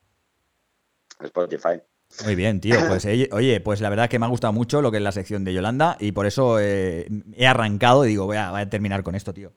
Spotify. 1.20 1.82
Muy 2.24 2.36
bien, 2.36 2.60
tío. 2.60 2.76
Pues 2.88 3.06
oye, 3.06 3.30
oye, 3.32 3.60
pues 3.62 3.82
la 3.82 3.90
verdad 3.90 4.10
que 4.10 4.20
me 4.20 4.26
ha 4.26 4.30
gustado 4.30 4.54
mucho 4.54 4.82
lo 4.82 4.92
que 4.92 4.98
es 4.98 5.04
la 5.04 5.12
sección 5.12 5.44
de 5.44 5.54
Yolanda 5.54 5.98
y 6.00 6.12
por 6.12 6.26
eso 6.26 6.60
eh, 6.60 7.08
he 7.36 7.48
arrancado 7.48 8.06
y 8.06 8.10
digo, 8.10 8.26
voy 8.26 8.38
a, 8.38 8.52
voy 8.52 8.62
a 8.62 8.70
terminar 8.70 9.04
con 9.04 9.16
esto, 9.16 9.34
tío. 9.34 9.54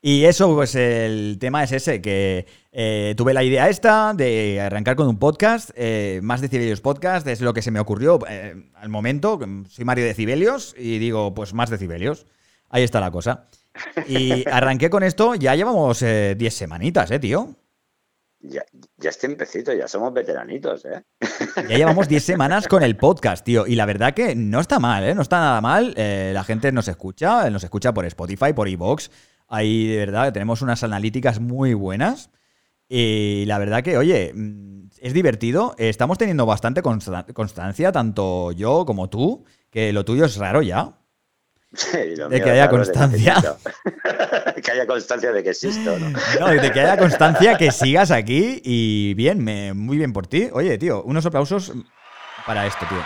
Y 0.00 0.26
eso, 0.26 0.54
pues 0.54 0.76
el 0.76 1.38
tema 1.40 1.64
es 1.64 1.72
ese, 1.72 2.00
que 2.00 2.46
eh, 2.70 3.14
tuve 3.16 3.34
la 3.34 3.42
idea 3.42 3.68
esta 3.68 4.14
de 4.14 4.60
arrancar 4.60 4.94
con 4.94 5.08
un 5.08 5.18
podcast, 5.18 5.70
eh, 5.74 6.20
más 6.22 6.40
decibelios 6.40 6.80
podcast, 6.80 7.26
es 7.26 7.40
lo 7.40 7.52
que 7.52 7.62
se 7.62 7.72
me 7.72 7.80
ocurrió 7.80 8.20
eh, 8.28 8.54
al 8.76 8.88
momento. 8.90 9.40
Soy 9.68 9.84
Mario 9.84 10.04
Decibelios 10.04 10.76
y 10.78 10.98
digo, 10.98 11.34
pues 11.34 11.52
más 11.52 11.68
decibelios. 11.68 12.26
Ahí 12.70 12.84
está 12.84 13.00
la 13.00 13.10
cosa. 13.10 13.48
Y 14.06 14.48
arranqué 14.48 14.90
con 14.90 15.02
esto, 15.02 15.34
ya 15.34 15.54
llevamos 15.54 16.02
eh, 16.02 16.34
10 16.36 16.54
semanitas, 16.54 17.10
¿eh, 17.10 17.18
tío? 17.18 17.56
Ya, 18.40 18.62
ya 18.96 19.10
este 19.10 19.26
empecito, 19.26 19.72
ya 19.72 19.88
somos 19.88 20.12
veteranitos, 20.12 20.84
¿eh? 20.84 21.02
Ya 21.68 21.76
llevamos 21.76 22.06
10 22.08 22.22
semanas 22.24 22.68
con 22.68 22.82
el 22.84 22.96
podcast, 22.96 23.44
tío. 23.44 23.66
Y 23.66 23.74
la 23.74 23.84
verdad 23.84 24.14
que 24.14 24.36
no 24.36 24.60
está 24.60 24.78
mal, 24.78 25.02
¿eh? 25.04 25.14
No 25.14 25.22
está 25.22 25.38
nada 25.40 25.60
mal. 25.60 25.92
Eh, 25.96 26.30
la 26.32 26.44
gente 26.44 26.70
nos 26.70 26.86
escucha, 26.86 27.50
nos 27.50 27.64
escucha 27.64 27.92
por 27.92 28.06
Spotify, 28.06 28.52
por 28.54 28.68
iVoox. 28.68 29.08
Ahí, 29.48 29.88
de 29.88 29.96
verdad, 29.96 30.32
tenemos 30.32 30.62
unas 30.62 30.84
analíticas 30.84 31.40
muy 31.40 31.74
buenas. 31.74 32.30
Y 32.88 33.44
la 33.46 33.58
verdad 33.58 33.82
que, 33.82 33.98
oye, 33.98 34.32
mm, 34.32 34.88
es 35.00 35.12
divertido. 35.12 35.74
Estamos 35.76 36.16
teniendo 36.16 36.46
bastante 36.46 36.80
consta- 36.82 37.26
constancia, 37.34 37.90
tanto 37.90 38.52
yo 38.52 38.84
como 38.86 39.10
tú, 39.10 39.44
que 39.70 39.92
lo 39.92 40.04
tuyo 40.04 40.24
es 40.26 40.36
raro 40.36 40.62
ya. 40.62 40.96
Sí, 41.74 41.98
De 41.98 42.28
mío 42.28 42.44
que 42.44 42.50
haya 42.50 42.68
constancia. 42.70 43.32
existo. 43.32 43.58
que 44.62 44.70
haya 44.72 44.86
constancia 44.86 45.32
de 45.32 45.42
que 45.42 45.50
existo, 45.50 45.98
¿no? 45.98 46.10
No, 46.40 46.46
de 46.48 46.72
que 46.72 46.80
haya 46.80 46.96
constancia, 46.96 47.58
que 47.58 47.70
sigas 47.70 48.10
aquí. 48.10 48.60
Y 48.64 49.12
bien, 49.14 49.44
me- 49.44 49.74
muy 49.74 49.98
bien 49.98 50.12
por 50.14 50.26
ti. 50.26 50.48
Oye, 50.52 50.78
tío, 50.78 51.02
unos 51.02 51.26
aplausos 51.26 51.72
para 52.46 52.66
esto, 52.66 52.86
tío. 52.88 53.02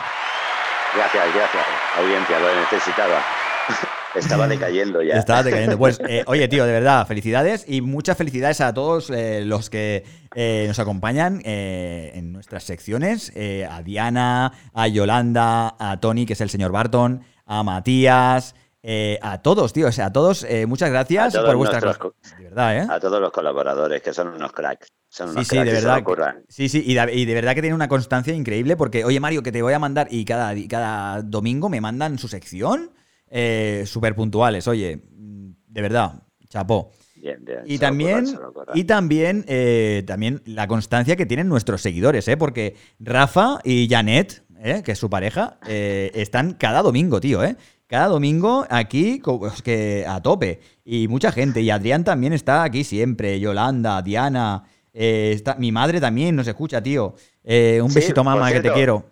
Gracias, 0.95 1.25
gracias. 1.35 1.65
Audiencia, 1.99 2.39
lo 2.39 2.61
necesitaba. 2.61 3.21
Estaba 4.15 4.47
decayendo 4.47 5.03
ya. 5.03 5.15
Estaba 5.17 5.43
decayendo. 5.43 5.79
Pues, 5.79 5.99
eh, 6.09 6.23
oye, 6.27 6.47
tío, 6.47 6.65
de 6.67 6.73
verdad, 6.73 7.07
felicidades 7.07 7.65
y 7.67 7.81
muchas 7.81 8.17
felicidades 8.17 8.61
a 8.61 8.75
todos 8.75 9.09
eh, 9.11 9.43
los 9.45 9.71
que 9.71 10.05
eh, 10.35 10.67
nos 10.69 10.79
acompañan 10.79 11.41
en 11.45 12.31
nuestras 12.33 12.63
secciones. 12.65 13.33
a 13.69 13.83
Diana, 13.83 14.53
a 14.75 14.87
Yolanda, 14.87 15.75
a 15.79 15.99
Tony, 15.99 16.27
que 16.27 16.35
es 16.35 16.41
el 16.43 16.51
señor 16.51 16.73
Barton, 16.73 17.25
a 17.47 17.62
Matías, 17.62 18.55
eh, 18.82 19.18
a 19.22 19.43
todos, 19.43 19.72
tío. 19.72 19.88
O 19.88 19.93
sea, 19.93 20.07
a 20.07 20.12
todos, 20.12 20.45
eh, 20.45 20.66
muchas 20.66 20.90
gracias 20.90 21.28
A 21.34 21.38
todos 21.38 21.47
por 21.51 21.57
vuestra 21.57 21.80
nuestros 21.80 22.12
cos- 22.12 22.38
De 22.38 22.45
verdad, 22.45 22.76
¿eh? 22.76 22.86
A 22.88 23.01
todos 23.01 23.20
los 23.20 23.30
colaboradores, 23.30 24.03
que 24.03 24.12
son 24.12 24.28
unos 24.28 24.53
cracks. 24.53 24.88
Son 25.09 25.28
Sí, 25.28 25.32
unos 25.34 25.47
sí, 25.49 25.55
cracks 25.57 25.70
de 25.72 25.76
se 25.80 25.86
lo 25.86 26.05
verdad. 26.05 26.34
Sí, 26.49 26.68
sí, 26.68 26.82
y 26.86 26.95
de, 26.95 27.14
y 27.14 27.24
de 27.26 27.34
verdad 27.34 27.55
que 27.55 27.61
tiene 27.61 27.74
una 27.74 27.88
constancia 27.88 28.34
increíble 28.34 28.76
porque, 28.76 29.05
oye, 29.05 29.20
Mario, 29.20 29.43
que 29.43 29.53
te 29.53 29.62
voy 29.62 29.72
a 29.74 29.78
mandar 29.78 30.09
y 30.11 30.24
cada, 30.24 30.55
cada 30.68 31.22
domingo 31.22 31.68
me 31.68 31.80
mandan 31.80 32.18
su 32.18 32.28
sección 32.28 32.90
eh, 33.30 33.84
súper 33.86 34.14
puntuales. 34.14 34.66
Oye, 34.68 35.03
de 35.11 35.82
verdad, 35.82 36.22
chapó. 36.49 36.90
Bien, 37.14 37.45
bien. 37.45 37.61
Y 37.66 37.78
también, 37.78 38.26
y 38.74 38.84
también, 38.84 39.45
eh, 39.47 40.03
también 40.07 40.43
la 40.45 40.66
constancia 40.66 41.14
que 41.14 41.24
tienen 41.24 41.49
nuestros 41.49 41.80
seguidores, 41.80 42.26
¿eh? 42.26 42.36
Porque 42.36 42.74
Rafa 42.99 43.61
y 43.62 43.86
Janet, 43.88 44.41
¿eh? 44.63 44.83
que 44.83 44.93
es 44.93 44.99
su 44.99 45.11
pareja, 45.11 45.59
eh, 45.67 46.11
están 46.15 46.55
cada 46.55 46.83
domingo, 46.83 47.21
tío, 47.21 47.43
¿eh? 47.45 47.57
Cada 47.87 48.07
domingo 48.07 48.67
aquí, 48.71 49.19
co- 49.19 49.47
es 49.49 49.61
que 49.61 50.07
a 50.09 50.23
tope. 50.23 50.61
Y 50.85 51.09
mucha 51.09 51.31
gente. 51.31 51.61
Y 51.61 51.69
Adrián 51.71 52.05
también 52.05 52.33
está 52.33 52.63
aquí 52.63 52.85
siempre. 52.85 53.39
Yolanda, 53.39 54.01
Diana. 54.01 54.65
eh, 54.95 55.33
está, 55.35 55.57
mi 55.57 55.73
madre 55.73 56.01
también 56.01 56.35
nos 56.35 56.47
escucha, 56.47 56.83
tío. 56.83 57.15
Eh, 57.45 57.81
un 57.83 57.91
Sí, 57.91 57.97
besito, 57.97 58.25
mamá, 58.25 58.51
que 58.51 58.61
te 58.61 58.73
quiero. 58.73 59.05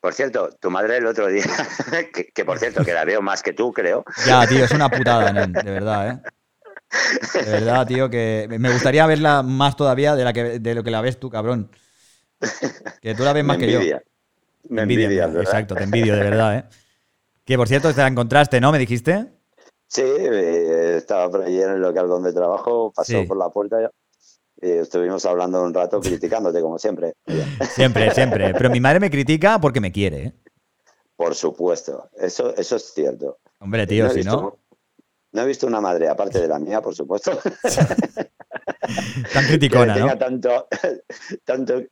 Por 0.00 0.12
cierto, 0.14 0.50
tu 0.60 0.70
madre 0.70 0.96
el 0.98 1.06
otro 1.06 1.28
día, 1.28 1.44
que, 2.14 2.26
que 2.26 2.44
por 2.44 2.58
cierto, 2.58 2.84
que 2.84 2.92
la 2.92 3.04
veo 3.04 3.20
más 3.22 3.42
que 3.42 3.52
tú, 3.52 3.72
creo. 3.72 4.04
Ya, 4.26 4.46
tío, 4.46 4.64
es 4.64 4.72
una 4.72 4.90
putada, 4.90 5.32
nen, 5.32 5.52
de 5.52 5.62
verdad, 5.62 6.10
¿eh? 6.10 6.20
De 7.44 7.50
verdad, 7.50 7.86
tío, 7.86 8.10
que 8.10 8.48
me 8.58 8.70
gustaría 8.72 9.06
verla 9.06 9.42
más 9.42 9.76
todavía 9.76 10.14
de, 10.16 10.24
la 10.24 10.32
que, 10.32 10.58
de 10.58 10.74
lo 10.74 10.82
que 10.82 10.90
la 10.90 11.00
ves 11.02 11.18
tú, 11.20 11.30
cabrón. 11.30 11.70
Que 13.00 13.14
tú 13.14 13.24
la 13.24 13.32
ves 13.32 13.44
más 13.44 13.58
que 13.58 13.70
yo. 13.70 13.80
Me 14.68 14.82
exacto, 14.82 15.74
te 15.74 15.84
envidio, 15.84 16.14
de 16.14 16.22
verdad, 16.22 16.56
¿eh? 16.58 16.64
Que 17.44 17.56
por 17.56 17.68
cierto, 17.68 17.92
te 17.92 18.00
la 18.00 18.08
encontraste, 18.08 18.60
¿no? 18.60 18.70
¿Me 18.72 18.78
dijiste? 18.78 19.26
Sí, 19.88 20.02
eh, 20.04 20.94
estaba 20.98 21.28
por 21.30 21.42
allí 21.42 21.60
en 21.60 21.70
el 21.70 21.80
local 21.80 22.08
donde 22.08 22.32
trabajo, 22.32 22.92
pasó 22.94 23.20
Sí. 23.20 23.24
por 23.26 23.36
la 23.36 23.48
puerta 23.48 23.90
y 24.62 24.68
estuvimos 24.70 25.24
hablando 25.24 25.62
un 25.62 25.74
rato 25.74 26.00
criticándote, 26.00 26.60
como 26.60 26.78
siempre. 26.78 27.14
Siempre, 27.74 28.12
siempre. 28.14 28.54
Pero 28.54 28.70
mi 28.70 28.80
madre 28.80 29.00
me 29.00 29.10
critica 29.10 29.60
porque 29.60 29.80
me 29.80 29.90
quiere, 29.90 30.24
¿eh? 30.26 30.32
Por 31.16 31.34
supuesto, 31.34 32.08
eso, 32.16 32.54
eso 32.56 32.76
es 32.76 32.92
cierto. 32.94 33.38
Hombre, 33.58 33.86
tío, 33.86 34.06
he 34.06 34.10
si 34.10 34.16
visto- 34.18 34.40
no, 34.40 34.58
No 35.32 35.42
he 35.42 35.46
visto 35.46 35.66
una 35.66 35.80
madre, 35.80 36.08
aparte 36.08 36.40
de 36.40 36.48
la 36.48 36.58
mía, 36.58 36.80
por 36.80 36.94
supuesto, 36.94 37.32
tan 39.32 39.42
que 39.44 39.48
criticona, 39.48 39.94
tenga 39.94 40.14
¿no? 40.14 40.18
tanto, 40.18 40.68
tanto 41.44 41.82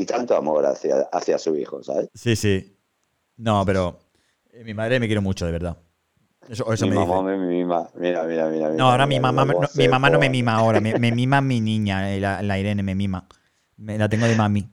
y 0.00 0.06
tanto 0.06 0.36
amor 0.36 0.64
hacia, 0.64 1.08
hacia 1.12 1.38
su 1.38 1.56
hijo, 1.56 1.82
¿sabes? 1.82 2.08
Sí, 2.14 2.36
sí. 2.36 2.78
No, 3.36 3.64
pero 3.66 3.98
eh, 4.52 4.62
mi 4.64 4.74
madre 4.74 5.00
me 5.00 5.06
quiere 5.06 5.20
mucho, 5.20 5.44
de 5.46 5.52
verdad. 5.52 5.76
Eso, 6.48 6.72
eso 6.72 6.86
mi 6.86 6.90
me 6.90 6.96
mamá 7.04 7.30
dice. 7.30 7.36
me 7.36 7.46
mima. 7.46 7.90
Mira, 7.94 8.22
mira, 8.24 8.48
mira. 8.48 8.70
No, 8.70 8.90
ahora 8.90 9.06
mi 9.06 9.20
mamá, 9.20 9.44
no, 9.44 9.60
mi 9.74 9.88
mamá 9.88 10.08
no 10.10 10.18
me 10.18 10.30
mima. 10.30 10.54
ahora, 10.54 10.80
me, 10.80 10.98
me 10.98 11.12
mima 11.12 11.40
mi 11.40 11.60
niña, 11.60 12.14
eh, 12.14 12.20
la, 12.20 12.42
la 12.42 12.58
Irene 12.58 12.82
me 12.82 12.94
mima. 12.94 13.26
Me, 13.76 13.98
la 13.98 14.08
tengo 14.08 14.26
de 14.26 14.36
mami. 14.36 14.68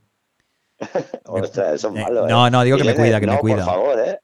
Ostras, 1.25 1.75
eso 1.75 1.87
es 1.89 1.93
malo. 1.93 2.27
¿eh? 2.27 2.29
no, 2.29 2.49
no, 2.49 2.63
digo 2.63 2.77
que 2.77 2.83
me 2.83 2.95
cuida, 2.95 3.19
que 3.19 3.27
me 3.27 3.39
cuida. 3.39 3.65
Por 3.65 3.73
favor, 3.73 3.99
¿eh? 3.99 4.19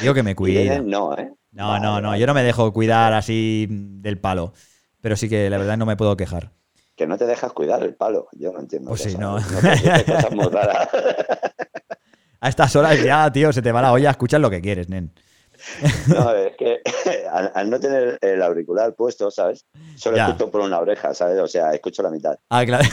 Digo 0.00 0.14
que 0.14 0.22
me 0.22 0.30
Irene, 0.46 0.78
cuida. 0.78 0.80
no, 0.82 1.16
¿eh? 1.16 1.32
No, 1.52 1.68
Vale, 1.68 1.80
no, 1.80 2.00
no, 2.00 2.08
vale. 2.08 2.20
yo 2.20 2.26
no 2.26 2.34
me 2.34 2.42
dejo 2.42 2.72
cuidar 2.72 3.14
así 3.14 3.66
del 3.70 4.20
palo. 4.20 4.52
Pero 5.00 5.16
sí 5.16 5.28
que 5.28 5.48
la 5.50 5.58
verdad 5.58 5.76
no 5.78 5.86
me 5.86 5.96
puedo 5.96 6.16
quejar. 6.16 6.52
Que 6.96 7.06
no 7.06 7.18
te 7.18 7.26
dejas 7.26 7.52
cuidar 7.52 7.82
el 7.82 7.94
palo. 7.94 8.28
Yo 8.32 8.52
no 8.52 8.60
entiendo. 8.60 8.88
Pues 8.88 9.02
sí, 9.02 9.16
no. 9.16 9.34
cosas 10.06 10.32
muy 10.32 10.46
raras. 10.46 10.88
A 12.40 12.48
estas 12.48 12.74
horas 12.76 13.02
ya, 13.02 13.30
tío, 13.30 13.52
se 13.52 13.60
te 13.62 13.70
va 13.72 13.82
la 13.82 13.92
olla, 13.92 14.10
escuchas 14.10 14.40
lo 14.40 14.48
que 14.50 14.60
quieres, 14.60 14.88
nen. 14.88 15.12
No, 16.08 16.32
es 16.34 16.54
que 16.56 16.80
al, 17.32 17.50
al 17.54 17.70
no 17.70 17.80
tener 17.80 18.18
el 18.20 18.42
auricular 18.42 18.94
puesto, 18.94 19.30
¿sabes? 19.30 19.64
Solo 19.96 20.16
Ya. 20.16 20.26
escucho 20.28 20.50
por 20.50 20.60
una 20.60 20.78
oreja, 20.78 21.12
¿sabes? 21.14 21.38
O 21.40 21.46
sea, 21.46 21.72
escucho 21.72 22.02
la 22.02 22.10
mitad. 22.10 22.36
Ah, 22.50 22.64
claro. 22.64 22.84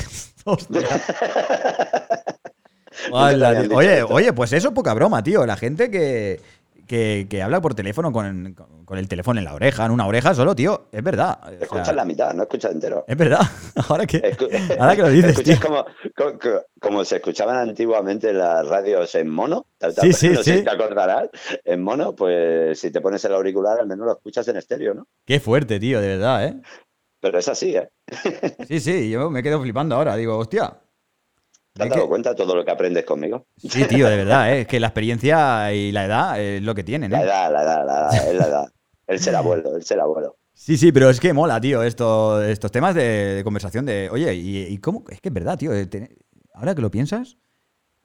Oye, 3.11 3.99
esto. 3.99 4.13
oye, 4.13 4.33
pues 4.33 4.53
eso 4.53 4.67
es 4.69 4.73
poca 4.73 4.93
broma, 4.93 5.23
tío. 5.23 5.45
La 5.45 5.55
gente 5.57 5.89
que, 5.89 6.39
que, 6.87 7.27
que 7.29 7.41
habla 7.41 7.61
por 7.61 7.73
teléfono 7.75 8.11
con, 8.11 8.53
con- 8.53 8.83
con 8.85 8.97
el 8.97 9.07
teléfono 9.07 9.39
en 9.39 9.45
la 9.45 9.53
oreja, 9.53 9.85
en 9.85 9.91
una 9.91 10.05
oreja 10.05 10.33
solo, 10.35 10.53
tío. 10.55 10.87
Es 10.91 11.01
verdad. 11.03 11.39
O 11.43 11.47
sea, 11.47 11.57
Escuchas 11.61 11.95
la 11.95 12.05
mitad, 12.05 12.33
no 12.33 12.43
escuchas 12.43 12.71
entero. 12.73 13.05
Es 13.07 13.17
verdad. 13.17 13.39
Ahora 13.89 14.05
que, 14.05 14.21
Escu- 14.21 14.77
ahora 14.79 14.95
que 14.95 15.01
lo 15.01 15.09
dices, 15.09 15.31
escuchas 15.31 15.59
como, 15.59 15.85
co- 16.15 16.37
co- 16.39 16.65
como 16.79 17.03
se 17.05 17.15
escuchaban 17.15 17.57
antiguamente 17.69 18.33
las 18.33 18.67
radios 18.67 19.15
en 19.15 19.29
mono. 19.29 19.65
¿te- 19.77 19.91
te- 19.93 20.01
Sí, 20.01 20.13
sí, 20.13 20.29
no 20.29 20.43
sé 20.43 20.51
sí. 20.51 20.57
si 20.59 20.63
te 20.63 20.69
acordarás. 20.69 21.29
En 21.63 21.81
mono, 21.81 22.13
pues 22.15 22.79
si 22.79 22.91
te 22.91 23.01
pones 23.01 23.23
el 23.25 23.33
auricular, 23.33 23.79
al 23.79 23.87
menos 23.87 24.05
lo 24.05 24.13
escuchas 24.13 24.47
en 24.49 24.57
estéreo, 24.57 24.93
¿no? 24.93 25.07
Qué 25.25 25.39
fuerte, 25.39 25.79
tío, 25.79 25.99
de 26.01 26.07
verdad, 26.09 26.45
¿eh? 26.45 26.61
Pero 27.21 27.39
es 27.39 27.47
así, 27.47 27.75
¿eh? 27.75 27.89
Sí, 28.67 28.79
sí, 28.81 29.09
yo 29.09 29.29
me 29.29 29.41
quedo 29.41 29.61
flipando 29.61 29.95
ahora. 29.95 30.15
Digo, 30.17 30.37
hostia. 30.37 30.77
¿Te 31.73 31.83
has 31.83 31.89
dado 31.89 32.03
que- 32.03 32.09
cuenta 32.09 32.35
todo 32.35 32.55
lo 32.55 32.63
que 32.65 32.71
aprendes 32.71 33.05
conmigo? 33.05 33.47
Sí, 33.57 33.85
tío, 33.85 34.07
de 34.09 34.17
verdad, 34.17 34.53
¿eh? 34.53 34.61
Es 34.61 34.67
que 34.67 34.79
la 34.79 34.87
experiencia 34.87 35.73
y 35.73 35.91
la 35.91 36.05
edad 36.05 36.39
es 36.41 36.61
lo 36.61 36.75
que 36.75 36.83
tienen, 36.83 37.11
La 37.11 37.21
¿eh? 37.21 37.25
edad, 37.25 37.51
la 37.51 37.63
edad, 37.63 37.85
la 37.85 37.93
edad, 37.93 38.27
es 38.29 38.35
la 38.35 38.47
edad. 38.47 38.65
Él 39.07 39.19
será 39.19 39.39
abuelo, 39.39 39.75
él 39.75 39.83
será 39.83 40.03
abuelo. 40.03 40.37
Sí, 40.53 40.77
sí, 40.77 40.91
pero 40.93 41.09
es 41.09 41.19
que 41.19 41.33
mola, 41.33 41.59
tío, 41.59 41.83
esto, 41.83 42.41
estos 42.41 42.71
temas 42.71 42.95
de, 42.95 43.03
de 43.35 43.43
conversación 43.43 43.85
de, 43.85 44.09
oye, 44.11 44.33
¿y, 44.33 44.57
y 44.59 44.77
cómo? 44.77 45.03
Es 45.09 45.19
que 45.19 45.27
es 45.29 45.33
verdad, 45.33 45.57
tío. 45.57 45.73
eh, 45.73 45.85
te- 45.87 46.15
ahora 46.53 46.73
que 46.73 46.81
lo 46.81 46.89
piensas, 46.89 47.37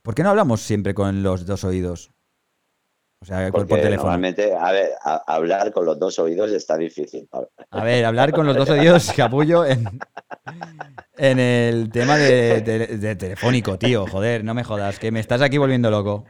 ¿por 0.02 0.14
qué 0.14 0.22
no 0.24 0.30
hablamos 0.30 0.62
siempre 0.62 0.94
con 0.94 1.22
los 1.22 1.46
dos 1.46 1.64
oídos? 1.64 2.10
O 3.20 3.24
sea, 3.24 3.50
por, 3.50 3.66
teléfono. 3.66 3.96
normalmente, 3.96 4.54
a 4.54 4.70
ver, 4.70 4.92
a- 5.02 5.22
hablar 5.26 5.72
con 5.72 5.84
los 5.84 5.98
dos 5.98 6.18
oídos 6.20 6.52
está 6.52 6.76
difícil. 6.76 7.28
A 7.70 7.82
ver, 7.82 8.04
hablar 8.04 8.32
con 8.32 8.46
los 8.46 8.56
dos 8.56 8.70
oídos, 8.70 9.10
capullo, 9.16 9.64
en, 9.64 9.84
en 11.16 11.38
el 11.40 11.90
tema 11.90 12.16
de, 12.16 12.60
de- 12.60 12.86
de 12.98 13.16
telefónico, 13.16 13.76
tío. 13.76 14.06
Joder, 14.06 14.44
no 14.44 14.54
me 14.54 14.62
jodas, 14.62 14.98
que 15.00 15.10
me 15.10 15.18
estás 15.20 15.42
aquí 15.42 15.58
volviendo 15.58 15.90
loco 15.90 16.26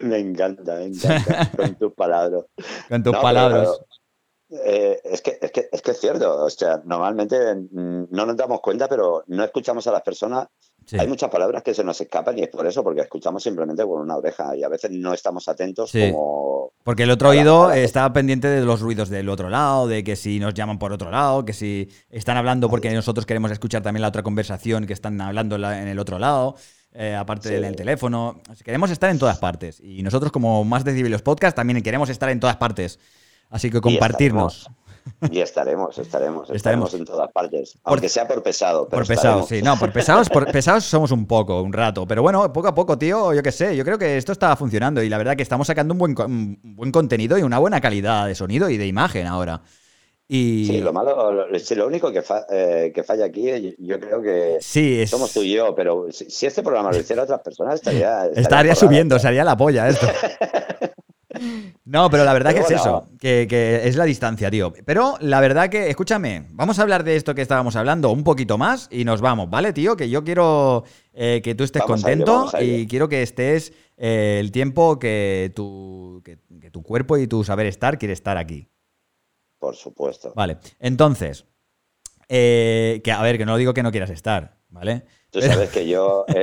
Me 0.00 0.18
encanta, 0.18 0.76
me 0.76 0.84
encanta. 0.86 1.50
con 1.54 1.74
tus 1.74 1.92
palabras. 1.92 2.44
con 2.88 3.02
tus 3.02 3.12
No, 3.12 3.18
pero, 3.18 3.22
palabras. 3.22 3.80
eh, 4.64 4.98
es, 5.04 5.20
que, 5.20 5.38
es, 5.40 5.50
que, 5.52 5.68
es 5.70 5.82
que 5.82 5.90
es 5.90 6.00
cierto. 6.00 6.44
O 6.44 6.48
sea, 6.48 6.80
normalmente 6.84 7.36
mm, 7.56 8.04
no 8.10 8.24
nos 8.24 8.36
damos 8.38 8.60
cuenta, 8.62 8.88
pero 8.88 9.22
no 9.26 9.44
escuchamos 9.44 9.86
a 9.86 9.92
las 9.92 10.02
personas. 10.02 10.48
Sí. 10.86 10.96
Hay 10.98 11.08
muchas 11.08 11.28
palabras 11.30 11.62
que 11.64 11.74
se 11.74 11.82
nos 11.84 12.00
escapan 12.00 12.38
y 12.38 12.42
es 12.42 12.48
por 12.48 12.66
eso, 12.66 12.82
porque 12.84 13.00
escuchamos 13.00 13.42
simplemente 13.42 13.82
con 13.84 14.00
una 14.00 14.16
oreja 14.16 14.54
y 14.56 14.62
a 14.62 14.68
veces 14.68 14.90
no 14.92 15.12
estamos 15.12 15.48
atentos 15.48 15.90
Sí. 15.90 16.12
como. 16.12 16.70
Porque 16.84 17.02
el 17.02 17.10
otro 17.10 17.30
oído 17.30 17.72
está 17.72 18.12
pendiente 18.12 18.46
de 18.48 18.64
los 18.64 18.80
ruidos 18.80 19.08
del 19.10 19.28
otro 19.28 19.50
lado, 19.50 19.88
de 19.88 20.04
que 20.04 20.14
si 20.14 20.38
nos 20.38 20.54
llaman 20.54 20.78
por 20.78 20.92
otro 20.92 21.10
lado, 21.10 21.44
que 21.44 21.52
si 21.52 21.88
están 22.08 22.36
hablando 22.36 22.70
porque 22.70 22.92
nosotros 22.94 23.26
queremos 23.26 23.50
escuchar 23.50 23.82
también 23.82 24.02
la 24.02 24.08
otra 24.08 24.22
conversación 24.22 24.86
que 24.86 24.92
están 24.92 25.20
hablando 25.20 25.56
en 25.56 25.88
el 25.88 25.98
otro 25.98 26.20
lado, 26.20 26.54
eh, 26.92 27.14
aparte 27.16 27.48
Sí. 27.48 27.54
del 27.56 27.74
teléfono. 27.74 28.40
Queremos 28.64 28.90
estar 28.92 29.10
en 29.10 29.18
todas 29.18 29.38
partes. 29.38 29.80
Y 29.80 30.02
nosotros, 30.04 30.30
como 30.30 30.64
más 30.64 30.84
decibelios 30.84 31.22
podcast, 31.22 31.56
también 31.56 31.82
queremos 31.82 32.08
estar 32.08 32.28
en 32.30 32.38
todas 32.38 32.56
partes. 32.56 33.00
Así 33.50 33.70
que 33.70 33.80
compartirnos. 33.80 34.70
Y 35.30 35.40
estaremos, 35.40 35.96
estaremos, 35.98 36.50
Estaremos. 36.50 36.56
estaremos 36.56 36.94
en 36.94 37.04
todas 37.04 37.30
partes. 37.32 37.78
Aunque 37.84 38.08
sea 38.08 38.26
por 38.26 38.42
pesado. 38.42 38.88
Pero 38.88 39.00
Por 39.02 39.06
pesados, 39.08 39.42
estaremos. 39.42 39.48
sí. 39.48 39.62
No, 39.62 39.78
por 39.78 39.92
pesados, 39.92 40.28
por 40.28 40.50
pesados 40.50 40.84
somos 40.84 41.10
un 41.10 41.26
poco, 41.26 41.62
un 41.62 41.72
rato. 41.72 42.06
Pero 42.06 42.22
bueno, 42.22 42.52
poco 42.52 42.68
a 42.68 42.74
poco, 42.74 42.98
tío, 42.98 43.32
yo 43.32 43.42
qué 43.42 43.52
sé. 43.52 43.76
Yo 43.76 43.84
creo 43.84 43.98
que 43.98 44.16
esto 44.16 44.32
está 44.32 44.54
funcionando 44.56 45.02
y 45.02 45.08
la 45.08 45.18
verdad 45.18 45.36
que 45.36 45.42
estamos 45.42 45.66
sacando 45.66 45.94
un 45.94 45.98
buen, 45.98 46.14
un 46.20 46.58
buen 46.76 46.92
contenido 46.92 47.38
y 47.38 47.42
una 47.42 47.58
buena 47.58 47.80
calidad 47.80 48.26
de 48.26 48.34
sonido 48.34 48.68
y 48.70 48.76
de 48.76 48.86
imagen 48.86 49.26
ahora. 49.26 49.62
Y 50.28 50.66
Sí, 50.66 50.80
lo 50.80 50.92
malo, 50.92 51.30
lo, 51.32 51.58
sí, 51.60 51.76
lo 51.76 51.86
único 51.86 52.10
que, 52.10 52.20
fa- 52.20 52.46
eh, 52.50 52.90
que 52.92 53.04
falla 53.04 53.26
aquí, 53.26 53.44
yo, 53.44 53.70
yo 53.78 54.00
creo 54.00 54.20
que 54.20 54.56
Sí, 54.60 55.02
es- 55.02 55.10
somos 55.10 55.32
tú 55.32 55.42
y 55.42 55.52
yo, 55.54 55.72
pero 55.72 56.06
si, 56.10 56.28
si 56.28 56.46
este 56.46 56.64
programa 56.64 56.90
lo 56.90 56.98
hiciera 56.98 57.22
otras 57.22 57.40
personas, 57.42 57.76
estaría. 57.76 58.22
estaría 58.26 58.40
estaría 58.42 58.74
subiendo, 58.74 59.18
sería 59.20 59.44
la 59.44 59.56
polla 59.56 59.86
esto. 59.88 60.06
No, 61.84 62.10
pero 62.10 62.24
la 62.24 62.32
verdad 62.32 62.52
Pero 62.52 62.66
que 62.66 62.74
es 62.74 62.80
eso, 62.80 63.08
que, 63.18 63.46
que 63.48 63.86
es 63.86 63.96
la 63.96 64.04
distancia, 64.04 64.50
tío. 64.50 64.72
Pero 64.84 65.16
la 65.20 65.40
verdad 65.40 65.68
que, 65.68 65.88
escúchame, 65.88 66.46
vamos 66.50 66.78
a 66.78 66.82
hablar 66.82 67.04
de 67.04 67.16
esto 67.16 67.34
que 67.34 67.42
estábamos 67.42 67.76
hablando 67.76 68.10
un 68.10 68.24
poquito 68.24 68.58
más 68.58 68.88
y 68.90 69.04
nos 69.04 69.20
vamos, 69.20 69.48
¿vale, 69.50 69.72
tío? 69.72 69.96
Que 69.96 70.08
yo 70.08 70.24
quiero 70.24 70.84
eh, 71.12 71.40
que 71.42 71.54
tú 71.54 71.64
estés 71.64 71.82
Vamos 71.82 72.02
contento 72.02 72.50
ello. 72.58 72.78
y 72.82 72.86
quiero 72.86 73.08
que 73.08 73.22
estés 73.22 73.72
eh, 73.96 74.38
el 74.40 74.52
tiempo 74.52 74.98
que 74.98 75.52
tu, 75.54 76.22
que, 76.24 76.38
que 76.60 76.70
tu 76.70 76.82
cuerpo 76.82 77.16
y 77.16 77.26
tu 77.26 77.44
saber 77.44 77.66
estar 77.66 77.98
quiere 77.98 78.12
estar 78.14 78.36
aquí. 78.36 78.68
Por 79.58 79.74
supuesto. 79.74 80.32
Vale, 80.34 80.58
entonces, 80.78 81.46
eh, 82.28 83.00
que 83.04 83.12
a 83.12 83.22
ver, 83.22 83.38
que 83.38 83.46
no 83.46 83.56
digo 83.56 83.72
que 83.74 83.82
no 83.82 83.90
quieras 83.90 84.10
estar, 84.10 84.58
¿vale? 84.68 85.04
Tú 85.30 85.40
sabes 85.40 85.70
que 85.70 85.86
yo. 85.88 86.24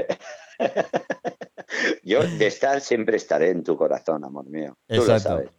yo 2.03 2.21
de 2.39 2.47
estar 2.47 2.81
siempre 2.81 3.17
estaré 3.17 3.49
en 3.49 3.63
tu 3.63 3.75
corazón, 3.77 4.23
amor 4.23 4.45
mío. 4.49 4.77
Tú 4.87 4.95
lo 4.95 5.01
Exacto. 5.15 5.23
sabes. 5.29 5.49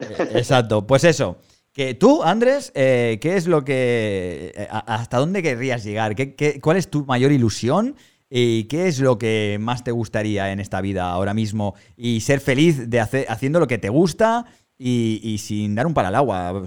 Eh, 0.00 0.38
Exacto, 0.38 0.86
pues 0.86 1.04
eso. 1.04 1.36
Que 1.72 1.94
tú, 1.94 2.22
Andrés, 2.22 2.72
eh, 2.74 3.18
¿qué 3.20 3.36
es 3.36 3.46
lo 3.46 3.64
que. 3.64 4.52
eh, 4.54 4.68
¿Hasta 4.70 5.18
dónde 5.18 5.42
querrías 5.42 5.84
llegar? 5.84 6.14
¿Qué, 6.14 6.34
qué- 6.34 6.60
cuál 6.60 6.76
es 6.78 6.88
tu 6.88 7.04
mayor 7.04 7.32
ilusión? 7.32 7.96
¿Y 8.28 8.64
qué 8.64 8.88
es 8.88 8.98
lo 8.98 9.18
que 9.18 9.58
más 9.60 9.84
te 9.84 9.92
gustaría 9.92 10.50
en 10.52 10.58
esta 10.58 10.80
vida 10.80 11.10
ahora 11.10 11.32
mismo? 11.34 11.74
Y 11.96 12.22
ser 12.22 12.40
feliz 12.40 12.88
de 12.90 12.98
hacer, 13.00 13.26
haciendo 13.28 13.60
lo 13.60 13.66
que 13.66 13.78
te 13.78 13.88
gusta 13.90 14.46
y, 14.78 15.20
y 15.22 15.38
sin 15.38 15.74
dar 15.74 15.86
un 15.86 15.94
palo 15.94 16.08
al 16.08 16.14
agua, 16.16 16.62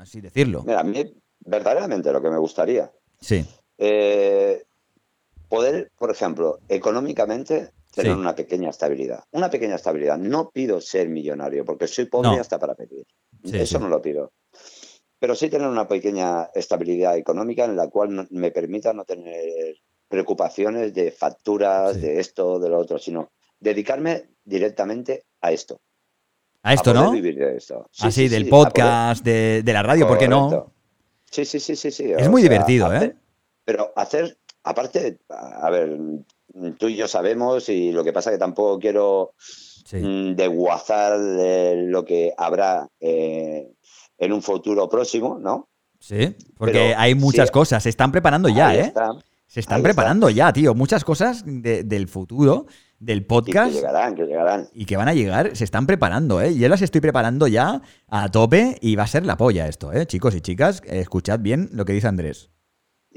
así 0.00 0.20
decirlo. 0.20 0.62
Mira, 0.66 0.80
a 0.80 0.84
mí, 0.84 1.04
verdaderamente, 1.40 2.10
lo 2.12 2.20
que 2.22 2.30
me 2.30 2.38
gustaría. 2.38 2.90
Sí, 3.20 3.46
eh, 3.78 4.64
poder, 5.48 5.92
por 5.96 6.10
ejemplo, 6.10 6.58
económicamente 6.68 7.70
tener 7.96 8.12
Sí. 8.12 8.18
una 8.20 8.34
pequeña 8.36 8.70
estabilidad. 8.70 9.24
Una 9.32 9.50
pequeña 9.50 9.74
estabilidad. 9.76 10.18
No 10.18 10.50
pido 10.50 10.80
ser 10.80 11.08
millonario, 11.08 11.64
porque 11.64 11.88
soy 11.88 12.04
pobre 12.04 12.28
No. 12.30 12.40
hasta 12.40 12.58
para 12.58 12.74
pedir. 12.74 13.06
Sí, 13.42 13.56
Eso 13.56 13.78
sí. 13.78 13.82
no 13.82 13.88
lo 13.88 14.00
pido. 14.02 14.32
Pero 15.18 15.34
sí 15.34 15.48
tener 15.48 15.66
una 15.66 15.88
pequeña 15.88 16.50
estabilidad 16.54 17.16
económica 17.16 17.64
en 17.64 17.74
la 17.74 17.88
cual 17.88 18.28
me 18.30 18.50
permita 18.50 18.92
no 18.92 19.04
tener 19.04 19.76
preocupaciones 20.08 20.92
de 20.94 21.10
facturas, 21.10 22.00
de 22.00 22.20
esto, 22.20 22.58
de 22.60 22.68
lo 22.68 22.78
otro, 22.78 22.98
sino 22.98 23.30
dedicarme 23.58 24.28
directamente 24.44 25.24
a 25.40 25.50
esto. 25.52 25.80
a 26.62 26.74
esto, 26.74 26.92
¿no? 26.92 27.12
vivir 27.12 27.36
de 27.38 27.56
esto. 27.56 27.88
Sí, 27.92 28.08
Así, 28.08 28.22
sí, 28.22 28.28
del 28.28 28.48
poder- 28.48 28.72
podcast, 28.72 29.24
de, 29.24 29.62
de 29.64 29.72
la 29.72 29.82
radio, 29.84 30.08
¿por 30.08 30.18
qué 30.18 30.26
no? 30.26 30.48
Correcto. 30.48 30.72
Sí, 31.30 31.44
sí, 31.44 31.60
sí, 31.60 31.76
sí, 31.76 31.90
sí. 31.92 32.10
Es 32.12 32.26
o 32.26 32.30
muy 32.30 32.42
sea, 32.42 32.50
divertido, 32.50 32.86
hacer- 32.86 33.10
¿eh? 33.10 33.16
Pero 33.64 33.92
hacer, 33.94 34.36
aparte, 34.64 35.20
a 35.28 35.70
ver, 35.70 35.96
tú 36.78 36.88
y 36.88 36.96
yo 36.96 37.08
sabemos 37.08 37.68
y 37.68 37.92
lo 37.92 38.02
que 38.04 38.12
pasa 38.12 38.30
que 38.30 38.38
tampoco 38.38 38.78
quiero 38.78 39.32
Sí. 39.84 39.96
mm, 39.98 40.34
desguazar 40.34 41.18
de 41.20 41.84
lo 41.86 42.04
que 42.04 42.32
habrá 42.36 42.88
eh, 43.00 43.68
en 44.18 44.32
un 44.32 44.42
futuro 44.42 44.88
próximo, 44.88 45.38
¿no? 45.40 45.68
Sí, 46.00 46.34
porque 46.56 46.72
Pero 46.72 46.98
hay 46.98 47.14
muchas 47.14 47.48
sí. 47.48 47.52
cosas. 47.52 47.82
Se 47.82 47.88
están 47.88 48.10
preparando 48.12 48.48
ya, 48.48 48.68
Ahí 48.68 48.78
¿eh? 48.78 48.82
está. 48.82 49.10
Se 49.46 49.60
están 49.60 49.76
Ahí 49.78 49.82
preparando 49.84 50.28
ya, 50.28 50.52
tío. 50.52 50.74
Muchas 50.74 51.04
cosas 51.04 51.44
de- 51.46 51.84
del 51.84 52.08
futuro, 52.08 52.66
del 52.98 53.18
Y 53.18 53.20
que 53.20 53.26
podcast. 53.26 53.72
llegarán, 53.74 54.14
que 54.16 54.24
llegarán. 54.24 54.68
y 54.74 54.84
que 54.86 54.96
van 54.96 55.08
a 55.08 55.14
llegar, 55.14 55.56
se 55.56 55.62
están 55.64 55.86
preparando, 55.86 56.40
¿eh? 56.42 56.54
Yo 56.56 56.68
las 56.68 56.82
estoy 56.82 57.00
preparando 57.00 57.46
ya 57.46 57.80
a 58.08 58.28
tope 58.30 58.76
y 58.80 58.96
va 58.96 59.04
a 59.04 59.06
ser 59.06 59.24
la 59.24 59.36
polla 59.36 59.68
esto, 59.68 59.92
¿eh? 59.92 60.04
Chicos 60.06 60.34
y 60.34 60.40
chicas, 60.40 60.82
escuchad 60.86 61.38
bien 61.40 61.68
lo 61.72 61.84
que 61.84 61.92
dice 61.92 62.08
Andrés. 62.08 62.50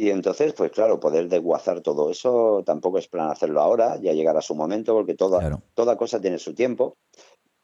Y 0.02 0.12
entonces, 0.12 0.54
pues 0.54 0.72
claro, 0.72 0.97
poder 0.97 1.28
desguazar 1.28 1.82
todo 1.82 2.10
eso 2.10 2.64
tampoco 2.66 3.00
es 3.00 3.10
plan 3.10 3.32
hacerlo 3.32 3.60
ahora, 3.60 3.97
ya 4.00 4.14
llegará 4.14 4.41
su 4.41 4.56
momento, 4.56 4.93
porque 4.93 5.14
toda, 5.14 5.39
Claro. 5.39 5.62
toda 5.74 5.97
cosa 5.97 6.22
tiene 6.22 6.39
su 6.39 6.56
tiempo. 6.56 6.95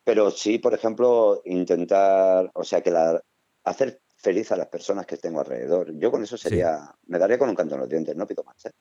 Pero 0.03 0.29
sí, 0.31 0.59
por 0.59 0.73
ejemplo, 0.73 1.41
intentar, 1.45 2.51
o 2.53 2.65
sea, 2.65 2.81
que 2.81 2.91
la, 2.91 3.21
hacer 3.63 4.01
feliz 4.17 4.51
a 4.51 4.57
las 4.57 4.67
personas 4.67 5.05
que 5.05 5.15
tengo 5.15 5.39
alrededor. 5.39 5.97
Yo 5.97 6.11
con 6.11 6.23
eso 6.23 6.35
sería, 6.35 6.93
me 7.07 7.19
daría 7.19 7.39
con 7.39 7.47
un 7.47 7.55
canto 7.55 7.75
en 7.75 7.79
los 7.79 7.89
dientes, 7.89 8.13
no 8.17 8.27
pido 8.27 8.43
más. 8.43 8.65
¿eh? 8.65 8.71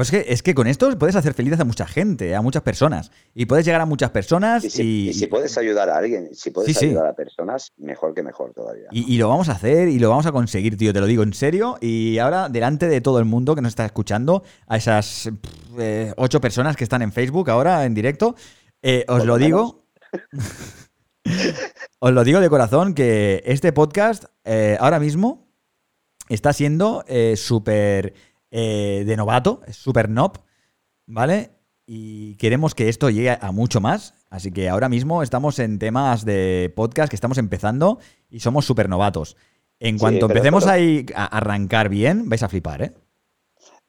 Pues 0.00 0.10
es 0.14 0.24
que, 0.24 0.32
es 0.32 0.42
que 0.42 0.54
con 0.54 0.66
esto 0.66 0.98
puedes 0.98 1.14
hacer 1.14 1.34
felices 1.34 1.60
a 1.60 1.64
mucha 1.66 1.86
gente, 1.86 2.34
a 2.34 2.40
muchas 2.40 2.62
personas. 2.62 3.10
Y 3.34 3.44
puedes 3.44 3.66
llegar 3.66 3.82
a 3.82 3.84
muchas 3.84 4.08
personas 4.10 4.64
Y 4.64 4.70
si, 4.70 5.08
y 5.10 5.12
si 5.12 5.26
puedes 5.26 5.58
ayudar 5.58 5.90
a 5.90 5.98
alguien, 5.98 6.30
si 6.34 6.50
puedes 6.50 6.72
Sí, 6.72 6.78
sí. 6.80 6.86
ayudar 6.86 7.06
a 7.08 7.12
personas, 7.12 7.72
mejor 7.76 8.14
que 8.14 8.22
mejor 8.22 8.54
todavía. 8.54 8.86
y- 8.92 9.12
y 9.14 9.18
lo 9.18 9.28
vamos 9.28 9.50
a 9.50 9.52
hacer 9.52 9.88
y 9.88 9.98
lo 9.98 10.08
vamos 10.08 10.24
a 10.24 10.32
conseguir, 10.32 10.78
tío, 10.78 10.94
te 10.94 11.00
lo 11.00 11.06
digo 11.06 11.22
en 11.22 11.34
serio. 11.34 11.76
Y 11.82 12.16
ahora, 12.16 12.48
delante 12.48 12.88
de 12.88 13.02
todo 13.02 13.18
el 13.18 13.26
mundo 13.26 13.54
que 13.54 13.60
nos 13.60 13.72
está 13.72 13.84
escuchando, 13.84 14.42
a 14.68 14.78
esas 14.78 15.28
pff, 15.38 15.78
eh, 15.78 16.14
ocho 16.16 16.40
personas 16.40 16.76
que 16.76 16.84
están 16.84 17.02
en 17.02 17.12
Facebook 17.12 17.50
ahora 17.50 17.84
en 17.84 17.92
directo, 17.92 18.36
eh, 18.80 19.04
os 19.06 19.18
Por 19.18 19.26
lo 19.26 19.36
digo. 19.36 19.84
os 22.00 22.12
lo 22.12 22.24
digo 22.24 22.40
de 22.40 22.48
corazón 22.48 22.94
que 22.94 23.42
este 23.44 23.74
podcast 23.74 24.24
eh, 24.44 24.78
ahora 24.80 24.98
mismo 24.98 25.46
está 26.30 26.54
siendo 26.54 27.04
súper 27.36 28.14
eh, 28.50 29.04
de 29.06 29.16
novato, 29.16 29.62
es 29.66 29.76
súper 29.76 30.08
nob, 30.08 30.38
¿vale? 31.06 31.50
y 31.92 32.36
queremos 32.36 32.76
que 32.76 32.88
esto 32.88 33.10
llegue 33.10 33.30
a 33.30 33.50
mucho 33.50 33.80
más. 33.80 34.14
Así 34.30 34.52
que 34.52 34.68
ahora 34.68 34.88
mismo 34.88 35.24
estamos 35.24 35.58
en 35.58 35.80
temas 35.80 36.24
de 36.24 36.72
podcast 36.76 37.10
que 37.10 37.16
estamos 37.16 37.36
empezando 37.36 37.98
y 38.28 38.38
somos 38.38 38.64
súper 38.64 38.88
novatos. 38.88 39.36
En 39.80 39.98
cuanto 39.98 40.28
pero 40.28 40.38
empecemos 40.38 40.68
ahí 40.68 41.04
a 41.16 41.24
arrancar 41.24 41.88
bien, 41.88 42.28
vais 42.28 42.44
a 42.44 42.48
flipar, 42.48 42.82
¿eh? 42.82 42.94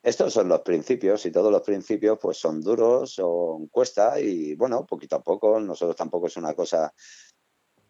Estos 0.01 0.34
son 0.34 0.49
los 0.49 0.62
principios 0.62 1.28
y 1.28 1.32
todos 1.32 1.51
los 1.51 1.62
principios 1.62 2.18
pues 2.20 2.39
son 2.39 2.59
duros, 2.62 3.14
son 3.14 3.68
cuesta 3.68 4.20
y 4.20 4.55
bueno, 4.55 4.84
poquito 4.84 5.18
a 5.18 5.22
poco, 5.22 5.59
nosotros 5.59 5.95
tampoco 5.95 6.26
es 6.26 6.38
una 6.38 6.55
cosa, 6.55 6.91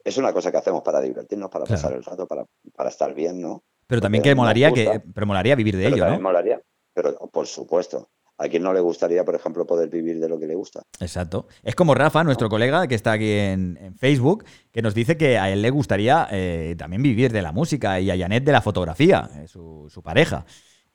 es 0.03 0.17
una 0.17 0.33
cosa 0.33 0.51
que 0.51 0.57
hacemos 0.57 0.81
para 0.83 0.99
divertirnos, 0.99 1.49
para 1.49 1.63
Claro. 1.63 1.81
pasar 1.81 1.97
el 1.97 2.03
rato, 2.03 2.27
para, 2.27 2.45
para 2.75 2.89
estar 2.89 3.13
bien, 3.13 3.39
¿no? 3.39 3.63
Pero 3.91 4.01
también 4.01 4.23
que 4.23 4.33
molaría, 4.33 4.69
gusta. 4.69 4.91
que, 4.93 4.99
pero 5.13 5.27
molaría 5.27 5.53
vivir 5.55 5.75
de 5.75 5.83
Pero 5.83 5.95
ello, 5.97 6.09
¿no? 6.09 6.21
molaría, 6.21 6.61
pero 6.93 7.13
por 7.31 7.45
supuesto. 7.45 8.09
¿A 8.37 8.47
quién 8.47 8.63
no 8.63 8.73
le 8.73 8.79
gustaría, 8.79 9.23
por 9.23 9.35
ejemplo, 9.35 9.67
poder 9.67 9.87
vivir 9.89 10.19
de 10.19 10.27
lo 10.27 10.39
que 10.39 10.47
le 10.47 10.55
gusta? 10.55 10.81
Exacto. 10.99 11.45
Es 11.61 11.75
como 11.75 11.93
Rafa, 11.93 12.23
nuestro 12.23 12.49
colega 12.49 12.87
que 12.87 12.95
está 12.95 13.11
aquí 13.11 13.29
en, 13.29 13.77
en 13.79 13.95
Facebook, 13.97 14.45
que 14.71 14.81
nos 14.81 14.95
dice 14.95 15.15
que 15.15 15.37
a 15.37 15.51
él 15.51 15.61
le 15.61 15.69
gustaría 15.69 16.27
eh, 16.31 16.73
también 16.75 17.03
vivir 17.03 17.31
de 17.31 17.43
la 17.43 17.51
música 17.51 17.99
y 17.99 18.09
a 18.09 18.17
Janet 18.17 18.43
de 18.43 18.51
la 18.51 18.61
fotografía, 18.61 19.29
eh, 19.35 19.47
su, 19.47 19.87
su 19.91 20.01
pareja. 20.01 20.45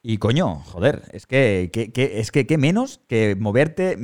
Y 0.03 0.17
coño, 0.19 0.57
joder, 0.65 1.03
es 1.13 1.27
que, 1.27 1.71
que- 1.73 1.93
que- 1.93 2.19
es 2.19 2.33
que 2.33 2.47
qué 2.49 2.59
menos 2.59 3.01
que 3.07 3.37
moverte. 3.39 3.97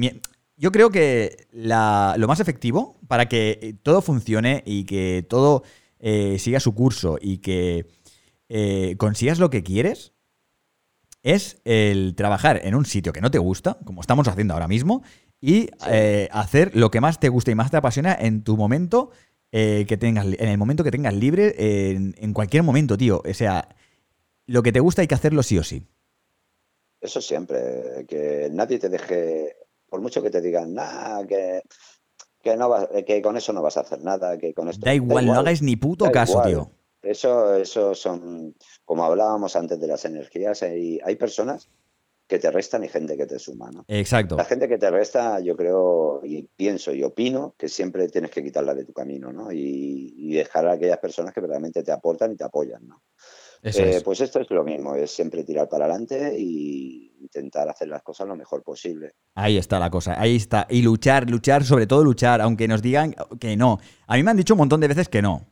Yo 0.56 0.70
creo 0.70 0.90
que 0.90 1.48
la- 1.50 2.14
lo 2.18 2.28
más 2.28 2.38
efectivo 2.38 3.00
para 3.08 3.26
que 3.28 3.58
eh, 3.60 3.74
todo 3.82 4.02
funcione 4.02 4.62
y 4.64 4.84
que 4.84 5.26
todo 5.28 5.64
eh, 5.98 6.38
siga 6.38 6.60
su 6.60 6.74
curso 6.74 7.18
y 7.20 7.38
que 7.38 7.86
eh, 8.54 8.96
consigas 8.98 9.38
lo 9.38 9.48
que 9.50 9.62
quieres 9.62 10.12
es 11.22 11.60
el 11.64 12.14
trabajar 12.16 12.60
en 12.64 12.74
un 12.74 12.84
sitio 12.84 13.12
que 13.12 13.20
no 13.20 13.30
te 13.30 13.38
gusta, 13.38 13.78
como 13.84 14.00
estamos 14.00 14.28
haciendo 14.28 14.54
ahora 14.54 14.68
mismo, 14.68 15.02
y 15.40 15.70
eh, 15.88 16.28
hacer 16.32 16.74
lo 16.76 16.90
que 16.90 17.00
más 17.00 17.18
te 17.18 17.28
gusta 17.28 17.50
y 17.50 17.54
más 17.54 17.70
te 17.70 17.76
apasiona 17.76 18.14
en 18.14 18.42
tu 18.42 18.56
momento 18.56 19.10
eh, 19.52 19.84
que 19.88 19.96
tengas, 19.96 20.26
en 20.26 20.48
el 20.48 20.58
momento 20.58 20.84
que 20.84 20.90
tengas 20.90 21.14
libre, 21.14 21.54
en, 21.90 22.14
en 22.18 22.32
cualquier 22.32 22.62
momento, 22.62 22.96
tío. 22.96 23.22
O 23.28 23.34
sea, 23.34 23.68
lo 24.46 24.62
que 24.62 24.72
te 24.72 24.80
gusta 24.80 25.02
hay 25.02 25.08
que 25.08 25.14
hacerlo 25.14 25.42
sí 25.42 25.58
o 25.58 25.64
sí. 25.64 25.86
Eso 27.00 27.20
siempre, 27.20 28.06
que 28.08 28.48
nadie 28.52 28.78
te 28.78 28.88
deje, 28.88 29.56
por 29.88 30.00
mucho 30.00 30.22
que 30.22 30.30
te 30.30 30.40
digan, 30.40 30.74
nada, 30.74 31.26
que, 31.26 31.62
que, 32.42 32.56
no 32.56 32.68
vas- 32.68 32.88
que 33.06 33.20
con 33.22 33.36
eso 33.36 33.52
no 33.52 33.62
vas 33.62 33.76
a 33.76 33.80
hacer 33.80 34.02
nada, 34.02 34.38
que 34.38 34.54
con 34.54 34.68
esto... 34.68 34.84
Da 34.86 34.94
igual, 34.94 35.26
no 35.26 35.34
hagáis 35.34 35.62
ni 35.62 35.76
puto 35.76 36.04
da 36.04 36.12
caso, 36.12 36.32
igual. 36.32 36.50
tío. 36.50 36.70
Eso, 37.02 37.54
eso 37.56 37.94
son, 37.94 38.54
como 38.84 39.04
hablábamos 39.04 39.56
antes 39.56 39.80
de 39.80 39.86
las 39.86 40.04
energías, 40.04 40.62
hay, 40.62 41.00
hay 41.04 41.16
personas 41.16 41.68
que 42.28 42.38
te 42.38 42.50
restan 42.50 42.82
y 42.84 42.88
gente 42.88 43.16
que 43.16 43.26
te 43.26 43.38
suma, 43.38 43.70
¿no? 43.70 43.84
Exacto. 43.88 44.36
La 44.36 44.44
gente 44.44 44.66
que 44.68 44.78
te 44.78 44.90
resta, 44.90 45.40
yo 45.40 45.54
creo 45.56 46.20
y 46.24 46.44
pienso 46.56 46.92
y 46.94 47.02
opino 47.02 47.54
que 47.58 47.68
siempre 47.68 48.08
tienes 48.08 48.30
que 48.30 48.42
quitarla 48.42 48.74
de 48.74 48.84
tu 48.84 48.92
camino, 48.92 49.32
¿no? 49.32 49.52
Y, 49.52 50.14
y 50.16 50.32
dejar 50.34 50.66
a 50.66 50.72
aquellas 50.74 50.98
personas 50.98 51.34
que 51.34 51.40
verdaderamente 51.40 51.82
te 51.82 51.92
aportan 51.92 52.32
y 52.32 52.36
te 52.36 52.44
apoyan, 52.44 52.86
¿no? 52.86 53.02
Eso 53.62 53.82
Eh, 53.82 53.96
es. 53.96 54.02
Pues 54.02 54.20
esto 54.20 54.40
es 54.40 54.50
lo 54.50 54.64
mismo, 54.64 54.94
es 54.94 55.10
siempre 55.10 55.44
tirar 55.44 55.68
para 55.68 55.84
adelante 55.84 56.34
y 56.38 57.12
intentar 57.20 57.68
hacer 57.68 57.88
las 57.88 58.02
cosas 58.02 58.26
lo 58.26 58.34
mejor 58.34 58.62
posible. 58.62 59.12
Ahí 59.34 59.58
está 59.58 59.78
la 59.78 59.90
cosa, 59.90 60.18
ahí 60.18 60.36
está. 60.36 60.66
Y 60.70 60.82
luchar, 60.82 61.28
luchar, 61.28 61.64
sobre 61.64 61.86
todo 61.86 62.02
luchar, 62.02 62.40
aunque 62.40 62.66
nos 62.66 62.80
digan 62.80 63.14
que 63.38 63.56
no. 63.56 63.78
A 64.06 64.16
mí 64.16 64.22
me 64.22 64.30
han 64.30 64.36
dicho 64.36 64.54
un 64.54 64.58
montón 64.58 64.80
de 64.80 64.88
veces 64.88 65.08
que 65.08 65.20
no. 65.22 65.46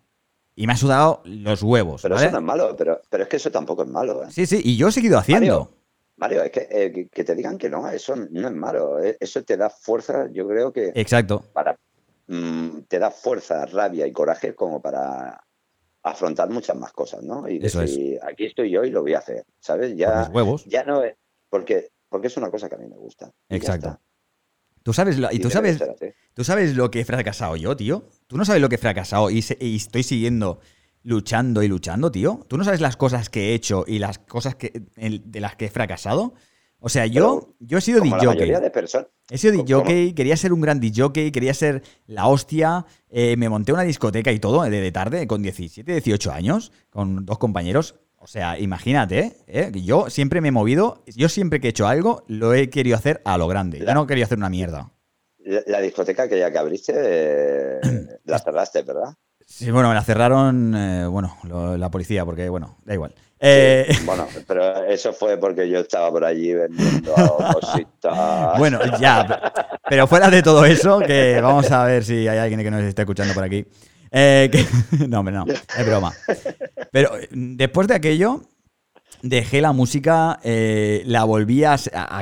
Y 0.61 0.67
me 0.67 0.75
ha 0.75 0.77
sudado 0.77 1.23
los 1.25 1.63
huevos. 1.63 2.03
Pero 2.03 2.17
¿vale? 2.17 2.27
eso 2.27 2.33
no 2.35 2.39
es 2.41 2.45
malo, 2.45 2.77
pero, 2.77 3.01
pero 3.09 3.23
es 3.23 3.29
que 3.31 3.37
eso 3.37 3.51
tampoco 3.51 3.83
es 3.85 3.89
malo. 3.89 4.25
¿eh? 4.25 4.27
Sí, 4.31 4.45
sí, 4.45 4.61
y 4.63 4.77
yo 4.77 4.89
he 4.89 4.93
seguido 4.93 5.17
haciendo. 5.19 5.47
Mario, 5.47 5.71
Mario, 6.17 6.43
es 6.43 6.51
que, 6.51 6.69
eh, 6.71 6.93
que, 6.93 7.09
que 7.09 7.25
te 7.25 7.35
digan 7.35 7.57
que 7.57 7.71
no, 7.71 7.89
eso 7.89 8.15
no 8.15 8.49
es 8.49 8.55
malo. 8.55 9.03
eh, 9.03 9.17
Eso 9.21 9.43
te 9.43 9.57
da 9.57 9.71
fuerza, 9.71 10.29
yo 10.31 10.47
creo 10.47 10.71
que 10.71 10.93
Exacto. 10.95 11.45
para 11.55 11.79
mm, 12.27 12.81
te 12.89 12.99
da 12.99 13.11
fuerza, 13.11 13.65
rabia 13.65 14.07
y 14.07 14.13
coraje 14.13 14.55
como 14.55 14.83
para 14.83 15.43
afrontar 16.03 16.51
muchas 16.51 16.77
más 16.77 16.93
cosas, 16.93 17.23
¿no? 17.23 17.49
Y 17.49 17.65
Eso 17.65 17.81
es. 17.83 17.91
decir, 17.91 18.21
aquí 18.23 18.45
estoy 18.45 18.71
yo 18.71 18.85
y 18.85 18.91
lo 18.91 19.01
voy 19.01 19.15
a 19.15 19.19
hacer, 19.21 19.45
¿sabes? 19.61 19.97
Ya, 19.97 20.21
los 20.21 20.29
huevos. 20.29 20.65
ya 20.67 20.85
no 20.85 21.03
es, 21.03 21.15
porque, 21.49 21.89
porque 22.11 22.27
es 22.27 22.37
una 22.37 22.51
cosa 22.51 22.69
que 22.69 22.75
a 22.75 22.79
mí 22.79 22.87
me 22.87 22.97
gusta. 22.97 23.31
Exacto. 23.49 23.99
Tú 24.91 24.95
sabes, 24.95 25.19
lo- 25.19 25.29
y 25.31 25.39
tú 25.39 25.49
sabes, 25.51 25.79
tú 26.35 26.43
sabes 26.45 26.75
lo 26.75 26.91
que 26.91 27.01
he 27.01 27.05
fracasado 27.05 27.55
yo, 27.57 27.77
tío. 27.77 28.09
Tú 28.27 28.37
no 28.37 28.45
sabes 28.45 28.61
lo 28.61 28.69
que 28.69 28.75
he 28.75 28.79
fracasado 28.79 29.31
y, 29.31 29.41
se- 29.43 29.57
y 29.61 29.77
estoy 29.77 30.03
siguiendo 30.03 30.59
luchando 31.05 31.63
y 31.63 31.69
luchando, 31.69 32.11
tío. 32.11 32.45
Tú 32.49 32.57
no 32.59 32.65
sabes 32.65 32.81
las 32.81 32.97
cosas 32.97 33.29
que 33.31 33.51
he 33.51 33.55
hecho 33.55 33.85
y 33.87 33.99
las 34.01 34.19
cosas 34.19 34.55
que, 34.57 34.83
el- 34.97 35.23
de 35.31 35.41
las 35.41 35.55
que 35.57 35.67
he 35.67 35.71
fracasado. 35.71 36.35
O 36.81 36.89
sea, 36.89 37.07
yo, 37.07 37.41
Pero, 37.41 37.57
yo 37.61 37.79
he 37.79 37.81
sido 37.83 38.01
DJ. 38.01 38.17
He 39.31 39.39
sido. 39.39 39.53
DJ, 39.63 40.15
quería 40.15 40.37
ser 40.37 40.53
un 40.53 40.61
gran 40.63 40.81
DJ, 40.81 41.31
quería 41.31 41.55
ser 41.55 41.83
la 42.07 42.27
hostia. 42.27 42.87
eh, 43.11 43.37
me 43.37 43.49
monté 43.49 43.73
una 43.73 43.83
discoteca 43.83 44.33
y 44.33 44.39
todo 44.41 44.63
de, 44.63 44.71
de 44.71 44.93
tarde 44.93 45.27
con 45.27 45.43
17, 45.43 45.93
18 45.93 46.33
años, 46.33 46.73
con 46.91 47.25
dos 47.27 47.39
compañeros. 47.39 47.97
O 48.23 48.27
sea, 48.27 48.59
imagínate, 48.59 49.33
¿eh? 49.47 49.73
yo 49.83 50.11
siempre 50.11 50.43
me 50.43 50.49
he 50.49 50.53
movido, 50.53 51.03
yo 51.07 51.31
siempre 51.31 51.59
que 51.59 51.69
he 51.69 51.71
hecho 51.71 51.89
algo, 51.89 52.23
lo 52.29 52.53
he 52.53 52.69
querido 52.69 52.95
hacer 52.97 53.23
a 53.25 53.39
lo 53.39 53.49
grande. 53.49 53.79
Yo 53.79 53.85
La- 53.87 53.95
no 53.95 54.07
quería 54.07 54.27
hacer 54.27 54.37
una 54.37 54.51
mierda. 54.51 54.91
La, 55.39 55.63
la 55.67 55.81
discoteca 55.81 56.29
que 56.29 56.39
ya 56.39 56.51
que 56.53 56.59
abriste, 56.59 56.93
eh, 56.97 57.81
la 58.27 58.39
cerraste, 58.39 58.83
¿verdad? 58.83 59.15
Sí, 59.47 59.71
bueno, 59.71 59.89
me 59.89 59.95
la 59.95 60.03
cerraron, 60.05 60.75
eh, 60.77 61.07
bueno, 61.07 61.39
lo- 61.45 61.79
la 61.79 61.91
policía, 61.91 62.27
porque, 62.27 62.49
bueno, 62.51 62.77
da 62.85 62.93
igual. 62.93 63.15
Eh, 63.41 63.87
Sí, 63.89 64.03
bueno, 64.05 64.27
pero 64.47 64.85
eso 64.85 65.15
fue 65.15 65.39
porque 65.39 65.67
yo 65.71 65.79
estaba 65.81 66.11
por 66.11 66.23
allí 66.27 66.53
vendiendo 66.53 67.15
cositas. 67.55 68.59
Bueno, 68.59 68.81
ya, 69.01 69.41
pero 69.89 70.07
fuera 70.07 70.29
de 70.29 70.43
todo 70.43 70.67
eso, 70.67 70.99
que 71.01 71.41
vamos 71.41 71.71
a 71.73 71.85
ver 71.85 72.05
si 72.05 72.29
hay 72.29 72.37
alguien 72.39 72.61
que 72.63 72.71
nos 72.71 72.83
esté 72.83 73.01
escuchando 73.03 73.33
por 73.33 73.45
aquí. 73.45 73.65
Eh, 74.13 74.49
que- 74.51 74.67
no, 75.09 75.21
hombre, 75.21 75.35
no, 75.35 75.45
es 75.47 75.87
broma. 75.87 76.13
Pero 76.91 77.17
eh, 77.19 77.29
después 77.31 77.87
de 77.89 77.95
aquello, 77.95 78.43
dejé 79.23 79.61
la 79.61 79.73
música, 79.73 80.39
eh, 80.43 81.03
la 81.07 81.25
volví 81.25 81.65
a, 81.65 81.77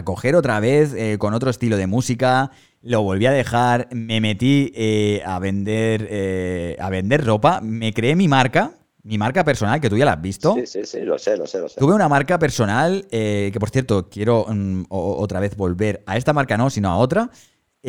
coger 0.05 0.35
otra 0.37 0.61
vez 0.61 0.93
eh, 0.95 1.17
con 1.19 1.35
otro 1.35 1.51
estilo 1.51 1.77
de 1.77 1.87
música, 1.87 2.51
lo 2.83 3.03
volví 3.03 3.27
a 3.27 3.33
dejar, 3.33 3.89
me 3.93 4.21
metí 4.21 4.73
eh, 4.75 5.23
a 5.25 5.39
vender 5.39 6.77
a 6.81 6.91
vender 6.91 7.25
ropa, 7.25 7.61
me 7.61 7.93
creé 7.93 8.15
mi 8.15 8.29
marca, 8.29 8.73
mi 9.03 9.17
marca 9.19 9.43
personal, 9.45 9.81
que 9.81 9.89
tú 9.89 9.97
ya 9.97 10.05
la 10.05 10.13
has 10.13 10.23
visto. 10.23 10.55
Sí, 10.55 10.67
sí, 10.67 10.81
sí, 10.85 11.01
lo 11.01 11.19
sé, 11.19 11.37
lo 11.37 11.47
sé, 11.47 11.59
lo 11.59 11.69
sé. 11.69 11.81
Tuve 11.81 11.95
una 11.95 12.09
marca 12.09 12.39
personal, 12.39 13.07
que 13.11 13.57
por 13.59 13.71
cierto, 13.71 14.09
quiero 14.11 14.47
mm, 14.49 14.85
o- 14.91 15.17
otra 15.19 15.41
vez 15.41 15.57
volver 15.57 16.03
a 16.07 16.17
esta 16.17 16.33
marca, 16.33 16.57
no, 16.57 16.69
sino 16.71 16.91
a 16.91 16.97
otra. 16.99 17.31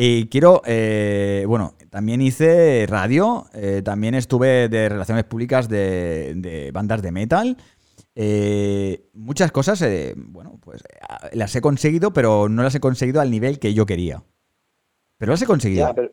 Y 0.02 0.28
quiero, 0.30 0.62
eh, 0.64 1.44
bueno, 1.46 1.74
también 1.90 2.22
hice 2.22 2.86
radio, 2.88 3.44
eh, 3.52 3.82
también 3.84 4.14
estuve 4.14 4.70
de 4.70 4.88
relaciones 4.88 5.24
públicas 5.24 5.68
de, 5.68 6.32
de 6.36 6.70
bandas 6.72 7.02
de 7.02 7.12
metal. 7.12 7.58
Eh, 8.14 9.10
muchas 9.12 9.52
cosas, 9.52 9.82
eh, 9.82 10.14
bueno, 10.16 10.58
pues 10.62 10.80
eh, 10.82 11.30
las 11.34 11.54
he 11.54 11.60
conseguido, 11.60 12.14
pero 12.14 12.48
no 12.48 12.62
las 12.62 12.74
he 12.74 12.80
conseguido 12.80 13.20
al 13.20 13.30
nivel 13.30 13.58
que 13.58 13.74
yo 13.74 13.84
quería. 13.84 14.22
Pero 15.18 15.32
las 15.32 15.42
he 15.42 15.46
conseguido. 15.46 15.86
Ya, 15.88 15.92
pero- 15.94 16.12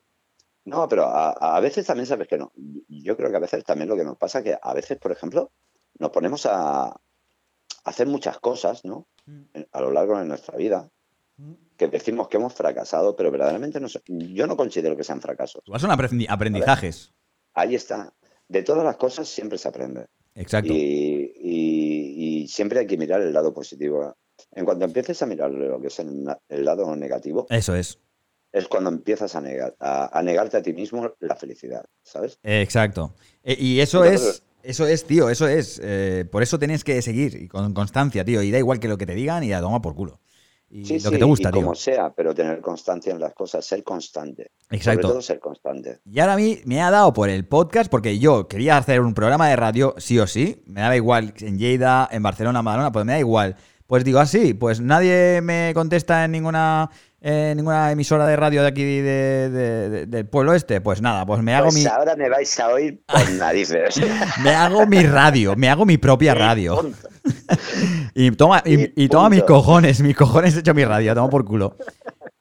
no, 0.65 0.89
pero 0.89 1.05
a, 1.05 1.31
a 1.55 1.59
veces 1.61 1.85
también 1.85 2.07
sabes 2.07 2.27
que 2.27 2.37
no. 2.37 2.51
Yo 2.89 3.15
creo 3.15 3.29
que 3.31 3.37
a 3.37 3.39
veces 3.39 3.63
también 3.63 3.87
lo 3.87 3.95
que 3.95 4.03
nos 4.03 4.17
pasa 4.17 4.43
que 4.43 4.57
a 4.61 4.73
veces, 4.73 4.97
por 4.97 5.13
ejemplo, 5.13 5.53
nos 5.97 6.09
ponemos 6.09 6.45
a 6.45 6.93
hacer 7.85 8.05
muchas 8.07 8.37
cosas, 8.39 8.83
¿no? 8.83 9.07
En- 9.53 9.65
A 9.71 9.79
lo 9.79 9.91
largo 9.93 10.19
de 10.19 10.25
nuestra 10.25 10.57
vida, 10.57 10.89
que 11.77 11.87
decimos 11.87 12.27
que 12.27 12.37
hemos 12.37 12.53
fracasado, 12.53 13.15
pero 13.15 13.31
verdaderamente 13.31 13.79
no, 13.79 13.87
yo 14.07 14.47
no 14.47 14.57
considero 14.57 14.97
que 14.97 15.03
sean 15.03 15.21
fracasos. 15.21 15.61
Igual 15.65 15.79
son 15.81 15.91
aprendi- 15.91 16.25
aprendizajes. 16.29 17.13
Ahí 17.53 17.75
está. 17.75 18.13
De 18.47 18.63
todas 18.63 18.83
las 18.83 18.97
cosas 18.97 19.27
siempre 19.27 19.57
se 19.57 19.67
aprende. 19.67 20.07
Exacto. 20.35 20.71
Y, 20.73 21.33
y- 21.35 22.43
y 22.43 22.47
siempre 22.47 22.79
hay 22.79 22.87
que 22.87 22.97
mirar 22.97 23.21
el 23.21 23.33
lado 23.33 23.53
positivo. 23.53 24.15
En 24.51 24.65
cuanto 24.65 24.85
empieces 24.85 25.21
a 25.21 25.25
mirar 25.25 25.51
lo 25.51 25.79
que 25.81 25.87
es 25.87 25.99
el, 25.99 26.25
lado 26.63 26.95
negativo, 26.95 27.47
Eso 27.49 27.75
es. 27.75 27.99
es 28.51 28.67
cuando 28.67 28.89
empiezas 28.91 29.35
a, 29.35 29.41
negar, 29.41 29.75
a, 29.79 30.17
a 30.17 30.21
negarte 30.21 30.57
a 30.57 30.61
ti 30.61 30.73
mismo 30.73 31.13
la 31.19 31.35
felicidad, 31.35 31.85
¿sabes? 32.03 32.37
Exacto. 32.43 33.13
E- 33.43 33.57
y 33.59 33.79
eso 33.79 34.05
Entonces- 34.05 34.27
es, 34.29 34.43
eso 34.63 34.85
es, 34.87 35.05
tío, 35.05 35.29
eso 35.29 35.47
es. 35.47 35.79
eh, 35.83 36.25
por 36.31 36.43
eso 36.43 36.59
tienes 36.59 36.83
que 36.83 37.01
seguir 37.01 37.35
y 37.41 37.47
con 37.47 37.73
constancia, 37.73 38.23
tío. 38.23 38.41
Y 38.43 38.51
da 38.51 38.57
igual 38.59 38.79
que 38.79 38.87
lo 38.87 38.97
que 38.97 39.05
te 39.05 39.15
digan 39.15 39.43
y 39.43 39.53
a 39.53 39.59
toma 39.61 39.81
por 39.81 39.95
culo. 39.95 40.19
Y 40.79 40.85
Sí, 40.85 40.99
lo 40.99 41.09
que 41.11 41.17
te 41.17 41.23
gusta, 41.25 41.49
y 41.49 41.51
como 41.51 41.73
sea, 41.73 42.11
pero 42.15 42.35
tener 42.35 42.61
constancia 42.61 43.11
en 43.11 43.19
las 43.19 43.33
cosas, 43.33 43.65
ser 43.65 43.83
constante. 43.83 44.51
Sobre 44.65 44.77
Exacto. 44.77 45.07
todo 45.07 45.21
ser 45.21 45.39
constante. 45.39 45.99
Y 46.05 46.19
ahora 46.19 46.33
a 46.33 46.37
mí 46.37 46.59
me 46.65 46.81
ha 46.81 46.91
dado 46.91 47.13
por 47.13 47.29
el 47.29 47.45
podcast 47.47 47.89
porque 47.89 48.19
yo 48.19 48.47
quería 48.47 48.77
hacer 48.77 49.01
un 49.01 49.13
programa 49.15 49.47
de 49.49 49.55
radio 49.55 49.95
sí 49.97 50.19
o 50.19 50.27
sí. 50.27 50.61
Me 50.67 50.81
daba 50.81 50.95
igual 50.95 51.33
en 51.39 51.57
Lleida, 51.57 52.07
en 52.11 52.21
Barcelona, 52.21 52.59
en 52.59 52.65
Badalona, 52.65 52.91
pues 52.91 53.05
me 53.05 53.13
da 53.13 53.19
igual. 53.19 53.55
Pues 53.87 54.03
digo 54.03 54.19
así, 54.19 54.53
pues 54.53 54.81
nadie 54.81 55.39
me 55.41 55.71
contesta 55.73 56.25
en 56.25 56.31
ninguna, 56.33 56.89
en 57.21 57.55
ninguna 57.55 57.89
emisora 57.91 58.27
de 58.27 58.35
radio 58.35 58.61
de 58.61 58.67
aquí 58.67 58.83
de- 58.83 59.49
de- 59.49 59.89
de- 59.89 60.05
del 60.05 60.25
pueblo 60.27 60.53
este. 60.53 60.81
Pues 60.81 61.01
nada, 61.01 61.25
pues 61.25 61.41
me 61.41 61.55
hago 61.55 61.67
Pues 61.69 61.75
mi, 61.75 61.85
ahora 61.85 62.15
me 62.17 62.27
vais 62.29 62.59
a 62.59 62.67
oír 62.67 63.01
por 63.05 63.31
narices. 63.31 63.99
me 64.43 64.49
hago 64.51 64.85
mi 64.85 65.01
radio, 65.03 65.55
me 65.55 65.69
hago 65.69 65.85
mi 65.85 65.97
propia 65.97 66.33
radio. 66.35 66.91
Y 68.13 68.31
toma, 68.31 68.61
y, 68.65 69.07
toma 69.09 69.29
mis 69.29 69.43
cojones, 69.43 70.01
mis 70.01 70.15
cojones 70.15 70.55
he 70.55 70.59
hecho 70.59 70.73
mi 70.73 70.83
radio, 70.85 71.13
toma 71.13 71.29
por 71.29 71.45
culo. 71.45 71.75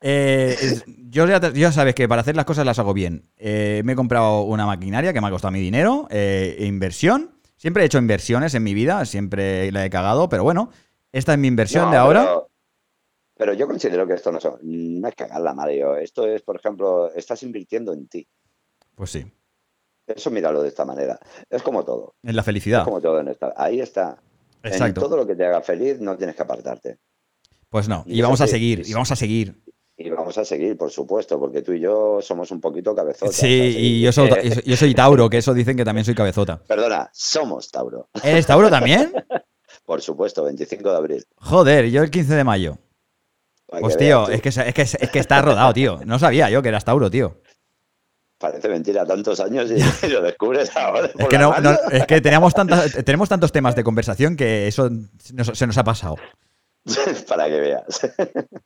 Eh, 0.01 0.57
es- 0.61 0.85
yo 1.09 1.27
ya, 1.27 1.73
sabes 1.73 1.95
que 1.95 2.09
para 2.09 2.21
hacer 2.21 2.37
las 2.37 2.45
cosas 2.45 2.67
las 2.67 2.79
hago 2.79 2.93
bien. 2.95 3.31
Eh, 3.37 3.83
me 3.85 3.93
he 3.93 3.97
comprado 3.97 4.43
una 4.43 4.67
maquinaria 4.67 5.13
que 5.13 5.21
me 5.21 5.27
ha 5.29 5.31
costado 5.31 5.53
mi 5.53 5.61
dinero, 5.61 6.07
eh, 6.11 6.57
inversión. 6.61 7.33
Siempre 7.57 7.83
he 7.83 7.87
hecho 7.87 7.99
inversiones 7.99 8.55
en 8.55 8.63
mi 8.63 8.75
vida, 8.75 9.05
siempre 9.07 9.73
la 9.73 9.85
he 9.85 9.91
cagado, 9.91 10.29
pero 10.29 10.43
bueno, 10.45 10.71
esta 11.13 11.33
es 11.33 11.39
mi 11.39 11.49
inversión 11.49 11.87
No, 11.87 11.91
de 11.93 11.97
ahora. 11.97 12.21
Pero, 12.25 12.51
pero 13.37 13.53
yo 13.55 13.67
considero 13.67 14.07
que 14.07 14.15
esto 14.15 14.31
no, 14.31 14.41
son- 14.41 14.59
no 14.63 15.09
es 15.09 15.15
cagarla, 15.15 15.55
Mario. 15.55 15.97
Esto 15.97 16.27
es, 16.27 16.43
por 16.43 16.57
ejemplo, 16.57 17.11
estás 17.15 17.43
invirtiendo 17.43 17.93
en 17.95 18.07
ti. 18.09 18.27
Pues 18.95 19.11
sí, 19.11 19.25
Eso 20.07 20.31
míralo 20.31 20.63
de 20.63 20.69
esta 20.69 20.85
manera. 20.85 21.19
Es 21.51 21.63
como 21.63 21.85
todo. 21.85 22.15
en 22.23 22.37
la 22.37 22.43
Es 22.43 22.47
felicidad. 22.47 22.85
como 22.85 23.01
todo 23.01 23.19
en 23.21 23.29
esta. 23.29 23.53
Ahí 23.57 23.81
está. 23.81 24.19
En 24.67 24.73
Exacto. 24.73 25.01
todo 25.01 25.17
lo 25.17 25.27
que 25.27 25.35
te 25.35 25.45
haga 25.45 25.62
feliz 25.62 26.01
no 26.01 26.17
tienes 26.17 26.37
que 26.37 26.43
apartarte. 26.43 26.99
Pues 27.69 27.89
no, 27.89 28.05
Y 28.07 28.19
y 28.19 28.23
vamos 28.23 28.41
a 28.41 28.47
seguir, 28.47 28.83
y 28.87 28.93
vamos 28.93 29.11
a 29.11 29.17
seguir. 29.17 29.62
Y 29.99 30.11
vamos 30.11 30.37
a 30.37 30.45
seguir, 30.45 30.77
por 30.77 30.91
supuesto, 30.91 31.39
porque 31.41 31.62
tú 31.62 31.73
y 31.73 31.81
yo 31.81 32.19
somos 32.21 32.51
un 32.51 32.61
poquito 32.61 32.95
cabezotas. 32.95 33.35
Sí, 33.35 33.75
y 33.79 34.01
yo 34.03 34.12
soy, 34.12 34.29
yo 34.64 34.77
soy 34.77 34.95
Tauro, 34.95 35.31
que 35.31 35.39
eso 35.39 35.55
dicen 35.55 35.77
que 35.77 35.85
también 35.85 36.05
soy 36.05 36.14
cabezota. 36.14 36.62
Perdona, 36.69 37.09
somos 37.14 37.71
Tauro. 37.71 38.09
¿Eres 38.23 38.47
Tauro 38.47 38.69
también? 38.69 39.12
Por 39.87 40.03
supuesto, 40.03 40.45
25 40.45 40.91
de 40.91 40.97
abril. 40.97 41.25
Joder, 41.37 41.91
yo 41.91 42.03
el 42.03 42.11
15 42.11 42.35
de 42.35 42.45
mayo. 42.45 42.79
Pues 43.67 43.97
tío, 43.97 44.29
es 44.29 44.43
que, 44.43 44.51
es, 44.51 44.75
que, 44.75 44.83
es 44.83 45.11
que 45.11 45.19
está 45.19 45.43
rodado, 45.43 45.73
tío. 45.73 46.01
No 46.05 46.19
sabía 46.19 46.51
yo 46.51 46.62
que 46.62 46.69
eras 46.69 46.85
Tauro, 46.85 47.11
tío. 47.11 47.41
Parece 48.39 48.68
mentira, 48.68 49.07
tantos 49.07 49.41
años 49.41 49.70
y 49.70 49.78
lo 50.09 50.20
descubres 50.22 50.74
ahora. 50.76 51.07
Es 51.18 51.26
que, 51.28 51.37
la 51.39 51.43
no, 51.45 51.53
radio. 51.53 51.70
no- 51.72 51.91
es 51.91 52.07
que 52.07 52.20
teníamos, 52.20 52.55
tantas, 52.55 52.93
tenemos 53.05 53.28
tantos 53.28 53.53
temas 53.53 53.74
de 53.74 53.84
conversación 53.84 54.37
que 54.37 54.66
eso 54.68 54.91
nos- 55.32 55.47
se 55.59 55.66
nos 55.66 55.78
ha 55.78 55.84
pasado. 55.84 56.16
Para 57.26 57.47
que 57.47 57.59
veas. 57.61 58.01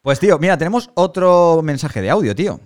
Pues 0.03 0.21
tío, 0.21 0.39
mira, 0.39 0.59
tenemos 0.59 0.91
otro 0.95 1.61
mensaje 1.63 2.03
de 2.03 2.11
audio, 2.11 2.35
tío. 2.35 2.61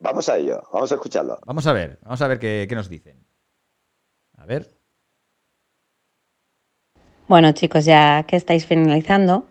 Vamos 0.00 0.28
a 0.28 0.36
ello, 0.36 0.62
vamos 0.72 0.92
a 0.92 0.96
escucharlo. 0.96 1.38
Vamos 1.46 1.66
a 1.66 1.72
ver, 1.72 1.98
vamos 2.02 2.20
a 2.20 2.28
ver 2.28 2.38
qué, 2.38 2.66
qué 2.68 2.74
nos 2.74 2.88
dicen. 2.90 3.24
A 4.36 4.44
ver. 4.44 4.68
Bueno, 7.28 7.52
chicos, 7.52 7.84
ya 7.86 8.24
que 8.24 8.36
estáis 8.36 8.66
finalizando, 8.66 9.46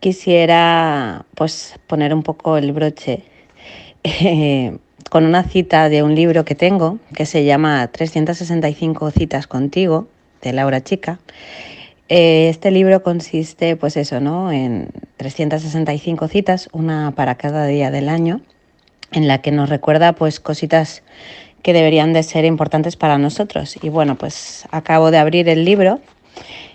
quisiera 0.00 1.24
pues 1.34 1.74
poner 1.86 2.12
un 2.12 2.22
poco 2.22 2.58
el 2.58 2.72
broche 2.72 3.24
eh, 4.02 4.76
con 5.10 5.24
una 5.24 5.44
cita 5.44 5.88
de 5.88 6.02
un 6.02 6.14
libro 6.14 6.44
que 6.44 6.54
tengo 6.54 6.98
que 7.14 7.26
se 7.26 7.44
llama 7.44 7.86
365 7.88 9.10
citas 9.10 9.46
contigo 9.46 10.08
de 10.42 10.52
Laura 10.52 10.82
Chica. 10.82 11.20
Eh, 12.08 12.48
Este 12.50 12.70
libro 12.70 13.02
consiste, 13.02 13.76
pues 13.76 13.96
eso, 13.96 14.20
¿no? 14.20 14.52
En 14.52 14.88
365 15.16 16.28
citas, 16.28 16.68
una 16.72 17.12
para 17.12 17.36
cada 17.36 17.66
día 17.66 17.90
del 17.90 18.08
año, 18.08 18.40
en 19.12 19.28
la 19.28 19.40
que 19.40 19.52
nos 19.52 19.68
recuerda, 19.70 20.12
pues, 20.12 20.40
cositas 20.40 21.02
que 21.62 21.72
deberían 21.72 22.12
de 22.12 22.22
ser 22.22 22.44
importantes 22.44 22.96
para 22.96 23.16
nosotros. 23.16 23.78
Y 23.82 23.88
bueno, 23.88 24.16
pues 24.16 24.66
acabo 24.70 25.10
de 25.10 25.18
abrir 25.18 25.48
el 25.48 25.64
libro 25.64 26.00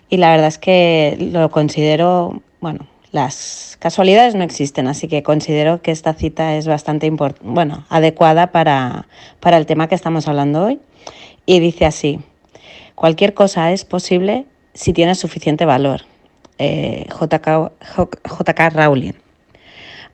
y 0.09 0.17
la 0.17 0.31
verdad 0.31 0.47
es 0.47 0.57
que 0.57 1.15
lo 1.31 1.51
considero, 1.51 2.41
bueno, 2.59 2.87
las 3.11 3.77
casualidades 3.79 4.35
no 4.35 4.43
existen, 4.43 4.87
así 4.87 5.07
que 5.07 5.23
considero 5.23 5.81
que 5.81 5.91
esta 5.91 6.13
cita 6.13 6.55
es 6.55 6.67
bastante 6.67 7.09
bueno, 7.41 7.85
adecuada 7.89 8.51
para, 8.51 9.07
para 9.39 9.57
el 9.57 9.65
tema 9.65 9.87
que 9.87 9.95
estamos 9.95 10.27
hablando 10.27 10.65
hoy. 10.65 10.79
Y 11.45 11.59
dice 11.59 11.85
así, 11.85 12.19
cualquier 12.93 13.33
cosa 13.33 13.71
es 13.71 13.85
posible 13.85 14.45
si 14.73 14.93
tiene 14.93 15.15
suficiente 15.15 15.65
valor. 15.65 16.01
Eh, 16.59 17.07
JK, 17.09 17.71
JK 17.97 18.59
Rowling. 18.73 19.13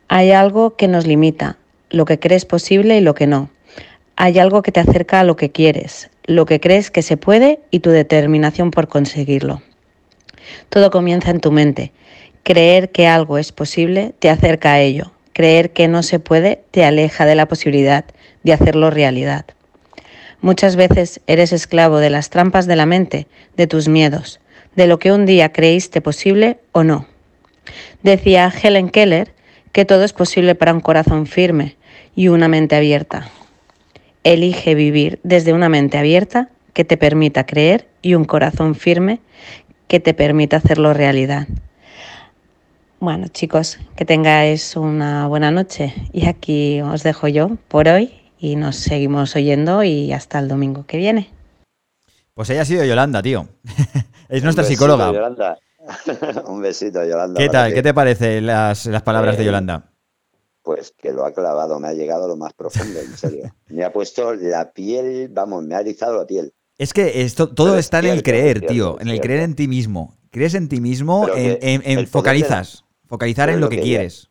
Hay 0.08 0.32
algo 0.32 0.76
que 0.76 0.88
nos 0.88 1.08
limita, 1.08 1.58
lo 1.90 2.06
que 2.06 2.20
crees 2.20 2.46
posible 2.46 2.98
y 2.98 3.02
lo 3.02 3.16
que 3.16 3.28
no. 3.28 3.50
Hay 4.16 4.40
algo 4.40 4.62
que 4.62 4.72
te 4.72 4.80
acerca 4.80 5.20
a 5.20 5.24
lo 5.24 5.36
que 5.36 5.52
quieres, 5.52 6.10
lo 6.26 6.46
que 6.46 6.60
crees 6.60 6.92
que 6.92 7.02
se 7.02 7.18
puede 7.18 7.60
y 7.72 7.80
tu 7.80 7.90
determinación 7.90 8.72
por 8.72 8.88
conseguirlo. 8.88 9.62
Todo 10.70 10.92
comienza 10.92 11.32
en 11.32 11.42
tu 11.42 11.52
mente. 11.52 11.92
Creer 12.46 12.92
que 12.92 13.08
algo 13.08 13.40
es 13.40 13.52
posible 13.52 14.14
te 14.20 14.30
acerca 14.30 14.74
a 14.74 14.80
ello. 14.80 15.12
Creer 15.34 15.72
que 15.74 15.88
no 15.88 16.04
se 16.04 16.20
puede 16.20 16.62
te 16.70 16.86
aleja 16.86 17.26
de 17.26 17.34
la 17.34 17.48
posibilidad 17.48 18.06
de 18.44 18.54
hacerlo 18.54 18.92
realidad. 18.92 19.46
Muchas 20.42 20.76
veces 20.76 21.22
eres 21.26 21.52
esclavo 21.52 21.98
de 21.98 22.12
las 22.12 22.30
trampas 22.30 22.68
de 22.68 22.76
la 22.76 22.86
mente, 22.86 23.26
de 23.58 23.66
tus 23.66 23.88
miedos, 23.88 24.40
de 24.76 24.86
lo 24.86 25.00
que 25.00 25.12
un 25.12 25.26
día 25.26 25.52
creíste 25.52 26.02
posible 26.02 26.60
o 26.72 26.84
no. 26.84 27.08
Decía 28.04 28.54
Helen 28.62 28.90
Keller 28.90 29.34
que 29.72 29.86
todo 29.86 30.04
es 30.04 30.14
posible 30.14 30.54
para 30.54 30.72
un 30.72 30.82
corazón 30.82 31.26
firme 31.26 31.78
y 32.16 32.28
una 32.28 32.48
mente 32.48 32.76
abierta. 32.76 33.32
Elige 34.24 34.76
vivir 34.76 35.20
desde 35.24 35.52
una 35.52 35.68
mente 35.68 35.98
abierta 35.98 36.50
que 36.74 36.86
te 36.86 36.96
permita 36.96 37.48
creer 37.48 37.88
y 38.04 38.14
un 38.14 38.26
corazón 38.26 38.76
firme 38.76 39.20
que 39.88 40.00
te 40.00 40.14
permita 40.14 40.58
hacerlo 40.58 40.94
realidad. 40.94 41.48
Bueno, 43.06 43.28
chicos, 43.28 43.78
que 43.96 44.04
tengáis 44.04 44.76
una 44.76 45.28
buena 45.28 45.52
noche 45.52 45.94
y 46.12 46.26
aquí 46.26 46.82
os 46.82 47.04
dejo 47.04 47.28
yo 47.28 47.52
por 47.68 47.88
hoy 47.88 48.12
y 48.40 48.56
nos 48.56 48.78
seguimos 48.78 49.36
oyendo 49.36 49.84
y 49.84 50.12
hasta 50.12 50.40
el 50.40 50.48
domingo 50.48 50.88
que 50.88 50.98
viene. 50.98 51.30
Pues 52.34 52.50
ella 52.50 52.64
ha 52.64 52.66
sido 52.66 52.84
Yolanda, 52.84 53.22
tío. 53.22 53.48
es 54.28 54.42
nuestra 54.42 54.64
besito, 54.64 54.68
psicóloga. 54.86 55.12
Yolanda. 55.14 55.60
Un 56.48 56.64
besito, 56.64 57.06
Yolanda. 57.06 57.38
¿Qué 57.40 57.48
tal? 57.48 57.70
ti. 57.70 57.76
¿Qué 57.76 57.84
te 57.84 57.94
parece 57.94 58.42
las, 58.42 58.88
las 58.88 59.04
palabras 59.04 59.38
de 59.38 59.44
Eh, 59.44 59.46
Yolanda? 59.46 59.92
Pues 60.64 60.92
que 60.98 61.12
lo 61.12 61.26
ha 61.28 61.32
clavado, 61.32 61.80
me 61.80 61.90
ha 61.90 61.94
llegado 61.94 62.26
a 62.26 62.28
lo 62.28 62.38
más 62.38 62.54
profundo, 62.54 63.00
en 63.00 63.16
serio. 63.16 63.54
Me 63.68 63.84
ha 63.84 63.94
puesto 63.94 64.34
la 64.34 64.72
piel, 64.72 65.30
vamos, 65.32 65.64
me 65.64 65.76
ha 65.76 65.82
erizado 65.82 66.18
la 66.18 66.26
piel. 66.26 66.54
Es 66.80 66.92
que 66.92 67.22
esto, 67.22 67.50
todo 67.54 67.68
Pero 67.68 67.78
es 67.80 67.86
está 67.86 68.00
en 68.00 68.06
el 68.08 68.24
creer, 68.24 68.58
cierto, 68.58 68.74
tío. 68.74 68.96
En 69.00 69.10
el 69.10 69.14
cierto. 69.14 69.28
creer 69.28 69.42
en 69.42 69.54
ti 69.54 69.68
mismo. 69.68 70.18
Crees 70.32 70.56
en 70.56 70.68
ti 70.70 70.82
mismo, 70.82 71.28
en, 71.36 71.60
en- 71.62 71.82
en 71.86 72.08
focalizas. 72.08 72.85
Focalizar 73.08 73.48
Pero 73.48 73.56
en 73.56 73.62
lo 73.62 73.66
lo 73.68 73.70
que 73.70 73.76
que 73.78 73.82
quieres. 73.84 74.30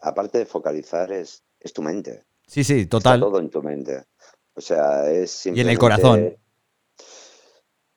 Aparte 0.00 0.38
de 0.38 0.46
focalizar, 0.46 1.12
es, 1.12 1.44
es 1.60 1.72
tu 1.72 1.82
mente. 1.82 2.24
Sí, 2.46 2.64
sí, 2.64 2.80
Está 2.80 2.98
total. 2.98 3.20
todo 3.20 3.38
en 3.38 3.50
tu 3.50 3.62
mente. 3.62 4.04
O 4.54 4.60
sea, 4.60 5.08
es 5.10 5.46
Y 5.46 5.50
en 5.50 5.54
el 5.68 5.76
simplemente- 5.76 5.78
corazón. 5.80 6.36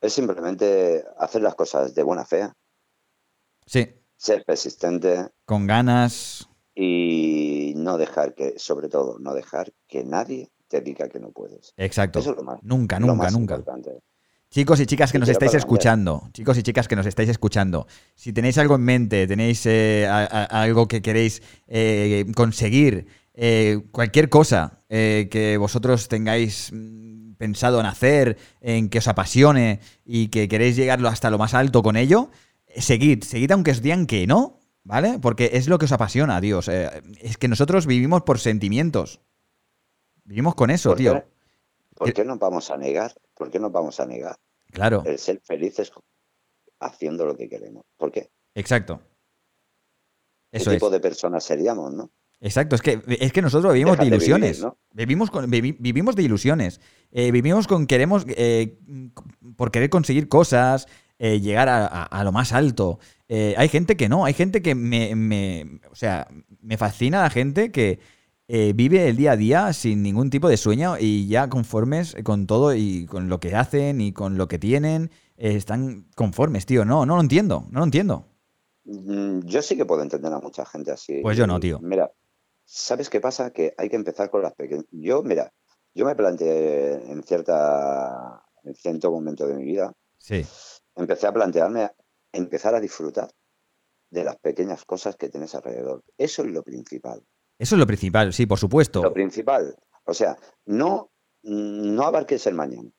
Es 0.01 0.13
simplemente 0.13 1.03
hacer 1.17 1.41
las 1.41 1.55
cosas 1.55 1.95
de 1.95 2.03
buena 2.03 2.25
fe, 2.25 2.49
Sí, 3.65 3.87
ser 4.17 4.45
persistente 4.45 5.29
con 5.45 5.65
ganas. 5.65 6.47
y 6.75 7.73
no 7.77 7.97
dejar 7.97 8.35
que, 8.35 8.59
sobre 8.59 8.89
todo, 8.89 9.17
no 9.19 9.33
dejar 9.33 9.73
que 9.87 10.03
nadie 10.03 10.51
te 10.67 10.81
diga 10.81 11.09
que 11.09 11.19
no 11.19 11.31
puedes. 11.31 11.73
Exacto. 11.77 12.19
Eso 12.19 12.31
es 12.31 12.37
lo 12.37 12.43
más, 12.43 12.59
Nunca, 12.61 12.99
lo 12.99 13.07
nunca, 13.07 13.23
más 13.23 13.33
nunca. 13.33 13.55
importante. 13.55 13.99
Chicos 14.49 14.79
y 14.79 14.85
chicas 14.85 15.11
que 15.11 15.19
nos 15.19 15.27
estáis 15.27 15.53
escuchando, 15.53 16.29
chicos 16.31 16.57
y 16.57 16.63
chicas 16.63 16.87
que 16.87 16.95
nos 16.95 17.05
estáis 17.05 17.27
escuchando, 17.29 17.87
si 18.15 18.31
tenéis 18.31 18.57
algo 18.57 18.75
en 18.75 18.81
mente, 18.83 19.27
tenéis 19.27 19.65
eh, 19.65 20.07
a- 20.09 20.23
a- 20.23 20.61
algo 20.61 20.87
que 20.87 21.01
queréis 21.01 21.41
eh, 21.67 22.25
conseguir, 22.35 23.07
eh, 23.33 23.81
cualquier 23.91 24.29
cosa 24.29 24.81
que 24.87 25.57
vosotros 25.59 26.07
tengáis 26.07 26.71
mm, 26.71 27.33
pensado 27.33 27.81
en 27.81 27.85
hacer, 27.85 28.37
en 28.61 28.87
que 28.87 28.99
os 28.99 29.07
apasione 29.09 29.81
y 30.05 30.29
que 30.29 30.47
queréis 30.47 30.77
llegarlo 30.77 31.09
hasta 31.09 31.29
lo 31.29 31.37
más 31.37 31.53
alto 31.53 31.83
con 31.83 31.97
ello, 31.97 32.29
seguid, 32.77 33.23
seguid 33.25 33.51
aunque 33.51 33.71
os 33.71 33.81
digan 33.81 34.05
que 34.05 34.25
no, 34.25 34.61
¿vale? 34.85 35.19
Porque 35.19 35.49
es 35.53 35.67
lo 35.67 35.77
que 35.79 35.85
os 35.85 35.91
apasiona, 35.91 36.39
Dios. 36.39 36.69
Es 36.69 37.37
que 37.37 37.49
nosotros 37.49 37.87
vivimos 37.87 38.21
por 38.21 38.39
sentimientos. 38.39 39.19
Vivimos 40.23 40.55
con 40.55 40.69
eso, 40.69 40.91
¿Por 40.91 40.97
tío. 40.97 41.13
qué? 41.15 41.34
¿Por 41.95 42.13
qué 42.13 42.23
nos 42.25 42.37
vamos 42.39 42.69
a 42.71 42.77
negar? 42.77 43.13
¿Por 43.33 43.49
qué 43.49 43.59
nos 43.59 43.71
vamos 43.71 43.99
a 43.99 44.05
negar 44.05 44.35
Claro, 44.71 45.01
el 45.05 45.17
ser 45.17 45.41
felices 45.43 45.91
haciendo 46.79 47.25
lo 47.25 47.35
que 47.35 47.49
queremos? 47.49 47.83
¿Por 47.97 48.11
qué? 48.11 48.29
exacto. 48.53 49.01
¿Qué 50.51 50.57
Eso 50.61 50.71
es. 50.71 50.77
tipo 50.77 50.89
de 50.89 50.99
personas 50.99 51.43
seríamos, 51.43 51.93
no? 51.93 52.11
Exacto, 52.41 52.75
es 52.75 52.81
que, 52.81 53.01
es 53.19 53.31
que 53.33 53.41
nosotros 53.41 53.73
vivimos 53.73 53.97
de 53.97 54.03
vivir, 54.05 54.13
ilusiones. 54.17 54.61
¿no? 54.61 54.77
vivimos, 54.93 55.31
con, 55.31 55.49
vivi- 55.49 55.75
vivimos 55.79 56.15
de 56.15 56.23
ilusiones. 56.23 56.79
Eh, 57.11 57.31
vivimos 57.31 57.65
con 57.67 57.87
queremos 57.87 58.25
eh, 58.27 58.77
por 59.55 59.71
querer 59.71 59.89
conseguir 59.89 60.27
cosas, 60.29 60.85
eh, 61.17 61.39
llegar 61.39 61.69
a, 61.69 61.85
a- 61.87 62.03
a 62.03 62.23
lo 62.23 62.31
más 62.31 62.51
alto. 62.53 62.99
Hay 63.29 63.67
gente 63.69 63.97
que 63.97 64.07
no, 64.09 64.25
hay 64.25 64.33
gente 64.33 64.61
que 64.61 64.75
me, 64.75 65.15
me- 65.15 65.79
o 65.89 65.95
sea, 65.95 66.27
me 66.61 66.77
fascina 66.77 67.21
la 67.21 67.29
gente 67.29 67.71
que 67.71 67.99
eh, 68.47 68.73
vive 68.75 69.07
el 69.07 69.17
día 69.17 69.31
a 69.31 69.37
día 69.37 69.73
sin 69.73 70.03
ningún 70.03 70.29
tipo 70.29 70.47
de 70.47 70.57
sueño 70.57 70.97
y 70.99 71.27
ya 71.27 71.49
conformes 71.49 72.15
con 72.23 72.45
todo 72.47 72.75
y 72.75 73.05
con 73.05 73.29
lo 73.29 73.39
que 73.39 73.55
hacen 73.55 74.01
y 74.01 74.13
con 74.13 74.37
lo 74.37 74.47
que 74.47 74.59
tienen, 74.59 75.11
eh, 75.37 75.55
están 75.55 76.07
conformes, 76.15 76.65
tío. 76.65 76.85
No, 76.85 77.05
no 77.05 77.15
lo 77.15 77.21
entiendo, 77.21 77.65
no 77.71 77.79
lo 77.79 77.85
entiendo. 77.85 78.25
Mm, 78.85 79.39
Yo 79.45 79.61
sí 79.61 79.75
que 79.75 79.85
puedo 79.85 80.03
entender 80.03 80.31
a 80.31 80.39
mucha 80.39 80.65
gente 80.65 80.91
así. 80.91 81.21
Pues 81.21 81.37
yo 81.37 81.47
no, 81.47 81.59
tío. 81.59 81.79
Mira, 81.79 82.11
¿sabes 82.65 83.09
qué 83.09 83.19
pasa? 83.19 83.51
Que 83.51 83.73
hay 83.77 83.89
que 83.89 83.95
empezar 83.95 84.29
con 84.29 84.41
las 84.43 84.53
pequeñas. 84.53 84.85
Yo, 84.91 85.23
mira, 85.23 85.51
yo 85.93 86.05
me 86.05 86.15
planteé 86.15 87.11
en 87.11 87.23
cierta, 87.23 88.43
en 88.63 88.75
cierto 88.75 89.11
momento 89.11 89.47
de 89.47 89.55
mi 89.55 89.63
vida, 89.63 89.91
Sí, 90.17 90.45
empecé 90.95 91.27
a 91.27 91.33
plantearme 91.33 91.91
empezar 92.31 92.73
a 92.75 92.79
disfrutar 92.79 93.29
de 94.09 94.23
las 94.23 94.35
pequeñas 94.37 94.85
cosas 94.85 95.15
que 95.15 95.29
tienes 95.29 95.53
alrededor. 95.55 96.03
Eso 96.17 96.43
es 96.43 96.51
lo 96.51 96.63
principal. 96.63 97.23
Eso 97.57 97.75
es 97.75 97.79
lo 97.79 97.87
principal, 97.87 98.33
sí, 98.33 98.45
por 98.45 98.59
supuesto. 98.59 99.01
Lo 99.03 99.13
principal. 99.13 99.75
O 100.05 100.13
sea, 100.13 100.37
no, 100.65 101.09
no 101.43 102.03
abarques 102.03 102.45
el 102.47 102.53
mañana. 102.55 102.89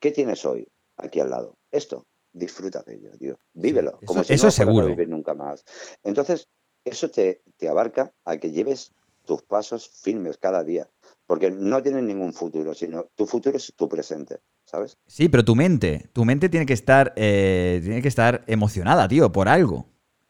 ¿Qué 0.00 0.10
tienes 0.10 0.44
hoy 0.44 0.66
aquí 0.96 1.20
al 1.20 1.30
lado? 1.30 1.56
Esto. 1.70 2.06
Disfruta 2.32 2.82
de 2.86 2.94
ello, 2.94 3.10
tío. 3.18 3.38
Vívelo. 3.54 3.98
eso- 4.00 4.06
como 4.06 4.24
si 4.24 4.32
eso 4.34 4.44
no 4.44 4.48
es 4.48 4.54
fueras 4.56 4.60
a 4.60 4.64
seguro. 4.70 4.86
vivir 4.86 5.08
nunca 5.08 5.34
más. 5.34 5.64
Entonces, 6.04 6.48
eso 6.84 7.10
te, 7.10 7.42
te 7.56 7.68
abarca 7.68 8.12
a 8.24 8.36
que 8.38 8.50
lleves 8.52 8.92
tus 9.26 9.42
pasos 9.42 9.88
firmes 9.88 10.38
cada 10.38 10.62
día. 10.64 10.88
Porque 11.26 11.50
no 11.50 11.82
tienes 11.82 12.02
ningún 12.04 12.32
futuro, 12.32 12.72
sino 12.74 13.04
tu 13.14 13.26
futuro 13.26 13.56
es 13.56 13.72
tu 13.76 13.88
presente, 13.88 14.38
¿sabes? 14.64 14.96
Sí, 15.06 15.28
pero 15.28 15.44
tu 15.44 15.54
mente, 15.54 16.08
tu 16.12 16.24
mente 16.24 16.48
tiene 16.48 16.66
que 16.66 16.72
estar, 16.72 17.12
eh, 17.16 17.80
tiene 17.82 18.00
que 18.02 18.08
estar 18.08 18.44
emocionada, 18.46 19.06
tío, 19.08 19.30
por 19.30 19.48
algo. 19.48 19.86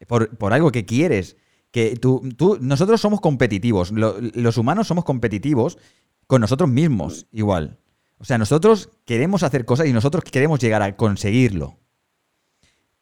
Por, 0.09 0.37
por 0.37 0.53
algo 0.53 0.71
que 0.73 0.85
quieres. 0.87 1.37
Que 1.71 1.97
tú, 1.97 2.23
tú, 2.37 2.59
nosotros 2.61 3.01
somos 3.01 3.21
competitivos. 3.21 3.93
lo- 3.93 4.17
los 4.21 4.57
humanos 4.57 4.89
somos 4.89 5.05
competitivos 5.05 5.79
con 6.27 6.41
nosotros 6.41 6.69
mismos, 6.71 7.27
igual. 7.33 7.79
O 8.19 8.25
sea, 8.25 8.39
nosotros 8.39 8.91
queremos 9.05 9.43
hacer 9.43 9.65
cosas 9.65 9.87
y 9.87 9.93
nosotros 9.93 10.25
queremos 10.25 10.59
llegar 10.61 10.83
a 10.83 10.97
conseguirlo. 10.97 11.79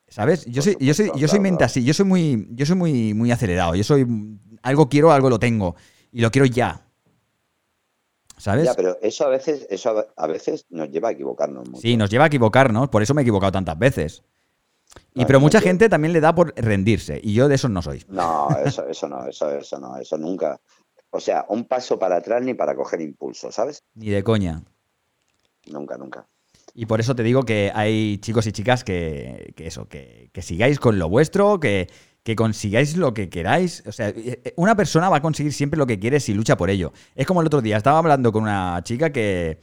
¿Sabes? 0.08 0.46
Yo 0.46 0.62
soy, 0.62 0.76
yo 0.80 0.94
soy, 0.94 1.10
yo 1.16 1.28
soy 1.28 1.40
mente 1.40 1.64
así, 1.64 1.84
yo 1.84 1.92
soy 1.92 2.06
muy, 2.06 2.48
yo 2.52 2.64
soy 2.64 2.76
muy, 2.76 3.14
muy 3.14 3.30
acelerado. 3.30 3.74
Yo 3.74 3.84
soy 3.84 4.06
algo 4.62 4.88
quiero, 4.88 5.12
algo 5.12 5.28
lo 5.28 5.38
tengo. 5.38 5.74
Y 6.12 6.20
lo 6.22 6.30
quiero 6.30 6.46
ya. 6.46 6.82
¿Sabes? 8.38 8.64
Ya, 8.66 8.74
pero 8.74 8.96
eso 9.02 9.24
a 9.24 9.28
veces, 9.28 9.66
eso 9.68 10.06
a 10.16 10.26
veces 10.28 10.64
nos 10.70 10.88
lleva 10.90 11.08
a 11.08 11.12
equivocarnos 11.12 11.68
mucho. 11.68 11.82
Sí, 11.82 11.96
nos 11.96 12.08
lleva 12.08 12.24
a 12.24 12.26
equivocarnos, 12.28 12.88
por 12.88 13.02
eso 13.02 13.12
me 13.12 13.20
he 13.20 13.24
equivocado 13.24 13.52
tantas 13.52 13.78
veces. 13.78 14.22
Y 15.14 15.24
pero 15.24 15.40
mucha 15.40 15.60
gente 15.60 15.88
también 15.88 16.12
le 16.12 16.20
da 16.20 16.34
por 16.34 16.54
rendirse, 16.56 17.20
y 17.22 17.34
yo 17.34 17.48
de 17.48 17.54
esos 17.54 17.70
no 17.70 17.82
soy. 17.82 18.04
No, 18.08 18.48
eso, 18.64 18.86
eso 18.86 19.08
no, 19.08 19.26
eso, 19.26 19.50
eso 19.50 19.78
no, 19.78 19.96
eso 19.96 20.18
nunca. 20.18 20.60
O 21.10 21.20
sea, 21.20 21.46
un 21.48 21.64
paso 21.64 21.98
para 21.98 22.16
atrás 22.16 22.42
ni 22.42 22.54
para 22.54 22.74
coger 22.74 23.00
impulso, 23.00 23.50
¿sabes? 23.50 23.82
Ni 23.94 24.10
de 24.10 24.22
coña. 24.22 24.62
Nunca, 25.66 25.96
nunca. 25.96 26.26
Y 26.74 26.86
por 26.86 27.00
eso 27.00 27.14
te 27.16 27.22
digo 27.22 27.42
que 27.44 27.72
hay 27.74 28.18
chicos 28.18 28.46
y 28.46 28.52
chicas 28.52 28.84
que, 28.84 29.52
que 29.56 29.66
eso, 29.66 29.88
que, 29.88 30.30
que 30.32 30.42
sigáis 30.42 30.78
con 30.78 30.98
lo 30.98 31.08
vuestro, 31.08 31.58
que, 31.58 31.88
que 32.22 32.36
consigáis 32.36 32.96
lo 32.96 33.14
que 33.14 33.30
queráis. 33.30 33.82
O 33.86 33.92
sea, 33.92 34.10
eh, 34.10 34.40
eh, 34.44 34.52
una 34.56 34.76
persona 34.76 35.08
va 35.08 35.16
a 35.16 35.22
conseguir 35.22 35.52
siempre 35.52 35.78
lo 35.78 35.86
que 35.86 35.98
quiere 35.98 36.20
si 36.20 36.34
lucha 36.34 36.56
por 36.56 36.70
ello. 36.70 36.92
Es 37.14 37.26
como 37.26 37.40
el 37.40 37.46
otro 37.46 37.62
día, 37.62 37.76
estaba 37.76 37.98
hablando 37.98 38.32
con 38.32 38.42
una 38.42 38.80
chica 38.84 39.10
que, 39.10 39.60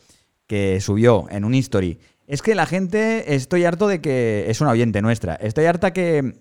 que 0.47 0.81
subió 0.81 1.27
en 1.29 1.45
un 1.45 1.53
history. 1.53 1.99
Es 2.28 2.41
que 2.41 2.55
la 2.55 2.65
gente, 2.65 3.36
estoy 3.36 3.65
harto 3.65 3.88
de 3.88 4.01
que, 4.01 4.45
es 4.49 4.61
una 4.61 4.71
oyente 4.71 5.01
nuestra, 5.01 5.36
estoy 5.36 5.65
harta 5.65 5.93
que, 5.93 6.34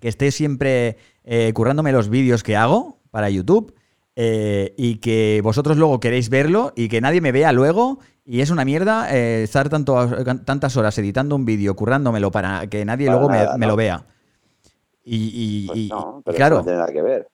que 0.00 0.08
esté 0.08 0.30
siempre 0.32 0.96
eh, 1.22 1.52
currándome 1.54 1.92
los 1.92 2.08
vídeos 2.08 2.42
que 2.42 2.56
hago 2.56 3.00
para 3.10 3.30
YouTube 3.30 3.74
eh, 4.16 4.74
y 4.76 4.96
que 4.96 5.40
vosotros 5.44 5.76
luego 5.76 6.00
queréis 6.00 6.28
verlo 6.30 6.72
y 6.74 6.88
que 6.88 7.00
nadie 7.00 7.20
me 7.20 7.30
vea 7.32 7.52
luego 7.52 8.00
y 8.24 8.40
es 8.40 8.50
una 8.50 8.64
mierda 8.64 9.14
eh, 9.14 9.44
estar 9.44 9.68
tanto, 9.68 10.24
tantas 10.44 10.76
horas 10.76 10.98
editando 10.98 11.36
un 11.36 11.44
vídeo, 11.44 11.76
currándomelo 11.76 12.30
para 12.30 12.66
que 12.68 12.84
nadie 12.84 13.06
Para 13.06 13.18
luego 13.18 13.30
me, 13.32 13.38
nada, 13.38 13.56
me 13.56 13.66
¿no? 13.66 13.72
lo 13.72 13.76
vea. 13.76 14.06
Y, 15.04 15.30
y- 15.32 15.66
Pues 15.68 15.88
no, 15.90 16.16
y 16.18 16.22
pero 16.24 16.30
eso 16.32 16.36
claro, 16.36 16.56
no 16.56 16.62
tiene 16.64 16.78
nada 16.78 16.92
que 16.92 17.02
ver. 17.02 17.28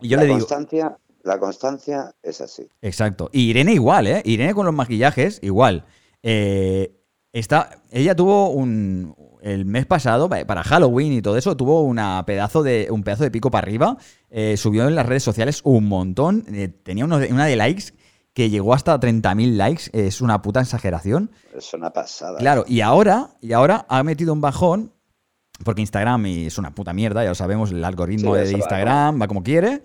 y 0.00 0.08
yo 0.08 0.16
la 0.16 0.22
le 0.24 0.26
digo, 0.28 0.38
constancia, 0.40 0.98
la 1.22 1.38
constancia 1.38 2.12
es 2.22 2.40
así. 2.40 2.68
Exacto. 2.82 3.30
Y 3.32 3.48
Irene 3.50 3.72
igual, 3.74 4.06
¿eh? 4.06 4.22
Irene 4.24 4.52
con 4.54 4.66
los 4.66 4.74
maquillajes, 4.74 5.38
igual. 5.42 5.84
Eh, 6.24 6.92
está, 7.32 7.78
ella 7.90 8.14
tuvo 8.14 8.50
un. 8.50 9.14
El 9.42 9.64
mes 9.64 9.86
pasado, 9.86 10.28
pa- 10.28 10.44
para 10.44 10.62
Halloween 10.62 11.12
y 11.14 11.20
todo 11.22 11.36
eso, 11.36 11.56
tuvo 11.56 11.82
una 11.82 12.24
pedazo 12.24 12.62
de, 12.62 12.86
un 12.92 13.02
pedazo 13.02 13.24
de 13.24 13.30
pico 13.32 13.50
para 13.50 13.64
arriba. 13.66 13.96
eh, 14.30 14.56
subió 14.56 14.86
en 14.86 14.94
las 14.94 15.04
redes 15.06 15.24
sociales 15.24 15.60
un 15.64 15.86
montón. 15.88 16.44
eh, 16.54 16.68
tenía 16.68 17.04
una 17.06 17.18
de 17.46 17.56
likes 17.56 17.86
que 18.34 18.50
llegó 18.50 18.72
hasta 18.72 18.98
30.000 19.00 19.56
likes. 19.56 19.84
Es 19.92 20.20
una 20.20 20.40
puta 20.42 20.60
exageración. 20.60 21.32
Es 21.56 21.74
una 21.74 21.90
pasada. 21.92 22.38
Claro, 22.38 22.64
y 22.68 22.82
ahora, 22.82 23.30
y 23.40 23.52
ahora 23.52 23.84
ha 23.88 24.04
metido 24.04 24.32
un 24.32 24.40
bajón, 24.40 24.92
porque 25.64 25.80
Instagram 25.80 26.24
es 26.26 26.56
una 26.58 26.72
puta 26.74 26.92
mierda, 26.92 27.24
ya 27.24 27.30
lo 27.30 27.34
sabemos, 27.34 27.72
el 27.72 27.84
algoritmo 27.84 28.34
Sí, 28.34 28.38
de 28.38 28.44
eso 28.44 28.52
va, 28.52 28.58
Instagram 28.58 29.20
va 29.22 29.26
como 29.28 29.42
quiere, 29.42 29.82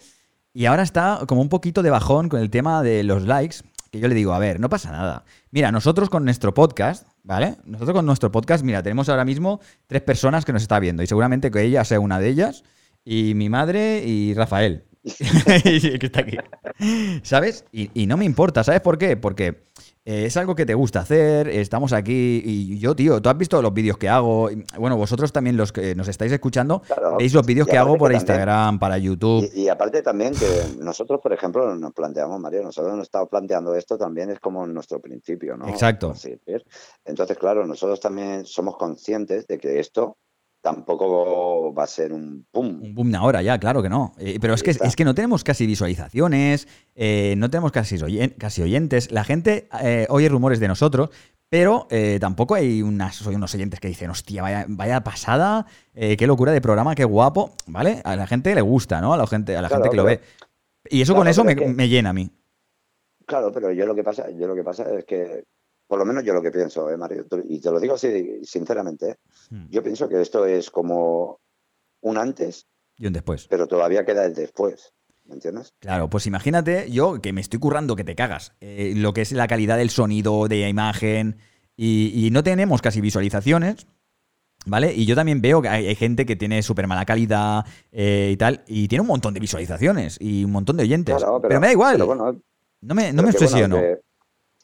y 0.54 0.66
ahora 0.66 0.84
está 0.84 1.22
como 1.28 1.42
un 1.42 1.50
poquito 1.50 1.82
de 1.82 1.90
bajón 1.90 2.30
con 2.30 2.40
el 2.40 2.50
tema 2.52 2.84
de 2.84 3.04
los 3.04 3.24
likes, 3.24 3.58
que 3.92 4.00
yo 4.00 4.08
le 4.08 4.16
digo, 4.16 4.34
a 4.34 4.40
ver, 4.40 4.60
no 4.60 4.70
pasa 4.70 4.92
nada. 4.92 5.26
Mira, 5.52 5.72
nosotros 5.72 6.10
con 6.10 6.24
nuestro 6.24 6.54
podcast, 6.54 7.08
¿vale? 7.28 7.58
Nosotros 7.66 7.94
con 7.94 8.06
nuestro 8.06 8.32
podcast, 8.32 8.64
mira, 8.64 8.82
tenemos 8.82 9.10
ahora 9.10 9.26
mismo 9.26 9.60
tres 9.86 10.02
personas 10.02 10.46
que 10.46 10.54
nos 10.54 10.62
está 10.62 10.80
viendo, 10.80 11.04
y 11.04 11.08
seguramente 11.08 11.52
que 11.52 11.62
ella 11.62 11.84
sea 11.84 12.00
una 12.00 12.20
de 12.20 12.30
ellas, 12.30 12.64
y 13.04 13.34
mi 13.36 13.50
madre 13.50 14.02
y 14.06 14.34
Rafael. 14.34 14.86
que 15.04 16.00
está 16.02 16.22
aquí. 16.22 16.38
¿Sabes? 17.24 17.66
Y, 17.74 17.92
y 17.94 18.08
no 18.08 18.16
me 18.16 18.24
importa, 18.24 18.64
¿sabes 18.64 18.80
por 18.80 18.98
qué? 18.98 19.18
Porque 19.18 19.66
eh, 20.10 20.26
es 20.26 20.38
algo 20.38 20.56
que 20.56 20.66
te 20.66 20.74
gusta 20.74 21.02
hacer, 21.02 21.50
estamos 21.50 21.92
aquí 21.92 22.42
y 22.46 22.80
yo, 22.80 22.96
tío, 22.96 23.22
tú 23.22 23.28
has 23.28 23.38
visto 23.38 23.62
los 23.62 23.74
vídeos 23.74 23.98
que 23.98 24.08
hago, 24.08 24.50
bueno, 24.80 24.96
vosotros 24.96 25.34
también 25.34 25.58
los 25.58 25.74
que 25.74 25.96
nos 25.96 26.08
estáis 26.08 26.32
escuchando, 26.32 26.82
Claro. 26.88 27.18
veis 27.18 27.34
los 27.34 27.46
vídeos 27.46 27.68
que 27.68 27.78
hago 27.78 27.98
por 27.98 28.12
que 28.12 28.18
también- 28.18 28.22
Instagram, 28.38 28.80
para 28.80 28.98
YouTube. 28.98 29.50
Y, 29.54 29.64
y 29.64 29.68
aparte 29.70 30.02
también 30.02 30.34
que 30.34 30.48
nosotros, 30.80 31.20
por 31.22 31.34
ejemplo, 31.34 31.76
nos 31.76 31.92
planteamos, 31.94 32.40
María, 32.40 32.62
nosotros 32.62 32.96
nos 32.96 33.04
estamos 33.08 33.28
planteando 33.28 33.76
esto 33.76 33.98
también 33.98 34.30
es 34.30 34.40
como 34.40 34.66
nuestro 34.66 35.02
principio, 35.02 35.58
¿no? 35.58 35.68
Exacto. 35.68 36.14
Entonces, 37.06 37.38
claro, 37.38 37.66
nosotros 37.66 38.00
también 38.00 38.46
somos 38.46 38.78
conscientes 38.78 39.46
de 39.48 39.58
que 39.58 39.80
esto 39.80 40.18
tampoco 40.72 41.74
va 41.74 41.84
a 41.84 41.88
ser 41.88 42.12
un 42.12 42.46
pum. 42.52 42.82
Un 42.84 42.94
boom 42.94 43.16
ahora 43.16 43.42
ya, 43.42 43.58
claro 43.58 43.82
que 43.82 43.88
no. 43.90 44.14
Eh, 44.18 44.38
pero 44.42 44.54
es 44.54 44.64
que, 44.64 44.72
es 44.72 44.96
que 44.96 45.06
no 45.06 45.16
tenemos 45.16 45.44
casi 45.44 45.66
visualizaciones, 45.66 46.68
eh, 46.96 47.36
no 47.38 47.50
tenemos 47.50 47.72
casi, 47.72 47.96
oyen- 47.98 48.36
casi 48.38 48.62
oyentes. 48.62 49.10
La 49.12 49.24
gente 49.24 49.70
eh, 49.82 50.06
oye 50.10 50.28
rumores 50.28 50.60
de 50.60 50.68
nosotros, 50.68 51.10
pero 51.50 51.88
eh, 51.90 52.18
tampoco 52.20 52.56
hay 52.56 52.82
unas, 52.82 53.22
unos 53.26 53.56
oyentes 53.56 53.80
que 53.80 53.88
dicen, 53.88 54.10
hostia, 54.10 54.42
vaya, 54.42 54.66
vaya 54.68 55.02
pasada, 55.04 55.66
qué 55.94 56.28
locura 56.28 56.52
de 56.52 56.60
programa, 56.60 56.96
qué 56.96 57.06
guapo. 57.06 57.52
¿Vale? 57.68 58.02
A 58.04 58.16
la 58.18 58.28
gente 58.28 58.54
le 58.54 58.62
gusta, 58.62 59.00
¿no? 59.00 59.14
A 59.14 59.18
la 59.18 59.26
gente, 59.28 59.56
a 59.56 59.62
la 59.62 59.70
Claro, 59.70 59.84
gente 59.84 59.92
que 59.92 59.98
lo 59.98 60.04
ve. 60.04 60.20
Y 60.90 61.02
eso 61.02 61.16
con 61.16 61.28
eso 61.30 61.44
me, 61.46 61.56
pero 61.56 61.68
es 61.68 61.72
que- 61.72 61.78
me 61.78 61.88
llena 61.88 62.10
a 62.10 62.14
mí. 62.14 62.30
Claro, 63.26 63.52
pero 63.54 63.72
yo 63.72 63.86
lo 63.86 63.96
que 63.96 64.04
pasa, 64.04 64.30
yo 64.32 64.48
lo 64.48 64.56
que 64.56 64.64
pasa 64.64 64.84
es 64.98 65.06
que, 65.06 65.44
por 65.88 66.00
lo 66.00 66.06
menos 66.06 66.24
yo 66.24 66.34
lo 66.34 66.42
que 66.42 66.52
pienso, 66.52 66.90
¿eh, 66.92 66.98
Mario? 66.98 67.26
Y 67.48 67.60
te 67.60 67.72
lo 67.72 67.80
digo 67.80 67.96
así, 67.96 68.40
sinceramente, 68.44 69.12
¿eh? 69.12 69.16
Hmm. 69.50 69.66
yo 69.70 69.82
pienso 69.84 70.08
que 70.10 70.22
esto 70.22 70.46
es 70.46 70.70
como 70.70 71.40
un 72.02 72.18
antes, 72.18 72.68
Y 72.98 73.08
un 73.08 73.14
después. 73.14 73.48
pero 73.48 73.68
todavía 73.68 74.06
queda 74.06 74.26
el 74.26 74.34
después. 74.34 74.94
¿Me 75.26 75.34
entiendes? 75.36 75.74
Claro, 75.80 76.10
pues 76.10 76.26
imagínate 76.26 76.90
yo 76.90 77.22
que 77.22 77.34
me 77.34 77.42
estoy 77.42 77.60
currando 77.60 77.96
que 77.98 78.06
te 78.06 78.16
cagas. 78.16 78.54
eh, 78.62 78.94
lo 78.96 79.12
que 79.14 79.22
es 79.22 79.34
la 79.34 79.48
calidad 79.48 79.78
del 79.78 79.90
sonido, 79.90 80.48
de 80.48 80.62
la 80.62 80.70
imagen. 80.70 81.38
Y, 81.76 82.26
y 82.26 82.32
no 82.32 82.44
tenemos 82.44 82.82
casi 82.82 83.02
visualizaciones. 83.02 83.88
¿Vale? 84.66 84.94
Y 84.94 85.06
yo 85.06 85.16
también 85.16 85.42
veo 85.42 85.62
que 85.62 85.70
hay, 85.70 85.88
hay 85.88 85.96
gente 85.96 86.26
que 86.26 86.36
tiene 86.36 86.62
súper 86.62 86.88
mala 86.88 87.06
calidad 87.06 87.66
eh, 87.92 88.32
y 88.34 88.38
tal. 88.38 88.64
Y 88.68 88.88
tiene 88.88 89.02
un 89.02 89.08
montón 89.08 89.34
de 89.34 89.40
visualizaciones 89.40 90.18
y 90.20 90.44
un 90.44 90.52
montón 90.52 90.76
de 90.78 90.84
oyentes. 90.84 91.16
Claro, 91.16 91.42
pero, 91.42 91.60
me 91.60 91.68
da 91.68 91.72
igual. 91.74 92.04
bueno, 92.04 92.42
no 92.82 92.96
me, 92.96 93.14
no 93.14 93.22
me 93.24 93.24
bueno, 93.24 93.30
obsesiono. 93.30 93.82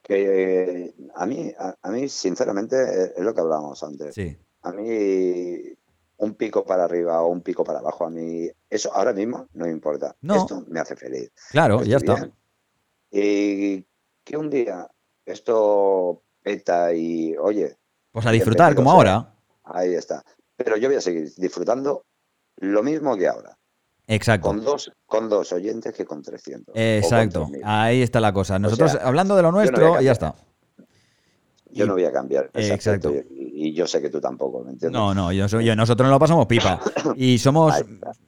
Que- 0.04 0.84
eh, 0.86 0.95
a 1.16 1.26
mí, 1.26 1.51
a, 1.58 1.76
a 1.82 1.89
mí, 1.91 2.08
sinceramente, 2.10 2.76
es 3.16 3.24
lo 3.24 3.34
que 3.34 3.41
hablábamos 3.41 3.82
antes. 3.84 4.14
Sí. 4.14 4.38
A 4.62 4.72
mí, 4.72 5.62
un 6.18 6.36
pico 6.36 6.64
para 6.66 6.84
arriba 6.86 7.22
o 7.22 7.28
un 7.30 7.41
pico 7.41 7.64
para 7.64 7.80
abajo, 7.80 8.06
a 8.06 8.10
mí, 8.10 8.49
eso 8.70 8.93
ahora 8.93 9.14
mismo 9.14 9.47
no 9.54 9.66
me 9.66 9.72
importa. 9.72 10.16
No. 10.22 10.36
Esto 10.36 10.64
me 10.68 10.80
hace 10.80 10.95
feliz. 10.95 11.32
Claro, 11.51 11.76
Estoy 11.78 11.89
ya 11.91 11.97
está. 11.97 12.30
Y 13.12 13.86
que 14.24 14.38
un 14.38 14.49
día 14.49 14.89
esto 15.26 16.24
peta 16.41 16.93
y, 16.93 17.36
oye, 17.38 17.78
Pues 18.12 18.26
a 18.26 18.32
disfrutar, 18.32 18.76
como 18.76 18.89
sea. 18.89 18.95
ahora. 18.97 19.36
ahí 19.64 19.93
está. 19.93 20.24
Pero 20.56 20.78
yo 20.78 20.88
voy 20.88 20.97
a 20.97 21.01
seguir 21.01 21.34
disfrutando 21.36 22.06
lo 22.58 22.84
mismo 22.84 23.16
que 23.18 23.28
ahora, 23.28 23.58
Exacto. 24.08 24.47
con 24.47 24.64
dos, 24.64 24.91
con 25.06 25.30
dos 25.30 25.51
oyentes 25.54 25.93
que 25.93 26.06
con 26.06 26.22
300. 26.22 26.70
o 26.70 26.74
con 26.74 26.82
Exacto. 26.82 27.39
3000. 27.49 27.62
Ahí 27.66 28.01
está 28.01 28.20
la 28.20 28.34
cosa. 28.34 28.60
Nosotros, 28.60 28.91
sea, 28.91 29.01
hablando 29.04 29.36
de 29.36 29.41
lo 29.43 29.51
no 29.51 29.58
nuestro, 29.60 30.01
ya 30.01 30.12
está. 30.12 30.36
Yo 31.72 31.86
y- 31.86 31.88
no 31.88 31.93
voy 31.93 32.06
a 32.06 32.12
cambiar. 32.12 32.51
Exacto. 32.54 33.12
Y, 33.12 33.68
y 33.70 33.74
yo 33.74 33.88
sé 33.88 34.01
que 34.01 34.10
tú 34.10 34.20
tampoco, 34.22 34.64
¿me 34.64 34.72
entiendes? 34.72 34.91
No, 34.99 35.14
no, 35.14 35.32
yo, 35.32 35.47
soy- 35.47 35.66
yo- 35.66 35.76
nosotros 35.76 36.06
nos 36.08 36.16
lo 36.16 36.20
pasamos 36.20 36.45
pipa. 36.47 36.80
Y 37.16 37.38
somos, 37.38 37.74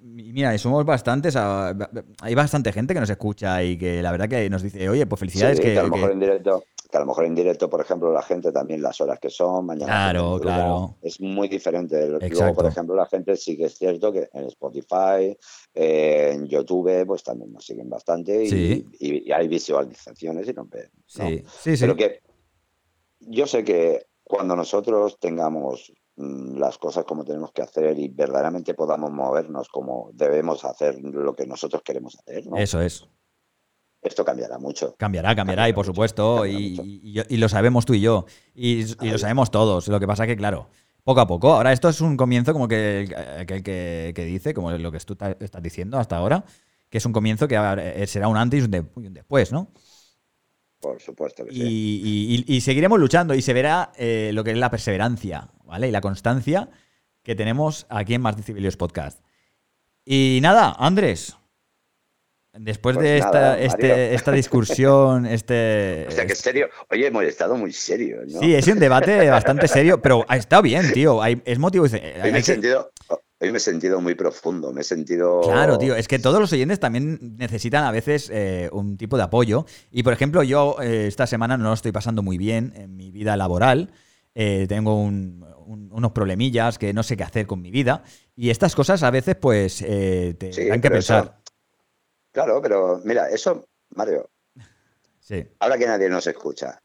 mira, 0.01 0.55
y 0.55 0.57
somos 0.59 0.84
bastantes, 0.86 1.36
hay 1.36 2.36
bastante 2.36 2.71
gente 2.71 2.93
que 2.93 2.99
nos 2.99 3.09
escucha 3.09 3.61
y 3.63 3.78
que 3.78 4.01
la 4.01 4.11
verdad 4.11 4.30
que 4.30 4.49
nos 4.49 4.63
dice, 4.63 4.88
oye, 4.89 5.05
pues 5.05 5.19
felicidades 5.19 5.57
Sí, 5.57 5.63
que... 5.63 5.73
que 5.73 5.80
a 5.80 5.84
lo 5.84 5.89
que- 5.89 5.95
mejor 5.97 6.11
en 6.11 6.19
directo, 6.19 6.63
que 6.96 6.98
a 6.98 7.02
lo 7.02 7.08
mejor 7.08 7.26
en 7.26 7.36
directo, 7.36 7.70
por 7.70 7.82
ejemplo, 7.82 8.14
la 8.14 8.22
gente 8.22 8.54
también 8.54 8.82
las 8.82 9.02
horas 9.02 9.20
que 9.20 9.30
son, 9.30 9.66
mañana. 9.66 9.91
Claro, 9.91 10.39
claro. 10.39 10.96
Es 11.02 11.20
muy 11.20 11.50
diferente. 11.50 12.08
Luego, 12.08 12.54
por 12.56 12.66
ejemplo, 12.68 12.96
la 12.96 13.06
gente 13.06 13.36
sí 13.36 13.58
que 13.58 13.66
es 13.66 13.78
cierto 13.78 14.14
que 14.14 14.30
en 14.32 14.46
Spotify, 14.46 15.38
eh, 15.74 16.32
en 16.34 16.48
YouTube, 16.48 17.06
pues 17.06 17.22
también 17.24 17.52
nos 17.52 17.66
siguen 17.66 17.89
bastante 17.89 18.46
y, 18.46 18.50
Sí. 18.50 18.86
y- 19.00 19.28
y 19.28 19.32
hay 19.34 19.48
visualizaciones 19.50 20.48
y 20.48 20.54
ven. 20.54 20.64
¿no? 20.66 21.04
Sí, 21.06 21.43
sí, 21.62 21.76
sí. 21.76 21.82
Pero 21.84 21.96
que 21.98 22.22
yo 23.20 23.46
sé 23.46 23.64
que 23.66 24.06
cuando 24.24 24.56
nosotros 24.56 25.20
tengamos 25.20 25.91
mm, 26.18 26.58
las 26.58 26.78
cosas 26.78 27.04
como 27.04 27.26
tenemos 27.26 27.52
que 27.52 27.62
hacer 27.62 28.00
y 28.00 28.08
verdaderamente 28.08 28.74
podamos 28.74 29.12
movernos 29.12 29.68
como 29.68 30.12
debemos 30.14 30.64
hacer 30.64 30.98
lo 31.02 31.36
que 31.36 31.46
nosotros 31.46 31.82
queremos 31.84 32.18
hacer, 32.18 32.48
¿no? 32.48 32.56
Eso 32.56 32.80
es. 32.82 33.06
Esto 34.06 34.24
cambiará 34.26 34.58
mucho. 34.58 34.95
Cambiará, 34.97 35.36
cambiará, 35.36 35.68
y 35.70 35.74
por 35.74 35.84
mucho, 35.86 35.93
supuesto, 35.93 36.45
y, 36.45 36.72
mucho. 36.72 36.84
y- 36.86 37.24
y 37.36 37.38
lo 37.38 37.49
sabemos 37.49 37.86
tú 37.86 37.93
y 37.93 38.01
yo, 38.01 38.26
y, 38.53 38.82
y 39.06 39.10
lo 39.12 39.18
sabemos 39.18 39.51
todos. 39.51 39.88
Lo 39.88 39.99
que 39.99 40.08
pasa 40.08 40.26
que, 40.28 40.36
claro, 40.38 40.70
poco 41.03 41.20
a 41.22 41.28
poco. 41.28 41.53
Ahora 41.53 41.72
esto 41.74 41.89
es 41.89 42.01
un 42.01 42.16
comienzo 42.18 42.53
como 42.53 42.68
que 42.68 43.01
el- 43.01 43.16
aquel 43.41 43.64
que, 43.64 44.14
que 44.16 44.26
dice, 44.26 44.53
como 44.53 44.72
lo 44.72 44.91
que 44.91 44.99
tú 44.99 45.18
estás 45.39 45.64
diciendo 45.64 45.97
hasta 45.99 46.18
ahora, 46.18 46.45
que 46.89 46.97
es 46.99 47.06
un 47.06 47.14
comienzo 47.14 47.47
que 47.47 47.56
eh, 47.56 48.08
será 48.08 48.28
un 48.28 48.38
antes 48.38 48.62
y 48.62 48.64
un, 48.66 48.72
de- 48.72 48.86
y 48.97 49.08
un 49.08 49.14
después, 49.14 49.51
¿no? 49.51 49.70
Por 50.80 51.01
supuesto 51.01 51.43
que 51.45 51.51
Y, 51.53 52.43
sí. 52.45 52.45
y 52.47 52.62
seguiremos 52.62 52.99
luchando 52.99 53.34
y 53.34 53.41
se 53.41 53.53
verá 53.53 53.91
eh, 53.97 54.32
lo 54.34 54.43
que 54.43 54.51
es 54.51 54.58
la 54.58 54.70
perseverancia, 54.70 55.49
¿vale? 55.66 55.88
Y 55.88 55.91
la 55.91 56.01
constancia 56.01 56.70
que 57.24 57.34
tenemos 57.34 57.88
aquí 57.89 58.14
en 58.14 58.22
Más 58.22 58.38
Decibelios 58.38 58.78
Podcast. 58.78 59.24
Y 60.06 60.39
nada, 60.43 60.76
Andrés. 60.78 61.36
Después 62.58 62.95
Pues 62.95 63.03
de 63.06 63.20
nada, 63.20 63.60
esta, 63.60 63.76
este- 63.78 64.14
esta 64.16 64.32
discusión, 64.32 65.26
este. 65.26 66.06
O 66.08 66.12
sea, 66.12 66.26
que 66.26 66.36
serio. 66.36 66.68
Oye, 66.89 67.08
hemos 67.08 67.24
estado 67.26 67.56
muy 67.58 67.74
serios, 67.74 68.32
¿no? 68.32 68.39
Sí, 68.39 68.56
es 68.56 68.68
un 68.68 68.80
debate 68.80 69.30
bastante 69.30 69.68
serio, 69.68 70.01
pero 70.01 70.24
ha 70.28 70.38
estado 70.38 70.62
bien, 70.62 70.91
tío. 70.93 71.22
Hay- 71.22 71.41
es 71.45 71.60
motivo. 71.60 71.84
Hoy 71.86 71.91
me, 71.91 71.99
hay 72.22 72.30
he 72.30 72.34
que- 72.34 72.41
sentido, 72.43 72.91
hoy 73.39 73.51
me 73.51 73.58
he 73.58 73.60
sentido 73.60 73.99
muy 73.99 74.16
profundo, 74.16 74.72
me 74.72 74.82
he 74.82 74.84
sentido... 74.86 75.41
Claro, 75.41 75.78
tío, 75.78 75.95
es 75.95 76.08
que 76.08 76.18
todos 76.18 76.39
los 76.39 76.51
oyentes 76.53 76.80
también 76.80 77.36
necesitan 77.38 77.84
a 77.84 77.91
veces 77.91 78.30
eh, 78.34 78.70
un 78.72 78.95
tipo 78.97 79.18
de 79.18 79.24
apoyo. 79.24 79.66
Y 79.91 80.03
por 80.03 80.14
ejemplo, 80.14 80.41
yo 80.41 80.78
eh, 80.82 81.08
esta 81.08 81.28
semana 81.28 81.58
no 81.58 81.66
lo 81.66 81.74
estoy 81.74 81.91
pasando 81.91 82.24
muy 82.24 82.38
bien 82.38 82.72
en 82.78 82.95
mi 82.95 83.12
vida 83.12 83.36
laboral. 83.36 83.91
Eh, 84.34 84.66
tengo 84.70 84.99
un- 85.01 85.45
un- 85.66 85.89
unos 85.91 86.12
problemillas 86.14 86.78
que 86.78 86.93
no 86.93 87.03
sé 87.03 87.18
qué 87.18 87.24
hacer 87.24 87.47
con 87.47 87.62
mi 87.62 87.72
vida. 87.72 88.03
Y 88.36 88.49
estas 88.49 88.76
cosas 88.76 89.03
a 89.03 89.12
veces, 89.12 89.36
pues, 89.36 89.82
eh, 89.86 90.36
te 90.39 90.53
Sí, 90.53 90.66
dan 90.68 90.80
que 90.80 90.88
pero 90.89 90.99
eso- 90.99 91.14
pensar. 91.16 91.39
Claro, 92.36 92.61
pero 92.61 92.99
mira, 93.05 93.29
eso, 93.29 93.65
Mario, 93.91 94.29
Sí, 95.21 95.43
ahora 95.59 95.77
que 95.77 95.88
nadie 95.88 96.09
nos 96.09 96.27
escucha, 96.27 96.79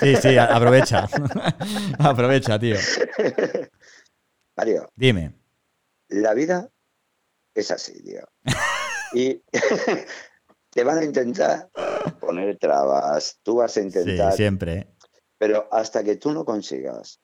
sí, 0.00 0.14
sí, 0.16 0.36
aprovecha. 0.38 1.08
aprovecha, 1.98 2.58
tío. 2.58 2.76
Mario, 4.56 4.88
Dime. 4.94 5.32
la 6.08 6.34
vida 6.34 6.68
es 7.54 7.70
así, 7.70 8.02
tío. 8.04 8.20
Y 9.14 9.42
te 10.70 10.84
van 10.84 10.98
a 10.98 11.04
intentar 11.04 11.70
poner 12.20 12.58
trabas, 12.58 13.38
tú 13.42 13.56
vas 13.56 13.72
a 13.76 13.80
Sí, 13.80 13.86
intentar, 13.86 14.32
siempre. 14.34 14.94
pero 15.38 15.68
hasta 15.72 16.04
que 16.04 16.16
tú 16.16 16.32
no 16.32 16.44
consigas 16.44 17.18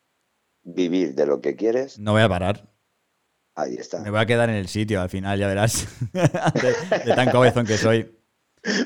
vivir 0.62 1.14
de 1.14 1.26
lo 1.26 1.40
que 1.42 1.54
quieres, 1.54 1.98
No 1.98 2.12
voy 2.12 2.22
a 2.22 2.28
parar. 2.30 2.66
Ahí 3.58 3.74
está. 3.74 4.00
Me 4.00 4.10
voy 4.10 4.20
a 4.20 4.26
quedar 4.26 4.48
en 4.48 4.56
el 4.56 4.68
sitio 4.68 5.00
al 5.00 5.10
final, 5.10 5.38
ya 5.38 5.46
verás. 5.46 5.86
de, 6.12 6.98
de 7.04 7.14
tan 7.14 7.30
cabezón 7.30 7.66
que 7.66 7.76
soy. 7.76 8.14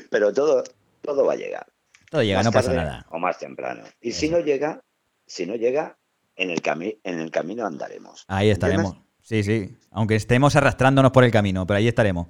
Pero 0.09 0.33
todo, 0.33 0.63
todo 1.01 1.25
va 1.25 1.33
a 1.33 1.37
llegar. 1.37 1.67
Todo 2.09 2.23
llega, 2.23 2.39
más 2.39 2.45
no 2.45 2.51
pasa 2.51 2.73
nada. 2.73 3.05
O 3.09 3.19
más 3.19 3.37
temprano. 3.39 3.83
Y 4.01 4.11
si 4.11 4.29
no 4.29 4.39
llega, 4.39 4.83
si 5.25 5.45
no 5.45 5.55
llega, 5.55 5.97
en 6.35 6.49
el, 6.49 6.61
cami 6.61 6.99
en 7.03 7.19
el 7.19 7.31
camino 7.31 7.65
andaremos. 7.65 8.25
Ahí 8.27 8.49
estaremos. 8.49 8.97
Sí, 9.21 9.43
sí. 9.43 9.77
Aunque 9.91 10.15
estemos 10.15 10.55
arrastrándonos 10.55 11.11
por 11.11 11.23
el 11.23 11.31
camino, 11.31 11.65
pero 11.65 11.77
ahí 11.77 11.87
estaremos. 11.87 12.27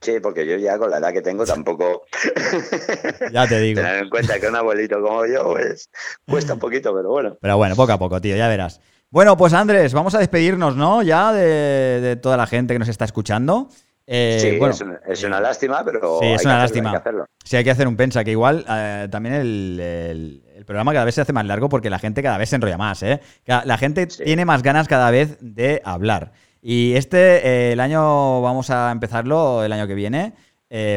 Sí, 0.00 0.20
porque 0.20 0.46
yo 0.46 0.56
ya 0.56 0.78
con 0.78 0.90
la 0.90 0.98
edad 0.98 1.12
que 1.12 1.22
tengo 1.22 1.44
tampoco. 1.44 2.02
Ya 3.32 3.46
te 3.46 3.60
digo. 3.60 3.80
Tener 3.80 4.04
en 4.04 4.10
cuenta 4.10 4.38
que 4.38 4.48
un 4.48 4.56
abuelito 4.56 5.00
como 5.02 5.26
yo, 5.26 5.44
pues 5.52 5.90
cuesta 6.26 6.54
un 6.54 6.60
poquito, 6.60 6.94
pero 6.94 7.10
bueno. 7.10 7.36
Pero 7.40 7.56
bueno, 7.56 7.76
poco 7.76 7.92
a 7.92 7.98
poco, 7.98 8.20
tío, 8.20 8.36
ya 8.36 8.48
verás. 8.48 8.80
Bueno, 9.10 9.36
pues 9.36 9.54
Andrés, 9.54 9.94
vamos 9.94 10.14
a 10.14 10.18
despedirnos, 10.18 10.76
¿no? 10.76 11.02
Ya 11.02 11.32
de, 11.32 12.00
de 12.00 12.16
toda 12.16 12.36
la 12.36 12.46
gente 12.46 12.74
que 12.74 12.78
nos 12.78 12.88
está 12.88 13.04
escuchando. 13.06 13.68
Eh, 14.06 14.38
sí, 14.40 14.58
bueno, 14.58 14.74
es, 14.74 14.80
una, 14.80 15.00
es 15.06 15.24
una 15.24 15.40
lástima, 15.40 15.82
pero. 15.84 16.18
Sí, 16.20 16.26
es 16.26 16.32
hay 16.32 16.38
que 16.38 16.46
una 16.48 16.62
hacerlo, 16.62 16.62
lástima. 16.62 16.88
hay 16.90 16.92
que 16.94 16.98
hacerlo. 16.98 17.24
Sí, 17.44 17.56
hay 17.56 17.64
que 17.64 17.70
hacer 17.70 17.88
un 17.88 17.96
pensa, 17.96 18.24
que 18.24 18.30
igual 18.32 18.64
eh, 18.68 19.08
también 19.10 19.34
el, 19.34 19.80
el- 19.80 20.42
el 20.56 20.64
programa 20.64 20.92
cada 20.92 21.04
vez 21.06 21.14
se 21.14 21.20
hace 21.22 21.32
más 21.32 21.46
largo 21.46 21.68
porque 21.70 21.88
la 21.88 21.98
gente 21.98 22.22
cada 22.22 22.36
vez 22.36 22.48
se 22.50 22.56
enrolla 22.56 22.76
más, 22.76 23.02
¿eh? 23.02 23.20
La 23.46 23.78
gente 23.78 24.10
Sí. 24.10 24.24
tiene 24.24 24.44
más 24.44 24.62
ganas 24.62 24.88
cada 24.88 25.10
vez 25.10 25.38
de 25.40 25.80
hablar. 25.84 26.32
Y 26.60 26.94
este, 26.94 27.46
eh, 27.46 27.72
el 27.72 27.80
año, 27.80 28.42
vamos 28.42 28.68
a 28.70 28.90
empezarlo 28.90 29.62
el 29.64 29.72
año 29.72 29.86
que 29.86 29.94
viene, 29.94 30.34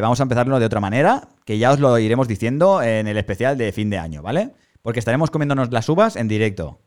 vamos 0.02 0.20
a 0.20 0.24
empezarlo 0.24 0.60
de 0.60 0.66
otra 0.66 0.80
manera, 0.82 1.30
que 1.46 1.58
ya 1.60 1.72
os 1.72 1.80
lo 1.80 1.98
iremos 2.00 2.28
diciendo 2.28 2.82
en 2.82 3.08
el 3.08 3.18
especial 3.18 3.58
de 3.58 3.72
fin 3.72 3.90
de 3.90 4.00
año, 4.00 4.22
¿vale? 4.22 4.50
Porque 4.82 5.00
estaremos 5.00 5.30
comiéndonos 5.32 5.72
las 5.72 5.88
uvas 5.88 6.16
en 6.18 6.28
directo. 6.28 6.81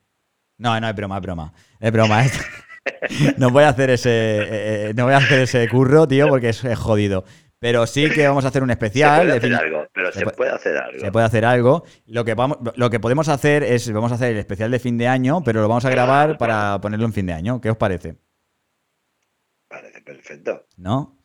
No, 0.58 0.78
no, 0.80 0.88
es 0.88 0.94
broma, 0.94 1.16
es 1.16 1.22
broma. 1.22 1.52
Es 1.80 1.92
broma. 1.92 2.24
es- 2.24 2.40
no 3.38 3.50
voy 3.50 3.64
a 3.64 3.70
hacer 3.70 3.90
ese. 3.90 4.10
eh, 4.10 4.46
eh, 4.90 4.92
no 4.94 5.04
voy 5.04 5.14
a 5.14 5.18
hacer 5.18 5.40
ese 5.40 5.68
curro, 5.68 6.06
tío, 6.06 6.28
porque 6.28 6.50
es, 6.50 6.64
es 6.64 6.78
jodido. 6.78 7.24
Pero 7.58 7.86
sí 7.86 8.10
que 8.10 8.28
vamos 8.28 8.44
a 8.44 8.48
hacer 8.48 8.62
un 8.62 8.68
Se 8.68 8.72
especial. 8.74 9.20
puede 9.26 9.30
de 9.32 9.36
hacer 9.38 9.54
algo, 9.54 9.86
pero 9.94 10.12
se 10.12 10.18
se, 10.18 10.24
puede- 10.24 10.36
puede 10.36 10.50
hacer 10.50 10.76
algo. 10.76 11.00
se 11.00 11.12
puede 11.12 11.26
hacer 11.26 11.44
algo. 11.46 11.84
Lo 12.06 12.24
que, 12.24 12.34
vamos, 12.34 12.58
lo 12.76 12.90
que 12.90 13.00
podemos 13.00 13.28
hacer 13.28 13.62
es, 13.62 13.90
vamos 13.90 14.12
a 14.12 14.16
hacer 14.16 14.32
el 14.32 14.38
especial 14.38 14.70
de 14.70 14.78
fin 14.78 14.98
de 14.98 15.08
año, 15.08 15.42
pero 15.42 15.62
lo 15.62 15.68
vamos 15.68 15.84
a 15.86 15.90
grabar 15.90 16.36
para 16.36 16.78
ponerlo 16.82 17.06
en 17.06 17.14
fin 17.14 17.24
de 17.26 17.32
año. 17.32 17.60
¿Qué 17.62 17.70
os 17.70 17.76
parece? 17.78 18.16
Parece 19.68 20.00
perfecto. 20.02 20.66
¿No? 20.76 21.16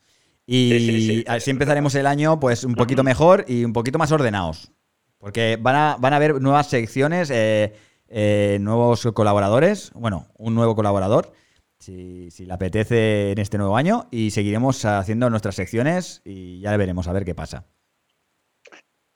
Y 0.45 0.69
Sí, 0.71 0.79
sí, 0.79 1.07
sí. 1.07 1.25
así 1.27 1.51
empezaremos 1.51 1.93
el 1.95 2.07
año 2.07 2.39
pues 2.39 2.63
un 2.63 2.73
poquito 2.73 3.03
mejor 3.03 3.45
y 3.47 3.63
un 3.65 3.73
poquito 3.73 3.99
más 3.99 4.11
ordenados. 4.11 4.71
Porque 5.19 5.57
van 5.59 5.75
a, 5.75 5.97
van 5.99 6.13
a 6.13 6.15
haber 6.15 6.41
nuevas 6.41 6.67
secciones, 6.69 7.29
eh, 7.29 7.73
eh, 8.09 8.57
nuevos 8.59 9.07
colaboradores, 9.13 9.91
bueno, 9.93 10.27
un 10.37 10.55
nuevo 10.55 10.75
colaborador, 10.75 11.31
si, 11.79 12.29
si 12.31 12.45
le 12.45 12.53
apetece 12.53 13.31
en 13.31 13.37
este 13.37 13.57
nuevo 13.57 13.77
año, 13.77 14.07
y 14.11 14.31
seguiremos 14.31 14.83
haciendo 14.85 15.29
nuestras 15.29 15.55
secciones 15.55 16.21
y 16.25 16.59
ya 16.59 16.75
veremos 16.75 17.07
a 17.07 17.13
ver 17.13 17.23
qué 17.23 17.35
pasa. 17.35 17.65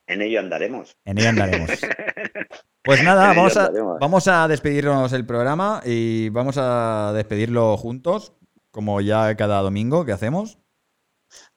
En 0.08 0.22
ello 0.22 0.39
andaremos. 0.39 0.96
En 1.06 1.18
ella 1.18 1.30
andaremos. 1.30 1.70
Pues 2.86 3.02
nada, 3.02 3.32
ello 3.32 3.39
vamos 3.39 3.56
a, 3.56 3.72
vamos 4.02 4.28
a 4.28 4.46
despedirnos 4.50 5.14
el 5.14 5.26
programa 5.26 5.82
y 5.86 6.28
vamos 6.28 6.58
a 6.58 7.14
despedirlo 7.16 7.78
juntos, 7.78 8.34
como 8.72 9.00
ya 9.00 9.34
cada 9.38 9.62
domingo 9.62 10.04
que 10.04 10.12
hacemos. 10.12 10.60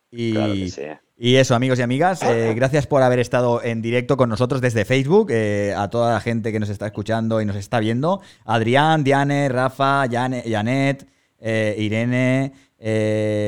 Y, 0.09 0.34
Claro 0.34 0.53
que 0.53 0.68
sí. 0.68 0.82
Y 1.19 1.37
eso, 1.37 1.55
amigos 1.55 1.79
y 1.79 1.83
amigas, 1.83 2.23
eh, 2.23 2.53
gracias 2.55 2.87
por 2.87 3.03
haber 3.03 3.19
estado 3.19 3.62
en 3.62 3.81
directo 3.83 4.17
con 4.17 4.29
nosotros 4.29 4.61
desde 4.61 4.85
Facebook, 4.85 5.29
eh, 5.31 5.75
a 5.77 5.89
toda 5.89 6.12
la 6.14 6.21
gente 6.21 6.53
que 6.53 6.61
nos 6.61 6.69
está 6.69 6.87
escuchando 6.87 7.41
y 7.41 7.45
nos 7.47 7.57
está 7.57 7.81
viendo, 7.81 8.21
Adrián, 8.45 9.03
Diane, 9.03 9.49
Rafa, 9.49 10.07
Jane- 10.09 10.45
Janet, 10.47 11.07
eh, 11.41 11.75
Irene, 11.79 12.53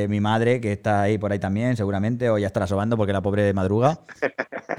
mi 0.09 0.21
madre, 0.21 0.61
que 0.61 0.73
está 0.73 1.03
ahí 1.03 1.19
por 1.19 1.31
ahí 1.33 1.39
también, 1.39 1.77
seguramente, 1.77 2.31
o 2.31 2.39
ya 2.39 2.47
estará 2.47 2.67
sobando 2.67 2.97
porque 2.97 3.13
la 3.13 3.21
pobre 3.23 3.53
madruga. 3.53 4.01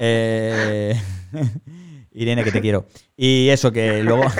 Irene, 2.12 2.42
que 2.44 2.50
te 2.52 2.60
quiero. 2.60 2.86
Y 3.22 3.50
eso, 3.50 3.70
que 3.70 4.02
luego... 4.02 4.22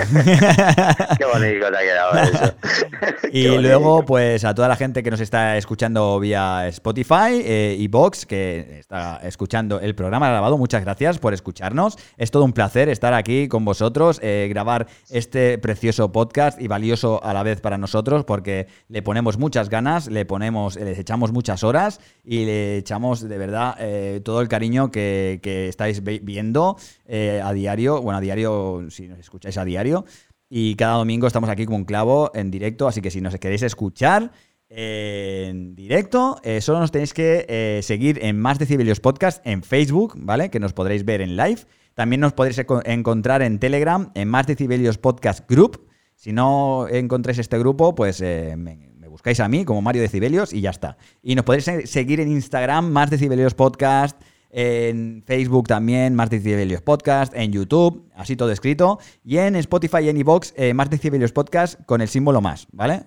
Qué 1.17 1.25
bonito 1.25 1.67
te 1.69 1.77
ha 1.77 1.81
quedado 1.81 2.13
eso. 2.23 2.55
Y 3.33 3.47
luego, 3.47 4.03
pues 4.03 4.43
a 4.43 4.53
toda 4.53 4.67
la 4.67 4.75
gente 4.75 5.03
que 5.03 5.11
nos 5.11 5.21
está 5.21 5.55
escuchando 5.55 6.19
vía 6.19 6.67
Spotify 6.67 7.41
eh, 7.45 7.77
y 7.79 7.87
Vox, 7.87 8.25
que 8.25 8.79
está 8.79 9.21
escuchando 9.23 9.79
el 9.79 9.95
programa 9.95 10.29
grabado, 10.29 10.57
muchas 10.57 10.83
gracias 10.83 11.17
por 11.17 11.33
escucharnos. 11.33 11.97
Es 12.17 12.29
todo 12.29 12.43
un 12.43 12.51
placer 12.51 12.89
estar 12.89 13.13
aquí 13.13 13.47
con 13.47 13.63
vosotros, 13.63 14.19
eh, 14.21 14.47
grabar 14.49 14.87
este 15.09 15.57
precioso 15.59 16.11
podcast 16.11 16.59
y 16.59 16.67
valioso 16.67 17.23
a 17.23 17.33
la 17.33 17.43
vez 17.43 17.61
para 17.61 17.77
nosotros, 17.77 18.25
porque 18.25 18.67
le 18.89 19.01
ponemos 19.01 19.37
muchas 19.37 19.69
ganas, 19.69 20.07
le 20.07 20.25
ponemos, 20.25 20.75
les 20.75 20.99
echamos 20.99 21.31
muchas 21.31 21.63
horas 21.63 22.01
y 22.25 22.45
le 22.45 22.77
echamos 22.77 23.21
de 23.21 23.37
verdad 23.37 23.75
eh, 23.79 24.19
todo 24.25 24.41
el 24.41 24.49
cariño 24.49 24.91
que, 24.91 25.39
que 25.41 25.69
estáis 25.69 26.03
viendo 26.03 26.75
eh, 27.13 27.41
a 27.43 27.51
diario, 27.51 28.01
bueno, 28.01 28.19
a 28.19 28.21
diario, 28.21 28.70
si 28.89 29.07
nos 29.07 29.19
escucháis 29.19 29.57
a 29.57 29.65
diario. 29.65 30.05
Y 30.49 30.75
cada 30.75 30.95
domingo 30.95 31.27
estamos 31.27 31.49
aquí 31.49 31.65
como 31.65 31.77
un 31.77 31.85
clavo 31.85 32.31
en 32.33 32.51
directo, 32.51 32.87
así 32.87 33.01
que 33.01 33.09
si 33.11 33.21
nos 33.21 33.35
queréis 33.37 33.63
escuchar 33.63 34.31
en 34.73 35.75
directo, 35.75 36.37
eh, 36.43 36.61
solo 36.61 36.79
nos 36.79 36.91
tenéis 36.91 37.13
que 37.13 37.45
eh, 37.49 37.81
seguir 37.83 38.19
en 38.23 38.39
Más 38.39 38.57
Decibelios 38.57 38.99
Podcast 38.99 39.45
en 39.45 39.63
Facebook, 39.63 40.13
¿vale? 40.17 40.49
Que 40.49 40.59
nos 40.59 40.73
podréis 40.73 41.03
ver 41.05 41.21
en 41.21 41.35
live. 41.35 41.59
También 41.93 42.21
nos 42.21 42.33
podréis 42.33 42.61
encontrar 42.85 43.41
en 43.41 43.59
Telegram, 43.59 44.11
en 44.15 44.27
Más 44.29 44.47
Decibelios 44.47 44.97
Podcast 44.97 45.49
Group. 45.49 45.87
Si 46.15 46.31
no 46.31 46.87
encontráis 46.89 47.37
este 47.39 47.57
grupo, 47.59 47.95
pues 47.95 48.21
eh, 48.21 48.55
me, 48.57 48.89
me 48.95 49.07
buscáis 49.07 49.39
a 49.41 49.47
mí 49.49 49.65
como 49.65 49.81
Mario 49.81 50.01
Decibelios 50.01 50.53
y 50.53 50.61
ya 50.61 50.69
está. 50.69 50.97
Y 51.21 51.35
nos 51.35 51.43
podréis 51.45 51.65
se- 51.65 51.87
seguir 51.87 52.19
en 52.21 52.29
Instagram, 52.31 52.89
Más 52.91 53.09
Decibelios 53.09 53.53
Podcast, 53.55 54.21
en 54.51 55.23
Facebook 55.25 55.67
también, 55.67 56.13
Más 56.13 56.29
Decibelios 56.29 56.81
Podcast, 56.81 57.33
en 57.35 57.51
YouTube, 57.51 58.09
así 58.15 58.35
todo 58.35 58.51
escrito, 58.51 58.99
y 59.23 59.37
en 59.37 59.55
Spotify 59.55 59.99
y 60.03 60.09
en 60.09 60.17
iVoox, 60.17 60.53
eh, 60.55 60.73
Decibelios 60.89 61.31
Podcast 61.31 61.79
con 61.85 62.01
el 62.01 62.07
símbolo 62.07 62.41
más, 62.41 62.67
¿vale? 62.71 63.03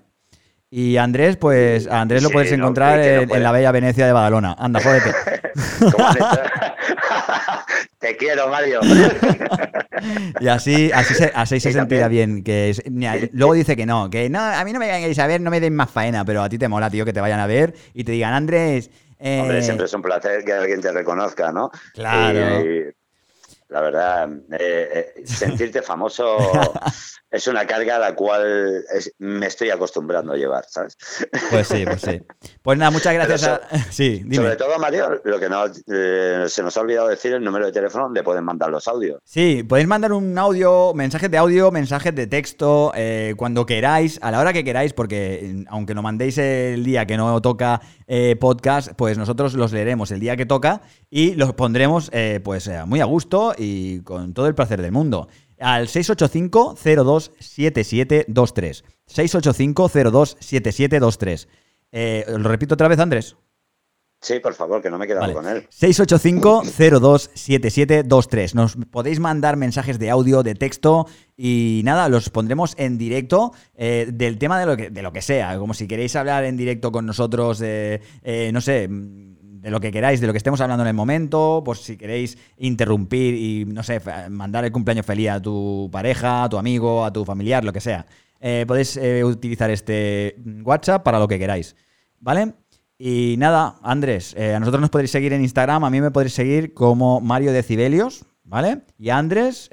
Y 0.71 0.97
Andrés, 0.97 1.37
pues 1.37 1.87
a 1.87 2.01
Andrés 2.01 2.23
lo 2.23 2.31
puedes 2.31 2.51
no, 2.51 2.57
encontrar 2.57 2.99
no 2.99 3.35
en, 3.37 3.43
la 3.43 3.53
bella 3.53 3.71
Venecia 3.71 4.07
de 4.07 4.13
Badalona. 4.13 4.57
Anda, 4.59 4.81
jódete. 4.81 5.13
Te 7.99 8.17
quiero, 8.17 8.49
Mario. 8.49 8.81
Y 10.41 10.49
así, 10.49 10.91
así 10.93 11.15
se, 11.15 11.33
así 11.35 11.61
se 11.61 11.71
Sí, 11.71 11.79
sentirá 11.79 12.09
bien. 12.09 12.43
Que 12.43 12.71
es- 12.71 12.83
mira, 12.91 13.15
luego 13.33 13.55
dice 13.55 13.75
que 13.75 13.87
no, 13.87 14.11
que 14.11 14.29
no, 14.29 14.41
a 14.41 14.63
mí 14.65 14.73
no 14.73 14.79
me 14.79 14.87
vengáis 14.87 15.19
a 15.19 15.27
ver, 15.27 15.41
no 15.41 15.51
me 15.51 15.61
den 15.61 15.75
más 15.75 15.91
faena, 15.91 16.25
pero 16.25 16.43
a 16.43 16.49
ti 16.49 16.59
te 16.59 16.69
mola, 16.69 16.91
tío, 16.91 17.07
que 17.07 17.13
te 17.13 17.21
vayan 17.21 17.41
a 17.41 17.47
ver 17.47 17.75
y 17.95 18.05
te 18.05 18.13
digan, 18.13 18.35
Andrés, 18.35 18.91
Hombre, 19.21 19.59
Eh, 19.59 19.63
siempre 19.63 19.87
es 19.87 19.93
un 19.95 20.03
placer 20.03 20.45
que 20.45 20.53
alguien 20.53 20.81
te 20.81 20.93
reconozca, 20.93 21.53
¿no? 21.53 21.71
Claro. 21.93 22.65
Y- 22.65 22.79
y 22.89 22.93
la 23.69 23.81
verdad, 23.81 24.29
eh, 24.53 25.13
eh, 25.17 25.27
sentirte 25.27 25.83
famoso 25.83 26.73
es 27.35 27.49
una 27.49 27.67
carga 27.67 27.97
a 27.97 27.99
la 27.99 28.15
cual 28.15 28.85
es- 28.95 29.13
me 29.19 29.47
estoy 29.47 29.71
acostumbrando 29.71 30.33
a 30.33 30.37
llevar, 30.37 30.65
¿sabes? 30.69 30.97
Pues 31.51 31.67
sí, 31.67 31.85
pues 31.85 32.01
sí. 32.01 32.23
Pues 32.63 32.79
nada, 32.79 32.91
muchas 32.93 33.13
gracias 33.13 33.45
a... 33.45 33.61
Sí, 33.91 34.21
dime. 34.25 34.37
Sobre 34.37 34.57
todo, 34.57 34.79
Mario, 34.79 35.21
lo 35.25 35.41
que 35.41 35.49
no, 35.49 35.65
eh, 35.67 36.45
se 36.49 36.63
nos 36.63 36.77
ha 36.77 36.81
olvidado 36.81 37.09
decir 37.09 37.33
el 37.33 37.43
número 37.43 37.67
de 37.67 37.73
teléfono 37.73 38.05
donde 38.05 38.23
pueden 38.23 38.45
mandar 38.45 38.71
los 38.71 38.87
audios. 38.87 39.21
Sí, 39.25 39.65
podéis 39.65 39.89
mandar 39.89 40.13
un 40.13 40.39
audio, 40.39 40.95
mensajes 40.95 41.31
de 41.31 41.39
audio, 41.39 41.71
mensajes 41.71 42.15
de 42.15 42.27
texto, 42.27 42.93
eh, 42.95 43.35
cuando 43.37 43.67
queráis, 43.67 44.19
a 44.23 44.31
la 44.31 44.41
hora 44.41 44.53
que 44.53 44.63
queráis, 44.65 44.93
porque 44.93 45.35
eh, 45.43 45.65
aunque 45.69 45.95
nos 45.95 46.05
mandéis 46.05 46.39
el 46.39 46.85
día 46.85 47.07
que 47.07 47.17
no 47.17 47.41
toca 47.43 47.81
eh, 48.07 48.37
podcast, 48.37 48.93
pues 48.97 49.19
nosotros 49.19 49.55
los 49.55 49.73
leeremos 49.73 50.11
el 50.13 50.21
día 50.21 50.37
que 50.37 50.47
toca 50.47 50.83
y 51.11 51.35
los 51.35 51.53
pondremos 51.55 52.11
eh, 52.13 52.41
pues 52.45 52.71
muy 52.87 53.01
a 53.01 53.05
gusto 53.05 53.55
y 53.59 54.01
con 54.03 54.35
todo 54.35 54.47
el 54.47 54.55
placer 54.55 54.81
del 54.81 54.93
mundo. 54.93 55.29
Al 55.65 55.89
685-027723. 55.89 58.85
685-027723. 59.09 61.49
Eh, 61.91 62.27
¿Lo 62.29 62.51
repito 62.51 62.75
otra 62.75 62.89
vez, 62.89 62.99
Andrés? 62.99 63.37
Sí, 64.21 64.41
por 64.41 64.53
favor, 64.55 64.83
que 64.83 64.91
no 64.91 64.99
me 64.99 65.05
he 65.05 65.09
quedado 65.09 65.23
Vale. 65.23 65.35
con 65.35 65.49
él. 65.49 65.67
685-027723. 65.71 68.55
Nos 68.55 68.77
podéis 68.91 69.21
mandar 69.21 69.57
mensajes 69.57 69.99
de 69.99 70.11
audio, 70.11 70.43
de 70.43 70.55
texto 70.55 71.07
y 71.37 71.83
nada, 71.85 72.09
los 72.09 72.31
pondremos 72.31 72.75
en 72.79 72.97
directo 72.97 73.53
eh, 73.75 74.09
del 74.13 74.39
tema 74.39 74.59
de 74.59 74.67
lo, 74.67 74.77
que, 74.77 74.91
de 74.91 75.03
lo 75.03 75.13
que 75.13 75.23
sea. 75.23 75.59
Como 75.59 75.75
si 75.75 75.87
queréis 75.87 76.17
hablar 76.17 76.45
en 76.45 76.57
directo 76.57 76.91
con 76.91 77.07
nosotros, 77.07 77.59
de, 77.59 78.01
eh, 78.23 78.51
no 78.53 78.61
sé, 78.61 78.89
mm, 78.89 79.34
de 79.65 79.71
lo 79.71 79.81
que 79.81 79.91
queráis, 79.91 80.21
de 80.21 80.27
lo 80.27 80.35
que 80.35 80.37
estemos 80.37 80.61
hablando 80.61 80.85
en 80.85 80.89
el 80.89 80.95
momento, 80.95 81.63
pues 81.65 81.81
si 81.81 81.97
queréis 81.97 82.37
interrumpir 82.59 83.35
y, 83.35 83.65
no 83.65 83.83
sé, 83.83 83.99
mandar 84.29 84.67
el 84.67 84.71
cumpleaños 84.73 85.07
feliz 85.07 85.31
a 85.31 85.41
tu 85.41 85.89
pareja, 85.91 86.45
a 86.45 86.49
tu 86.51 86.59
amigo, 86.59 87.03
a 87.03 87.11
tu 87.11 87.25
familiar, 87.25 87.65
lo 87.65 87.73
que 87.73 87.81
sea. 87.81 88.05
Eh, 88.41 88.67
podéis 88.69 88.99
eh, 88.99 89.25
utilizar 89.25 89.71
este 89.71 90.37
WhatsApp 90.63 91.03
para 91.03 91.19
lo 91.19 91.27
que 91.27 91.39
queráis. 91.39 91.75
¿Vale? 92.21 92.53
Y 92.99 93.37
nada, 93.39 93.77
Andrés, 93.83 94.35
eh, 94.37 94.55
a 94.55 94.61
nosotros 94.61 94.83
nos 94.83 94.91
podéis 94.91 95.11
seguir 95.11 95.33
en 95.33 95.41
Instagram, 95.41 95.83
a 95.83 95.89
mí 95.91 96.03
me 96.03 96.11
podéis 96.11 96.35
seguir 96.35 96.75
como 96.75 97.23
Mario 97.23 97.53
Decibelios, 97.53 98.27
¿vale? 98.45 98.83
Y 98.99 99.09
a 99.09 99.17
Andrés 99.17 99.71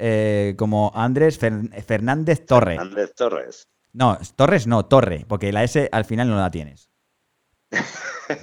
como 0.57 0.93
Andrés 0.95 1.37
Fer- 1.39 1.83
Fernández 1.83 2.45
Torre. 2.45 2.77
Andrés 2.79 3.13
Torres. 3.13 3.67
No, 3.91 4.17
Torres 4.37 4.67
no, 4.67 4.85
Torre, 4.85 5.25
porque 5.27 5.51
la 5.51 5.65
S 5.65 5.89
al 5.91 6.05
final 6.05 6.29
no 6.29 6.37
la 6.37 6.49
tienes. 6.49 6.90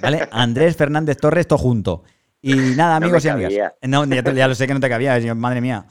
¿Vale? 0.01 0.27
Andrés 0.31 0.75
Fernández 0.75 1.17
Torres, 1.17 1.47
todo 1.47 1.59
junto. 1.59 2.03
Y 2.41 2.53
nada, 2.55 2.95
amigos 2.95 3.25
y 3.25 3.29
amigas. 3.29 3.73
No, 3.81 4.05
ya, 4.05 4.23
te- 4.23 4.35
ya 4.35 4.47
lo 4.47 4.55
sé 4.55 4.67
que 4.67 4.73
no 4.73 4.79
te 4.79 4.89
cabía, 4.89 5.19
madre 5.35 5.61
mía. 5.61 5.85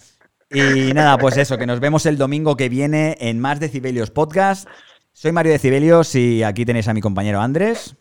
Y 0.51 0.93
nada, 0.95 1.19
pues 1.19 1.37
eso, 1.37 1.59
que 1.59 1.67
nos 1.67 1.79
vemos 1.81 2.07
el 2.07 2.17
domingo 2.17 2.57
que 2.57 2.69
viene 2.69 3.17
en 3.21 3.39
Más 3.39 3.61
Decibelios 3.61 4.11
Podcast. 4.11 4.67
Soy 5.13 5.33
Mario 5.33 5.53
Decibelios 5.53 6.15
y 6.15 6.43
aquí 6.43 6.65
tenéis 6.65 6.89
a 6.89 6.95
mi 6.95 7.01
compañero 7.01 7.41
Andrés. 7.41 7.97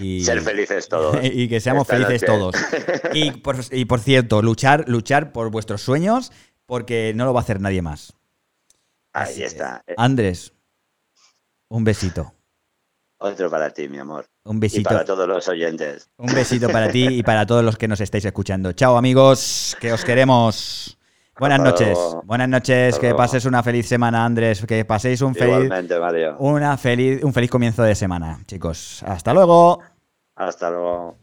Y, 0.00 0.22
Ser 0.22 0.42
felices 0.42 0.88
todos. 0.88 1.16
y 1.22 1.48
que 1.48 1.60
seamos 1.60 1.88
Esta 1.88 1.94
felices 2.06 2.28
noche. 2.28 2.38
todos. 2.38 2.56
Y 3.14 3.30
por, 3.30 3.56
y 3.70 3.84
por 3.86 4.00
cierto, 4.00 4.42
luchar, 4.42 4.84
luchar 4.88 5.32
por 5.32 5.50
vuestros 5.50 5.80
sueños, 5.82 6.32
porque 6.66 7.12
no 7.14 7.24
lo 7.24 7.32
va 7.32 7.40
a 7.40 7.42
hacer 7.44 7.60
nadie 7.60 7.80
más. 7.80 8.12
Ahí 9.12 9.30
Así 9.32 9.42
es. 9.44 9.52
está. 9.52 9.82
Andrés, 9.96 10.52
un 11.68 11.84
besito. 11.84 12.34
Otro 13.24 13.50
para 13.50 13.70
ti, 13.70 13.88
mi 13.88 13.98
amor. 13.98 14.26
Un 14.44 14.56
Y 14.56 14.60
besito. 14.60 14.90
para 14.90 15.04
todos 15.04 15.26
los 15.26 15.48
oyentes. 15.48 16.10
Un 16.18 16.34
besito 16.34 16.68
para 16.68 16.90
ti 16.90 17.06
y 17.06 17.22
para 17.22 17.46
todos 17.46 17.64
los 17.64 17.78
que 17.78 17.88
nos 17.88 18.00
estáis 18.00 18.24
escuchando. 18.26 18.72
Chao, 18.72 18.98
amigos, 18.98 19.76
que 19.80 19.92
os 19.92 20.04
queremos. 20.04 20.98
Buenas 21.38 21.58
noches. 21.60 21.98
Buenas 22.24 22.48
noches, 22.48 22.98
que 22.98 23.14
pases 23.14 23.46
una 23.46 23.62
feliz 23.62 23.88
semana, 23.88 24.24
Andrés. 24.26 24.64
Que 24.66 24.84
paséis 24.84 25.22
un 25.22 25.34
feliz, 25.34 25.70
Mario. 25.70 26.36
una 26.38 26.76
feliz, 26.76 27.24
un 27.24 27.32
feliz 27.32 27.50
comienzo 27.50 27.82
de 27.82 27.94
semana, 27.94 28.40
chicos. 28.46 29.02
Hasta 29.06 29.32
luego. 29.32 29.80
Hasta 30.36 30.70
luego. 30.70 31.16